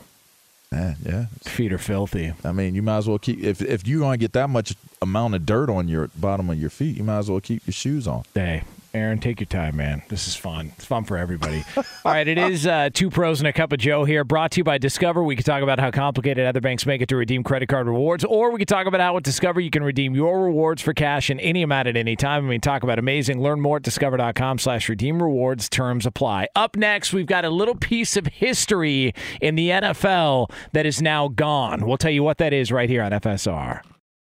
Man, 0.72 0.96
yeah. 1.04 1.26
Feet 1.44 1.72
are 1.72 1.78
filthy. 1.78 2.32
I 2.44 2.52
mean, 2.52 2.74
you 2.74 2.82
might 2.82 2.98
as 2.98 3.08
well 3.08 3.18
keep 3.18 3.42
if 3.42 3.62
if 3.62 3.86
you're 3.86 4.00
going 4.00 4.18
to 4.18 4.22
get 4.22 4.32
that 4.32 4.50
much 4.50 4.74
amount 5.00 5.34
of 5.34 5.46
dirt 5.46 5.70
on 5.70 5.86
your 5.86 6.08
bottom 6.16 6.50
of 6.50 6.58
your 6.58 6.70
feet, 6.70 6.96
you 6.96 7.04
might 7.04 7.18
as 7.18 7.30
well 7.30 7.40
keep 7.40 7.66
your 7.66 7.72
shoes 7.72 8.06
on. 8.08 8.24
Hey, 8.34 8.64
Aaron, 8.96 9.18
take 9.18 9.40
your 9.40 9.46
time, 9.46 9.76
man. 9.76 10.02
This 10.08 10.26
is 10.26 10.34
fun. 10.34 10.72
It's 10.76 10.84
fun 10.84 11.04
for 11.04 11.16
everybody. 11.16 11.64
All 11.76 11.84
right, 12.04 12.26
it 12.26 12.38
is 12.38 12.66
uh, 12.66 12.90
two 12.92 13.10
pros 13.10 13.40
and 13.40 13.46
a 13.46 13.52
cup 13.52 13.72
of 13.72 13.78
Joe 13.78 14.04
here, 14.04 14.24
brought 14.24 14.52
to 14.52 14.60
you 14.60 14.64
by 14.64 14.78
Discover. 14.78 15.22
We 15.22 15.36
could 15.36 15.46
talk 15.46 15.62
about 15.62 15.78
how 15.78 15.90
complicated 15.90 16.46
other 16.46 16.60
banks 16.60 16.86
make 16.86 17.00
it 17.02 17.08
to 17.08 17.16
redeem 17.16 17.42
credit 17.42 17.68
card 17.68 17.86
rewards, 17.86 18.24
or 18.24 18.50
we 18.50 18.58
could 18.58 18.68
talk 18.68 18.86
about 18.86 19.00
how 19.00 19.14
with 19.14 19.24
Discover 19.24 19.60
you 19.60 19.70
can 19.70 19.82
redeem 19.82 20.14
your 20.14 20.42
rewards 20.42 20.82
for 20.82 20.94
cash 20.94 21.30
in 21.30 21.38
any 21.40 21.62
amount 21.62 21.88
at 21.88 21.96
any 21.96 22.16
time. 22.16 22.46
I 22.46 22.48
mean, 22.48 22.60
talk 22.60 22.82
about 22.82 22.98
amazing. 22.98 23.40
Learn 23.40 23.60
more 23.60 23.76
at 23.76 23.82
discover.com 23.82 24.58
slash 24.58 24.88
redeem 24.88 25.22
rewards. 25.22 25.68
Terms 25.68 26.06
apply. 26.06 26.48
Up 26.56 26.76
next, 26.76 27.12
we've 27.12 27.26
got 27.26 27.44
a 27.44 27.50
little 27.50 27.74
piece 27.74 28.16
of 28.16 28.26
history 28.26 29.12
in 29.40 29.54
the 29.54 29.70
NFL 29.70 30.50
that 30.72 30.86
is 30.86 31.02
now 31.02 31.28
gone. 31.28 31.86
We'll 31.86 31.98
tell 31.98 32.10
you 32.10 32.22
what 32.22 32.38
that 32.38 32.52
is 32.52 32.72
right 32.72 32.88
here 32.88 33.02
on 33.02 33.12
FSR. 33.12 33.82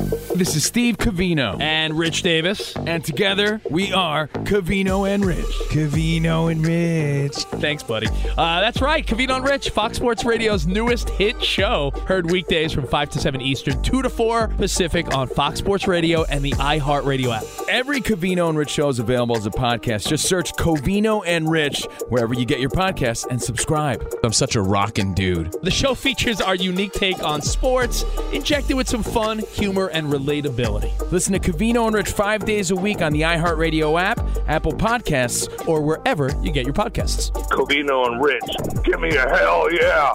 This 0.00 0.56
is 0.56 0.64
Steve 0.64 0.96
Covino 0.96 1.60
and 1.60 1.98
Rich 1.98 2.22
Davis, 2.22 2.74
and 2.74 3.04
together 3.04 3.60
we 3.68 3.92
are 3.92 4.28
Covino 4.28 5.06
and 5.06 5.22
Rich. 5.22 5.44
Covino 5.68 6.50
and 6.50 6.66
Rich. 6.66 7.34
Thanks, 7.60 7.82
buddy. 7.82 8.06
Uh, 8.38 8.60
that's 8.60 8.80
right, 8.80 9.06
Covino 9.06 9.36
and 9.36 9.44
Rich, 9.44 9.70
Fox 9.70 9.98
Sports 9.98 10.24
Radio's 10.24 10.66
newest 10.66 11.10
hit 11.10 11.44
show. 11.44 11.90
Heard 12.06 12.30
weekdays 12.30 12.72
from 12.72 12.86
5 12.86 13.10
to 13.10 13.20
7 13.20 13.42
Eastern, 13.42 13.82
2 13.82 14.00
to 14.00 14.08
4 14.08 14.48
Pacific 14.48 15.14
on 15.14 15.28
Fox 15.28 15.58
Sports 15.58 15.86
Radio 15.86 16.24
and 16.24 16.42
the 16.42 16.52
iHeartRadio 16.52 17.36
app. 17.36 17.44
Every 17.68 18.00
Covino 18.00 18.48
and 18.48 18.56
Rich 18.56 18.70
show 18.70 18.88
is 18.88 19.00
available 19.00 19.36
as 19.36 19.44
a 19.44 19.50
podcast. 19.50 20.08
Just 20.08 20.26
search 20.26 20.52
Covino 20.54 21.22
and 21.26 21.50
Rich 21.50 21.84
wherever 22.08 22.32
you 22.32 22.46
get 22.46 22.60
your 22.60 22.70
podcasts 22.70 23.26
and 23.28 23.40
subscribe. 23.42 24.10
I'm 24.24 24.32
such 24.32 24.56
a 24.56 24.62
rockin' 24.62 25.12
dude. 25.12 25.54
The 25.62 25.70
show 25.70 25.94
features 25.94 26.40
our 26.40 26.54
unique 26.54 26.92
take 26.92 27.22
on 27.22 27.42
sports, 27.42 28.04
injected 28.32 28.76
with 28.76 28.88
some 28.88 29.02
fun, 29.02 29.40
humor, 29.40 29.89
and 29.92 30.06
relatability. 30.06 30.92
Listen 31.10 31.32
to 31.32 31.38
Covino 31.38 31.86
and 31.86 31.94
Rich 31.94 32.10
five 32.10 32.44
days 32.44 32.70
a 32.70 32.76
week 32.76 33.02
on 33.02 33.12
the 33.12 33.22
iHeartRadio 33.22 34.00
app, 34.00 34.20
Apple 34.48 34.72
Podcasts, 34.72 35.68
or 35.68 35.82
wherever 35.82 36.30
you 36.42 36.52
get 36.52 36.64
your 36.64 36.74
podcasts. 36.74 37.30
Covino 37.50 38.06
and 38.06 38.22
Rich. 38.22 38.84
Give 38.84 39.00
me 39.00 39.16
a 39.16 39.28
hell 39.28 39.72
yeah. 39.72 40.14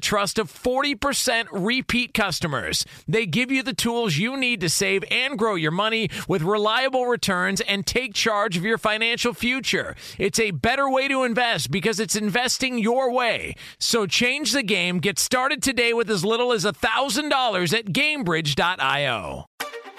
trust 0.00 0.38
of 0.38 0.52
40% 0.52 1.46
repeat 1.52 2.14
customers. 2.14 2.84
They 3.06 3.26
give 3.26 3.50
you 3.50 3.62
the 3.62 3.72
tools 3.72 4.16
you 4.16 4.36
need 4.36 4.60
to 4.62 4.68
save 4.68 5.04
and 5.10 5.38
grow 5.38 5.54
your 5.54 5.70
money 5.70 6.10
with 6.26 6.42
reliable 6.42 7.06
returns 7.06 7.60
and 7.60 7.86
take 7.86 8.14
charge 8.14 8.56
of 8.56 8.64
your 8.64 8.78
financial 8.78 9.34
future. 9.34 9.94
It's 10.18 10.40
a 10.40 10.50
better 10.50 10.90
way 10.90 11.08
to 11.08 11.24
invest 11.24 11.70
because 11.70 12.00
it's 12.00 12.16
investing 12.16 12.78
your 12.78 13.12
way. 13.12 13.54
So 13.78 14.06
change 14.06 14.52
the 14.52 14.62
game. 14.62 14.98
Get 14.98 15.18
started 15.18 15.62
today 15.62 15.92
with 15.92 16.10
as 16.10 16.24
little 16.24 16.52
as 16.52 16.64
$1,000 16.64 17.78
at 17.78 17.86
gamebridge.io. 17.86 19.46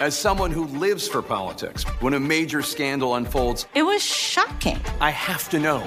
As 0.00 0.18
someone 0.18 0.50
who 0.50 0.64
lives 0.66 1.06
for 1.06 1.22
politics, 1.22 1.84
when 2.00 2.14
a 2.14 2.20
major 2.20 2.60
scandal 2.60 3.14
unfolds, 3.14 3.66
It 3.74 3.84
was 3.84 4.02
shocking. 4.02 4.80
I 5.00 5.10
have 5.10 5.48
to 5.50 5.60
know 5.60 5.78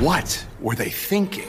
what 0.00 0.44
were 0.60 0.74
they 0.74 0.90
thinking? 0.90 1.48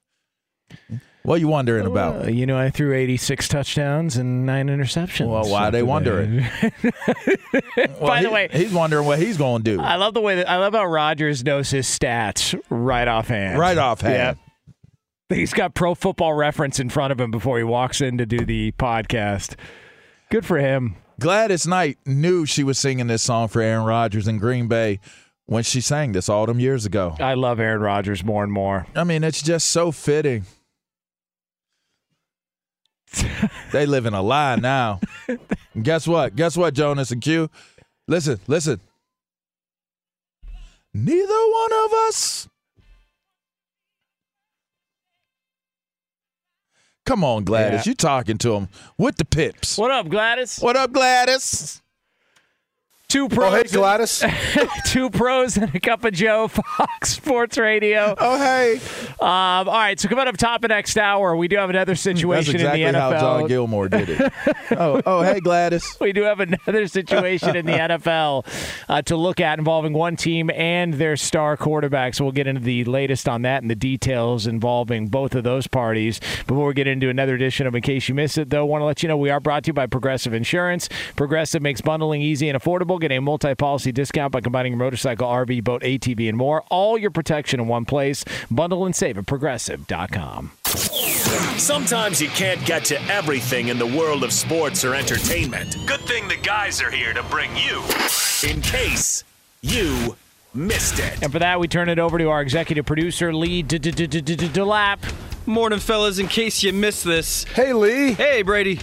What 1.23 1.39
you 1.39 1.47
wondering 1.47 1.85
about? 1.85 2.25
Uh, 2.25 2.29
you 2.29 2.47
know, 2.47 2.57
I 2.57 2.71
threw 2.71 2.93
86 2.95 3.47
touchdowns 3.47 4.17
and 4.17 4.45
nine 4.45 4.67
interceptions. 4.67 5.27
Well, 5.27 5.47
why 5.49 5.67
are 5.67 5.71
they 5.71 5.79
today. 5.79 5.89
wondering? 5.89 6.37
By 8.01 8.23
the 8.23 8.29
way, 8.31 8.49
he's 8.51 8.73
wondering 8.73 9.05
what 9.05 9.19
he's 9.19 9.37
going 9.37 9.63
to 9.63 9.77
do. 9.77 9.81
I 9.81 9.97
love 9.97 10.15
the 10.15 10.21
way 10.21 10.37
that 10.37 10.49
I 10.49 10.57
love 10.57 10.73
how 10.73 10.85
Rodgers 10.85 11.43
knows 11.43 11.69
his 11.69 11.85
stats 11.85 12.59
right 12.69 13.07
offhand. 13.07 13.59
Right 13.59 13.77
offhand. 13.77 14.37
Yeah. 15.29 15.35
He's 15.35 15.53
got 15.53 15.75
pro 15.75 15.95
football 15.95 16.33
reference 16.33 16.79
in 16.79 16.89
front 16.89 17.11
of 17.11 17.19
him 17.19 17.31
before 17.31 17.57
he 17.57 17.63
walks 17.63 18.01
in 18.01 18.17
to 18.17 18.25
do 18.25 18.43
the 18.43 18.71
podcast. 18.73 19.55
Good 20.31 20.45
for 20.45 20.57
him. 20.57 20.95
Gladys 21.19 21.67
Knight 21.67 21.99
knew 22.05 22.45
she 22.47 22.63
was 22.63 22.79
singing 22.79 23.07
this 23.07 23.21
song 23.21 23.47
for 23.47 23.61
Aaron 23.61 23.85
Rodgers 23.85 24.27
in 24.27 24.39
Green 24.39 24.67
Bay 24.67 24.99
when 25.45 25.63
she 25.63 25.79
sang 25.79 26.13
this 26.13 26.29
all 26.29 26.47
them 26.47 26.59
years 26.59 26.85
ago. 26.85 27.15
I 27.19 27.35
love 27.35 27.59
Aaron 27.59 27.81
Rodgers 27.81 28.23
more 28.23 28.43
and 28.43 28.51
more. 28.51 28.87
I 28.95 29.03
mean, 29.03 29.23
it's 29.23 29.41
just 29.43 29.67
so 29.67 29.91
fitting. 29.91 30.45
they 33.71 33.85
live 33.85 34.05
in 34.05 34.13
a 34.13 34.21
lie 34.21 34.55
now. 34.55 34.99
And 35.27 35.83
guess 35.83 36.07
what? 36.07 36.35
Guess 36.35 36.57
what, 36.57 36.73
Jonas 36.73 37.11
and 37.11 37.21
Q? 37.21 37.49
Listen, 38.07 38.39
listen. 38.47 38.79
Neither 40.93 41.33
one 41.33 41.73
of 41.85 41.93
us. 42.07 42.47
Come 47.05 47.23
on, 47.23 47.43
Gladys. 47.43 47.85
Yeah. 47.85 47.91
You 47.91 47.95
talking 47.95 48.37
to 48.39 48.53
him 48.55 48.69
with 48.97 49.17
the 49.17 49.25
pips. 49.25 49.77
What 49.77 49.91
up, 49.91 50.07
Gladys? 50.09 50.59
What 50.59 50.77
up, 50.77 50.91
Gladys? 50.91 51.81
Two 53.11 53.27
pros. 53.27 53.51
Oh, 53.51 53.55
hey, 53.57 53.63
Gladys. 53.63 54.23
two 54.85 55.09
pros 55.09 55.57
and 55.57 55.75
a 55.75 55.81
cup 55.81 56.05
of 56.05 56.13
Joe, 56.13 56.47
Fox 56.47 57.09
Sports 57.09 57.57
Radio. 57.57 58.15
Oh, 58.17 58.37
hey. 58.37 58.75
Um, 59.19 59.19
all 59.19 59.65
right, 59.65 59.99
so 59.99 60.07
coming 60.07 60.29
up 60.29 60.37
top 60.37 60.63
of 60.63 60.69
next 60.69 60.97
hour, 60.97 61.35
we 61.35 61.49
do 61.49 61.57
have 61.57 61.69
another 61.69 61.95
situation 61.95 62.55
exactly 62.55 62.83
in 62.83 62.93
the 62.93 62.99
NFL. 62.99 63.11
how 63.11 63.19
John 63.19 63.47
Gilmore 63.47 63.89
did 63.89 64.11
it. 64.11 64.33
oh, 64.77 65.01
oh, 65.05 65.21
hey, 65.23 65.41
Gladys. 65.41 65.97
we 65.99 66.13
do 66.13 66.21
have 66.21 66.39
another 66.39 66.87
situation 66.87 67.57
in 67.57 67.65
the 67.65 67.73
NFL 67.73 68.47
uh, 68.87 69.01
to 69.01 69.17
look 69.17 69.41
at 69.41 69.59
involving 69.59 69.91
one 69.91 70.15
team 70.15 70.49
and 70.49 70.93
their 70.93 71.17
star 71.17 71.57
quarterback. 71.57 72.13
So 72.13 72.23
we'll 72.23 72.31
get 72.31 72.47
into 72.47 72.61
the 72.61 72.85
latest 72.85 73.27
on 73.27 73.41
that 73.41 73.61
and 73.61 73.69
the 73.69 73.75
details 73.75 74.47
involving 74.47 75.07
both 75.09 75.35
of 75.35 75.43
those 75.43 75.67
parties. 75.67 76.21
Before 76.47 76.67
we 76.67 76.73
get 76.73 76.87
into 76.87 77.09
another 77.09 77.35
edition 77.35 77.67
of 77.67 77.75
In 77.75 77.81
Case 77.81 78.07
You 78.07 78.15
Missed 78.15 78.37
It, 78.37 78.51
though, 78.51 78.61
I 78.61 78.69
want 78.69 78.83
to 78.83 78.85
let 78.85 79.03
you 79.03 79.09
know 79.09 79.17
we 79.17 79.31
are 79.31 79.41
brought 79.41 79.65
to 79.65 79.67
you 79.67 79.73
by 79.73 79.85
Progressive 79.85 80.33
Insurance. 80.33 80.87
Progressive 81.17 81.61
makes 81.61 81.81
bundling 81.81 82.21
easy 82.21 82.47
and 82.47 82.57
affordable. 82.57 83.00
Get 83.01 83.11
a 83.11 83.19
multi-policy 83.19 83.91
discount 83.91 84.31
by 84.31 84.41
combining 84.41 84.73
your 84.73 84.79
motorcycle, 84.79 85.27
RV, 85.27 85.63
boat, 85.63 85.81
ATV, 85.81 86.29
and 86.29 86.37
more. 86.37 86.63
All 86.69 86.99
your 86.99 87.09
protection 87.09 87.59
in 87.59 87.67
one 87.67 87.83
place. 87.83 88.23
Bundle 88.51 88.85
and 88.85 88.95
save 88.95 89.17
at 89.17 89.25
progressive.com. 89.25 90.51
Sometimes 91.57 92.21
you 92.21 92.27
can't 92.29 92.63
get 92.63 92.85
to 92.85 93.01
everything 93.05 93.69
in 93.69 93.79
the 93.79 93.87
world 93.87 94.23
of 94.23 94.31
sports 94.31 94.85
or 94.85 94.93
entertainment. 94.93 95.75
Good 95.87 96.01
thing 96.01 96.27
the 96.27 96.37
guys 96.37 96.79
are 96.79 96.91
here 96.91 97.11
to 97.13 97.23
bring 97.23 97.49
you 97.55 97.83
in 98.47 98.61
case 98.61 99.23
you 99.61 100.15
missed 100.53 100.99
it. 100.99 101.23
And 101.23 101.31
for 101.31 101.39
that, 101.39 101.59
we 101.59 101.67
turn 101.67 101.89
it 101.89 101.97
over 101.97 102.19
to 102.19 102.29
our 102.29 102.41
executive 102.41 102.85
producer, 102.85 103.33
Lee 103.33 103.63
Delap. 103.63 104.99
Morning, 105.47 105.79
fellas. 105.79 106.19
In 106.19 106.27
case 106.27 106.61
you 106.61 106.71
missed 106.71 107.03
this. 107.03 107.45
Hey, 107.45 107.73
Lee. 107.73 108.13
Hey, 108.13 108.43
Brady. 108.43 108.79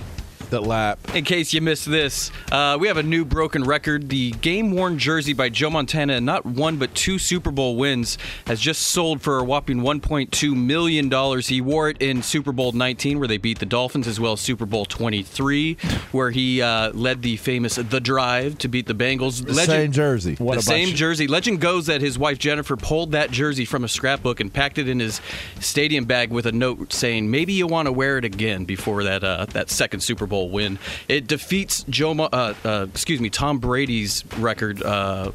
The 0.51 0.61
lap. 0.61 0.99
In 1.15 1.25
case 1.25 1.53
you 1.53 1.61
missed 1.61 1.91
this, 1.91 2.31
uh, 2.51 2.79
we 2.81 2.89
have 2.89 2.97
a 2.97 3.03
new 3.03 3.27
broken 3.27 3.65
record. 3.65 4.09
The 4.09 4.31
game 4.31 4.71
worn 4.71 4.99
jersey 4.99 5.35
by 5.35 5.51
Joe 5.51 5.69
Montana, 5.69 6.15
and 6.15 6.25
not 6.25 6.47
one 6.47 6.79
but 6.79 6.95
two 6.95 7.19
Super 7.19 7.51
Bowl 7.51 7.77
wins, 7.77 8.17
has 8.47 8.59
just 8.59 8.83
sold 8.83 9.21
for 9.21 9.39
a 9.39 9.45
whopping 9.45 9.81
$1.2 9.81 10.57
million. 10.57 11.41
He 11.43 11.61
wore 11.61 11.91
it 11.91 12.01
in 12.01 12.23
Super 12.23 12.53
Bowl 12.53 12.73
19, 12.73 13.19
where 13.19 13.29
they 13.29 13.37
beat 13.37 13.59
the 13.59 13.67
Dolphins, 13.67 14.07
as 14.07 14.19
well 14.19 14.33
as 14.33 14.41
Super 14.41 14.65
Bowl 14.65 14.87
23, 14.87 15.75
where 16.13 16.31
he 16.31 16.63
uh, 16.63 16.93
led 16.93 17.21
the 17.21 17.37
famous 17.37 17.77
The 17.77 18.01
Drive 18.01 18.57
to 18.59 18.69
beat 18.69 18.87
the 18.87 18.95
Bengals. 18.95 19.45
The 19.45 19.53
same 19.53 19.93
jersey. 19.93 20.37
What 20.37 20.57
the 20.57 20.63
same 20.63 20.95
jersey. 20.95 21.27
Legend 21.27 21.61
goes 21.61 21.87
that 21.87 22.01
his 22.01 22.19
wife 22.19 22.39
Jennifer 22.39 22.77
pulled 22.77 23.13
that 23.13 23.31
jersey 23.31 23.67
from 23.67 23.85
a 23.85 23.89
scrapbook 23.89 24.41
and 24.41 24.53
packed 24.53 24.79
it 24.79 24.89
in 24.89 24.99
his 25.01 25.21
stadium 25.61 26.07
bag 26.07 26.31
with 26.31 26.47
a 26.47 26.53
note 26.53 26.93
saying, 26.93 27.31
"Maybe 27.31 27.53
you 27.53 27.67
want 27.67 27.85
to 27.87 27.93
wear 27.93 28.17
it 28.17 28.25
again 28.25 28.65
before 28.65 29.05
that 29.05 29.23
uh, 29.23 29.45
that 29.51 29.69
second 29.69 30.01
Super 30.01 30.27
Bowl 30.27 30.38
win." 30.45 30.79
It 31.09 31.27
defeats 31.27 31.85
Joe, 31.89 32.15
Mo- 32.15 32.29
uh, 32.33 32.55
uh, 32.65 32.87
excuse 32.91 33.21
me, 33.21 33.31
Tom 33.31 33.59
Brady's 33.59 34.25
record. 34.39 34.83
Uh, 34.83 35.33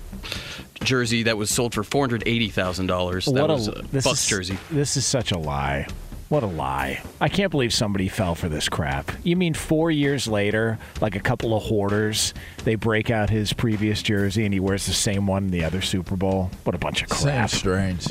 Jersey 0.84 1.24
that 1.24 1.38
was 1.38 1.50
sold 1.50 1.74
for 1.74 1.84
four 1.84 2.04
hundred 2.04 2.24
eighty 2.26 2.50
thousand 2.50 2.88
dollars. 2.88 3.26
That 3.26 3.34
What 3.34 3.50
was 3.50 3.68
a 3.70 3.72
a 3.72 3.82
this 3.84 4.04
Bucks 4.04 4.24
is, 4.24 4.28
jersey. 4.28 4.58
This 4.70 4.98
is 4.98 5.06
such 5.06 5.32
a 5.32 5.38
lie. 5.38 5.88
What 6.30 6.44
a 6.44 6.48
lie. 6.48 7.02
I 7.22 7.30
can't 7.30 7.52
believe 7.52 7.72
somebody 7.74 8.08
fell 8.10 8.34
for 8.34 8.50
this 8.50 8.68
crap. 8.68 9.12
You 9.24 9.36
mean 9.36 9.54
four 9.54 9.92
years 9.92 10.28
later, 10.28 10.80
like 11.00 11.16
a 11.16 11.20
couple 11.20 11.56
of 11.56 11.62
hoarders, 11.64 12.34
they 12.64 12.74
break 12.76 13.12
out 13.12 13.30
his 13.30 13.54
previous 13.54 14.02
jersey 14.02 14.44
and 14.44 14.54
he 14.54 14.60
wears 14.60 14.88
the 14.88 14.94
same 14.94 15.28
one 15.28 15.46
in 15.46 15.52
the 15.52 15.64
other 15.64 15.82
Super 15.82 16.16
Bowl? 16.16 16.50
What 16.64 16.74
a 16.76 16.80
bunch 16.80 17.04
of 17.04 17.10
crap. 17.10 17.50
Seems 17.52 17.60
strange. 17.60 18.08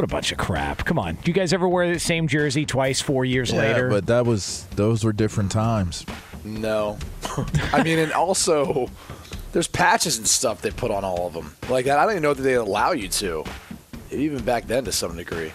What 0.00 0.04
a 0.10 0.14
bunch 0.14 0.32
of 0.32 0.38
crap. 0.38 0.86
Come 0.86 0.98
on. 0.98 1.16
Do 1.16 1.20
you 1.30 1.34
guys 1.34 1.52
ever 1.52 1.68
wear 1.68 1.92
the 1.92 2.00
same 2.00 2.26
jersey 2.26 2.64
twice, 2.64 3.02
four 3.02 3.26
years 3.26 3.52
Yeah, 3.52 3.58
later? 3.58 3.90
but 3.90 4.06
that 4.06 4.24
was 4.24 4.64
those 4.74 5.04
were 5.04 5.12
different 5.12 5.52
times. 5.52 6.06
No. 6.42 6.96
I 7.74 7.82
mean, 7.82 7.98
and 7.98 8.10
also, 8.10 8.88
there's 9.52 9.68
patches 9.68 10.16
and 10.16 10.26
stuff 10.26 10.62
they 10.62 10.70
put 10.70 10.90
on 10.90 11.04
all 11.04 11.26
of 11.26 11.34
them. 11.34 11.54
Like 11.68 11.84
that, 11.84 11.98
I 11.98 12.04
don't 12.04 12.12
even 12.12 12.22
know 12.22 12.32
that 12.32 12.40
they 12.40 12.54
allow 12.54 12.92
you 12.92 13.08
to. 13.08 13.44
Even 14.10 14.42
back 14.42 14.66
then, 14.66 14.86
to 14.86 14.92
some 14.92 15.18
degree. 15.18 15.52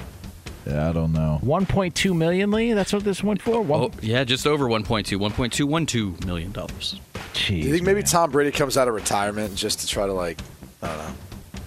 Yeah, 0.68 0.90
I 0.90 0.94
don't 0.94 1.12
know. 1.12 1.40
1.2 1.44 2.16
million, 2.16 2.52
Lee? 2.52 2.74
That's 2.74 2.94
what 2.94 3.04
this 3.04 3.24
went 3.24 3.42
for? 3.42 3.62
One- 3.62 3.82
Oh, 3.82 3.92
yeah, 4.04 4.24
just 4.24 4.46
over 4.46 4.68
1.2, 4.68 5.18
1.212 5.18 6.24
million 6.24 6.52
dollars. 6.52 7.00
Do 7.34 7.56
you 7.56 7.72
think 7.72 7.84
maybe 7.84 8.04
Tom 8.04 8.30
Brady 8.30 8.52
comes 8.52 8.78
out 8.78 8.88
of 8.88 8.94
retirement 8.94 9.56
just 9.56 9.80
to 9.80 9.88
try 9.88 10.06
to 10.06 10.14
like, 10.14 10.40
I 10.84 10.88
don't 10.90 10.98
know, 11.00 11.14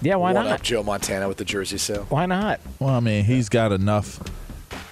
Yeah, 0.01 0.15
why 0.15 0.33
one 0.33 0.45
not? 0.45 0.53
up 0.53 0.61
Joe 0.61 0.83
Montana 0.83 1.27
with 1.27 1.37
the 1.37 1.45
jersey 1.45 1.77
sale? 1.77 2.05
Why 2.09 2.25
not? 2.25 2.59
Well, 2.79 2.89
I 2.95 2.99
mean, 2.99 3.25
he's 3.25 3.49
got 3.49 3.71
enough 3.71 4.19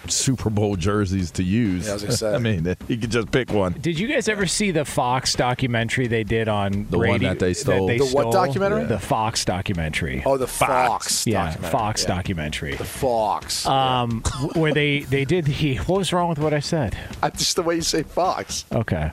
Super 0.10 0.50
Bowl 0.50 0.76
jerseys 0.78 1.32
to 1.32 1.44
use. 1.44 1.86
Yeah, 1.86 1.92
I 1.92 1.94
was 1.96 2.02
gonna 2.04 2.16
say. 2.16 2.34
I 2.36 2.38
mean, 2.38 2.76
he 2.88 2.98
could 2.98 3.12
just 3.12 3.30
pick 3.32 3.52
one. 3.52 3.74
Did 3.74 4.00
you 4.00 4.08
guys 4.08 4.30
ever 4.30 4.46
see 4.48 4.72
the 4.72 4.86
Fox 4.86 5.34
documentary 5.36 6.08
they 6.08 6.24
did 6.24 6.48
on 6.48 6.88
The 6.90 6.98
one 6.98 7.22
that 7.24 7.40
they 7.40 7.54
stole. 7.54 7.88
they 7.88 7.98
The 7.98 8.06
what 8.08 8.32
documentary? 8.32 8.86
The 8.86 9.00
Fox 9.00 9.44
documentary. 9.44 10.24
Oh, 10.26 10.38
the 10.38 10.48
Fox. 10.48 11.28
yeah, 11.28 11.46
documentary. 11.48 11.72
Fox 11.72 12.04
Yeah. 12.04 12.08
documentary. 12.16 12.76
The 12.76 12.84
Fox. 12.86 13.66
Um, 13.66 14.22
w- 14.42 14.62
where 14.62 14.74
they 14.74 15.00
they 15.02 15.26
did 15.26 15.46
the. 15.46 15.76
What 15.88 15.98
was 16.00 16.14
wrong 16.14 16.30
with 16.30 16.40
what 16.40 16.54
I 16.54 16.60
said? 16.60 16.98
I, 17.22 17.30
just 17.30 17.56
the 17.58 17.64
way 17.64 17.76
you 17.76 17.82
say 17.82 18.04
Fox. 18.04 18.64
Okay. 18.72 19.12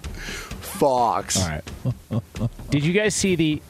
Fox. 0.60 1.40
All 1.42 1.48
right. 1.48 1.62
Did 2.70 2.84
you 2.84 2.92
guys 2.92 3.14
see 3.14 3.36
the 3.36 3.62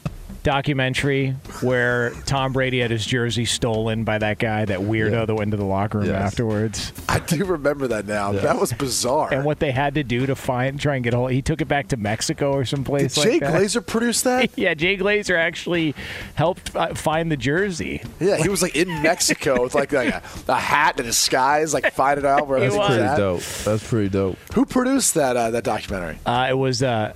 documentary 0.45 1.30
where 1.62 2.11
Tom 2.26 2.53
Brady 2.53 2.78
had 2.78 2.92
his 2.92 3.05
jersey 3.05 3.45
stolen 3.45 4.05
by 4.05 4.18
that 4.18 4.38
guy, 4.38 4.64
that 4.64 4.78
weirdo 4.78 5.26
that 5.26 5.34
went 5.34 5.49
into 5.49 5.57
the 5.57 5.64
locker 5.64 5.99
room 5.99 6.07
Yes. 6.09 6.22
afterwards? 6.22 6.92
I 7.09 7.18
do 7.18 7.45
remember 7.45 7.88
that 7.88 8.07
now. 8.07 8.30
That 8.32 8.61
was 8.61 8.72
bizarre. 8.72 9.32
And 9.34 9.45
what 9.45 9.59
they 9.59 9.72
had 9.72 9.95
to 9.95 10.05
do 10.05 10.26
to 10.26 10.36
find, 10.36 10.78
try 10.78 10.95
and 10.95 11.03
get 11.03 11.14
a 11.14 11.16
hold. 11.16 11.32
He 11.32 11.42
took 11.42 11.61
it 11.61 11.66
back 11.66 11.88
to 11.88 11.97
Mexico 11.97 12.53
or 12.53 12.64
someplace 12.64 13.14
Did 13.14 13.20
like 13.20 13.28
Jay 13.30 13.38
that. 13.40 13.55
Glazer 13.55 13.84
produce 13.84 14.22
that? 14.22 14.51
yeah, 14.57 14.74
Jay 14.74 14.97
Glazer 14.97 15.36
actually 15.36 15.95
helped 16.34 16.76
uh, 16.76 16.95
find 16.95 17.32
the 17.32 17.36
jersey. 17.36 18.03
Yeah, 18.20 18.36
he 18.36 18.49
was 18.49 18.62
like 18.62 18.76
in 18.76 19.03
Mexico 19.03 19.62
with 19.62 19.74
like, 19.74 19.92
like 19.92 20.14
a, 20.14 20.22
a 20.49 20.55
hat 20.57 20.92
and 20.99 21.01
a 21.01 21.03
disguise, 21.11 21.74
like 21.74 21.92
find 21.92 22.18
it 22.18 22.24
out 22.24 22.47
where 22.47 22.59
He 22.59 22.66
it 22.66 22.68
was. 22.68 22.78
was. 22.78 22.88
Pretty 22.88 23.03
at. 23.03 23.16
dope. 23.16 23.42
That's 23.64 23.88
pretty 23.88 24.09
dope. 24.11 24.36
Who 24.55 24.66
produced 24.66 25.14
that 25.14 25.36
uh, 25.36 25.51
that 25.53 25.64
documentary? 25.64 26.18
Uh, 26.26 26.47
it 26.51 26.55
was, 26.55 26.82
uh, 26.82 27.14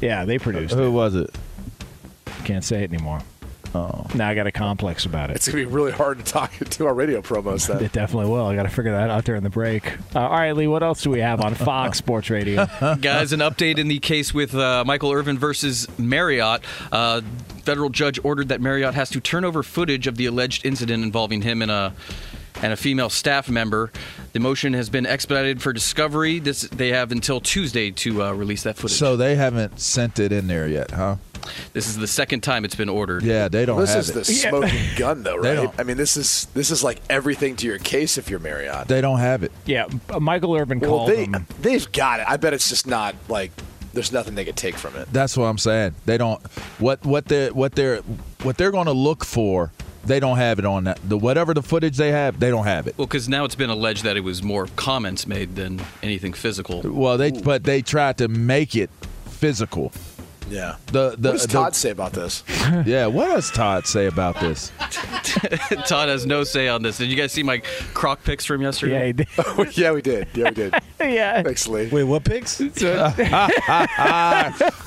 yeah, 0.00 0.24
they 0.24 0.38
produced 0.38 0.74
Who 0.74 0.84
it. 0.86 0.90
was 0.90 1.14
it? 1.14 1.30
Can't 2.44 2.64
say 2.64 2.82
it 2.84 2.92
anymore. 2.92 3.20
Oh, 3.74 4.06
Now 4.14 4.30
I 4.30 4.34
got 4.34 4.46
a 4.46 4.52
complex 4.52 5.04
about 5.04 5.28
it. 5.28 5.36
It's 5.36 5.46
gonna 5.46 5.58
be 5.58 5.66
really 5.66 5.92
hard 5.92 6.18
to 6.18 6.24
talk 6.24 6.52
to 6.70 6.86
our 6.86 6.94
radio 6.94 7.20
promos. 7.20 7.66
Then 7.68 7.84
It 7.84 7.92
definitely 7.92 8.30
will. 8.30 8.46
I 8.46 8.56
got 8.56 8.62
to 8.62 8.70
figure 8.70 8.92
that 8.92 9.10
out 9.10 9.24
during 9.24 9.42
the 9.42 9.50
break. 9.50 9.92
Uh, 10.16 10.20
all 10.20 10.30
right, 10.30 10.52
Lee, 10.56 10.66
what 10.66 10.82
else 10.82 11.02
do 11.02 11.10
we 11.10 11.20
have 11.20 11.42
on 11.42 11.54
Fox 11.54 11.98
Sports 11.98 12.30
Radio? 12.30 12.66
Guys, 13.02 13.32
an 13.34 13.40
update 13.40 13.76
in 13.76 13.88
the 13.88 13.98
case 13.98 14.32
with 14.32 14.54
uh, 14.54 14.84
Michael 14.86 15.12
Irvin 15.12 15.38
versus 15.38 15.86
Marriott. 15.98 16.62
Uh, 16.90 17.20
federal 17.62 17.90
judge 17.90 18.18
ordered 18.24 18.48
that 18.48 18.62
Marriott 18.62 18.94
has 18.94 19.10
to 19.10 19.20
turn 19.20 19.44
over 19.44 19.62
footage 19.62 20.06
of 20.06 20.16
the 20.16 20.24
alleged 20.24 20.64
incident 20.64 21.04
involving 21.04 21.42
him 21.42 21.60
in 21.60 21.68
a 21.68 21.92
and 22.62 22.72
a 22.72 22.76
female 22.76 23.10
staff 23.10 23.48
member. 23.48 23.90
The 24.32 24.40
motion 24.40 24.72
has 24.74 24.90
been 24.90 25.06
expedited 25.06 25.62
for 25.62 25.72
discovery. 25.72 26.38
This 26.38 26.62
they 26.62 26.88
have 26.90 27.12
until 27.12 27.40
Tuesday 27.40 27.90
to 27.92 28.22
uh, 28.24 28.32
release 28.32 28.62
that 28.64 28.76
footage. 28.76 28.96
so 28.96 29.16
they 29.16 29.36
haven't 29.36 29.80
sent 29.80 30.18
it 30.18 30.32
in 30.32 30.46
there 30.46 30.68
yet, 30.68 30.90
huh? 30.90 31.16
this 31.72 31.88
is 31.88 31.96
the 31.96 32.06
second 32.06 32.40
time 32.42 32.64
it's 32.64 32.74
been 32.74 32.88
ordered. 32.88 33.22
Yeah, 33.22 33.48
they 33.48 33.64
don't 33.64 33.80
this 33.80 33.90
have 33.90 34.00
is 34.00 34.10
it. 34.10 34.14
the 34.14 34.24
smoking 34.24 34.84
gun, 34.96 35.22
though, 35.22 35.36
right? 35.38 35.70
I 35.78 35.82
mean, 35.84 35.96
this 35.96 36.16
is 36.16 36.46
this 36.54 36.70
is 36.70 36.84
like 36.84 37.00
everything 37.08 37.56
to 37.56 37.66
your 37.66 37.78
case 37.78 38.18
if 38.18 38.28
you're 38.28 38.40
Marriott. 38.40 38.88
They 38.88 39.00
don't 39.00 39.18
have 39.20 39.42
it. 39.42 39.52
yeah, 39.64 39.86
uh, 40.10 40.20
Michael 40.20 40.54
Irvin 40.56 40.80
Well, 40.80 40.90
called 40.90 41.10
they 41.10 41.24
him. 41.24 41.46
they've 41.60 41.90
got 41.92 42.20
it. 42.20 42.26
I 42.28 42.36
bet 42.36 42.52
it's 42.52 42.68
just 42.68 42.86
not 42.86 43.14
like 43.28 43.50
there's 43.94 44.12
nothing 44.12 44.34
they 44.34 44.44
could 44.44 44.56
take 44.56 44.76
from 44.76 44.94
it. 44.96 45.08
That's 45.12 45.36
what 45.36 45.46
I'm 45.46 45.58
saying. 45.58 45.94
They 46.04 46.18
don't 46.18 46.44
what 46.78 47.04
what 47.06 47.26
they 47.26 47.50
what 47.50 47.74
they're 47.74 47.98
what 48.42 48.58
they're 48.58 48.72
going 48.72 48.86
to 48.86 48.92
look 48.92 49.24
for. 49.24 49.72
They 50.08 50.20
don't 50.20 50.38
have 50.38 50.58
it 50.58 50.64
on 50.64 50.84
that. 50.84 50.98
The 51.08 51.18
whatever 51.18 51.52
the 51.54 51.62
footage 51.62 51.96
they 51.98 52.10
have, 52.10 52.40
they 52.40 52.50
don't 52.50 52.64
have 52.64 52.86
it. 52.86 52.96
Well, 52.96 53.06
because 53.06 53.28
now 53.28 53.44
it's 53.44 53.54
been 53.54 53.70
alleged 53.70 54.04
that 54.04 54.16
it 54.16 54.20
was 54.24 54.42
more 54.42 54.66
comments 54.74 55.26
made 55.26 55.54
than 55.54 55.80
anything 56.02 56.32
physical. 56.32 56.80
Well, 56.82 57.18
they 57.18 57.30
but 57.30 57.64
they 57.64 57.82
tried 57.82 58.18
to 58.18 58.26
make 58.28 58.74
it 58.74 58.90
physical. 59.26 59.92
Yeah. 60.50 60.76
The 60.86 61.10
the 61.10 61.28
what 61.28 61.32
does 61.32 61.42
the- 61.42 61.48
Todd 61.48 61.76
say 61.76 61.90
about 61.90 62.14
this? 62.14 62.42
yeah. 62.86 63.06
What 63.06 63.26
does 63.26 63.50
Todd 63.50 63.86
say 63.86 64.06
about 64.06 64.40
this? 64.40 64.72
Todd 65.86 66.08
has 66.08 66.24
no 66.24 66.42
say 66.42 66.68
on 66.68 66.82
this. 66.82 66.96
Did 66.96 67.10
you 67.10 67.16
guys 67.16 67.32
see 67.32 67.42
my 67.42 67.58
croc 67.92 68.24
pics 68.24 68.46
from 68.46 68.62
yesterday? 68.62 68.92
Yeah, 68.98 69.06
he 69.06 69.12
did. 69.12 69.76
Yeah, 69.76 69.92
we 69.92 70.00
did. 70.00 70.28
Yeah, 70.34 70.44
we 70.44 70.50
did. 70.54 70.74
yeah. 71.08 71.42
Thanks, 71.42 71.66
Lee. 71.68 71.88
Wait, 71.88 72.04
what 72.04 72.24
pics? 72.24 72.58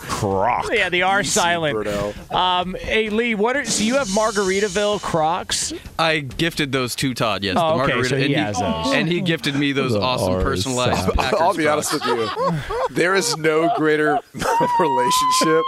Croc. 0.09 0.69
Yeah, 0.71 0.89
the 0.89 1.03
R 1.03 1.23
silent. 1.23 1.73
Bruno. 1.73 2.13
Um, 2.29 2.75
hey 2.79 3.09
Lee, 3.09 3.35
what 3.35 3.55
are 3.57 3.65
so 3.65 3.83
you 3.83 3.95
have 3.95 4.07
Margaritaville 4.09 5.01
Crocs? 5.01 5.73
I 5.97 6.19
gifted 6.19 6.71
those 6.71 6.95
to 6.97 7.13
Todd. 7.13 7.43
Yes, 7.43 7.55
Oh, 7.59 7.77
the 7.77 7.83
okay, 7.83 7.93
margarita, 7.93 8.09
so 8.09 8.17
he 8.17 8.35
and, 8.35 8.45
has 8.45 8.59
those. 8.59 8.93
and 8.93 9.07
he 9.07 9.21
gifted 9.21 9.55
me 9.55 9.71
those 9.71 9.93
The 9.93 10.01
awesome 10.01 10.33
R 10.33 10.41
personalized. 10.43 11.13
Packers 11.15 11.39
I'll 11.41 11.53
be 11.55 11.63
Crocs. 11.63 11.93
honest 11.93 12.05
with 12.05 12.05
you. 12.05 12.95
There 12.95 13.15
is 13.15 13.35
no 13.37 13.73
greater 13.77 14.19
relationship 14.79 15.63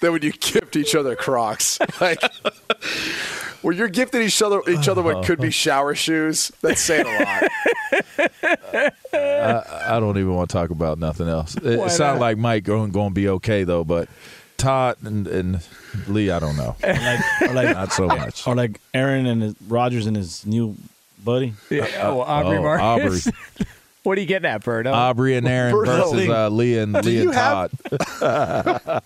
than 0.00 0.12
when 0.12 0.22
you 0.22 0.32
gift 0.32 0.76
each 0.76 0.94
other 0.94 1.16
Crocs. 1.16 1.78
Like 2.00 2.22
when 3.62 3.76
you're 3.76 3.88
gifting 3.88 4.22
each 4.22 4.40
other 4.40 4.62
each 4.68 4.88
other 4.88 5.02
what 5.02 5.24
could 5.26 5.40
be 5.40 5.50
shower 5.50 5.94
shoes. 5.94 6.52
That's 6.62 6.80
saying 6.80 7.06
a 7.06 7.24
lot. 7.24 7.42
I, 9.12 9.96
I 9.96 10.00
don't 10.00 10.18
even 10.18 10.34
want 10.34 10.50
to 10.50 10.52
talk 10.52 10.70
about 10.70 10.98
nothing 10.98 11.28
else. 11.28 11.56
It, 11.56 11.78
Why 11.78 11.86
it 11.86 11.90
sounds 11.90 12.20
like 12.20 12.38
Mike 12.38 12.64
going 12.64 12.90
going 12.90 13.10
to 13.10 13.14
be 13.14 13.28
okay 13.28 13.64
though, 13.64 13.84
but 13.84 14.08
Todd 14.58 14.96
and, 15.04 15.26
and 15.26 15.66
Lee, 16.08 16.30
I 16.30 16.38
don't 16.38 16.56
know. 16.56 16.76
Or 16.82 16.92
like, 16.92 17.42
or 17.42 17.54
like, 17.54 17.76
Not 17.76 17.92
so 17.92 18.06
much. 18.06 18.46
or 18.46 18.54
like 18.54 18.80
Aaron 18.92 19.26
and 19.26 19.42
his, 19.42 19.54
Rodgers 19.66 20.06
and 20.06 20.16
his 20.16 20.44
new 20.44 20.76
buddy. 21.24 21.54
Yeah, 21.70 21.86
oh, 22.02 22.20
Aubrey 22.20 22.58
oh, 22.58 22.62
Marcus. 22.62 23.28
Aubrey. 23.28 23.66
what 24.02 24.18
are 24.18 24.20
you 24.20 24.26
getting 24.26 24.50
at, 24.50 24.64
Birdo? 24.64 24.92
Aubrey 24.92 25.36
and 25.36 25.46
Aaron 25.46 25.72
Bruno. 25.72 26.10
versus 26.10 26.28
uh, 26.28 26.48
Lee 26.48 26.78
and 26.78 26.92
Lee 27.04 27.22
and 27.22 27.32
Todd. 27.32 27.70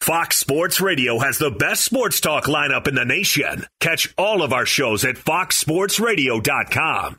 Fox 0.00 0.36
Sports 0.36 0.80
Radio 0.80 1.18
has 1.18 1.38
the 1.38 1.50
best 1.50 1.84
sports 1.84 2.20
talk 2.20 2.44
lineup 2.44 2.86
in 2.86 2.94
the 2.94 3.06
nation. 3.06 3.66
Catch 3.80 4.12
all 4.18 4.42
of 4.42 4.52
our 4.52 4.66
shows 4.66 5.04
at 5.04 5.16
foxsportsradio.com. 5.16 7.18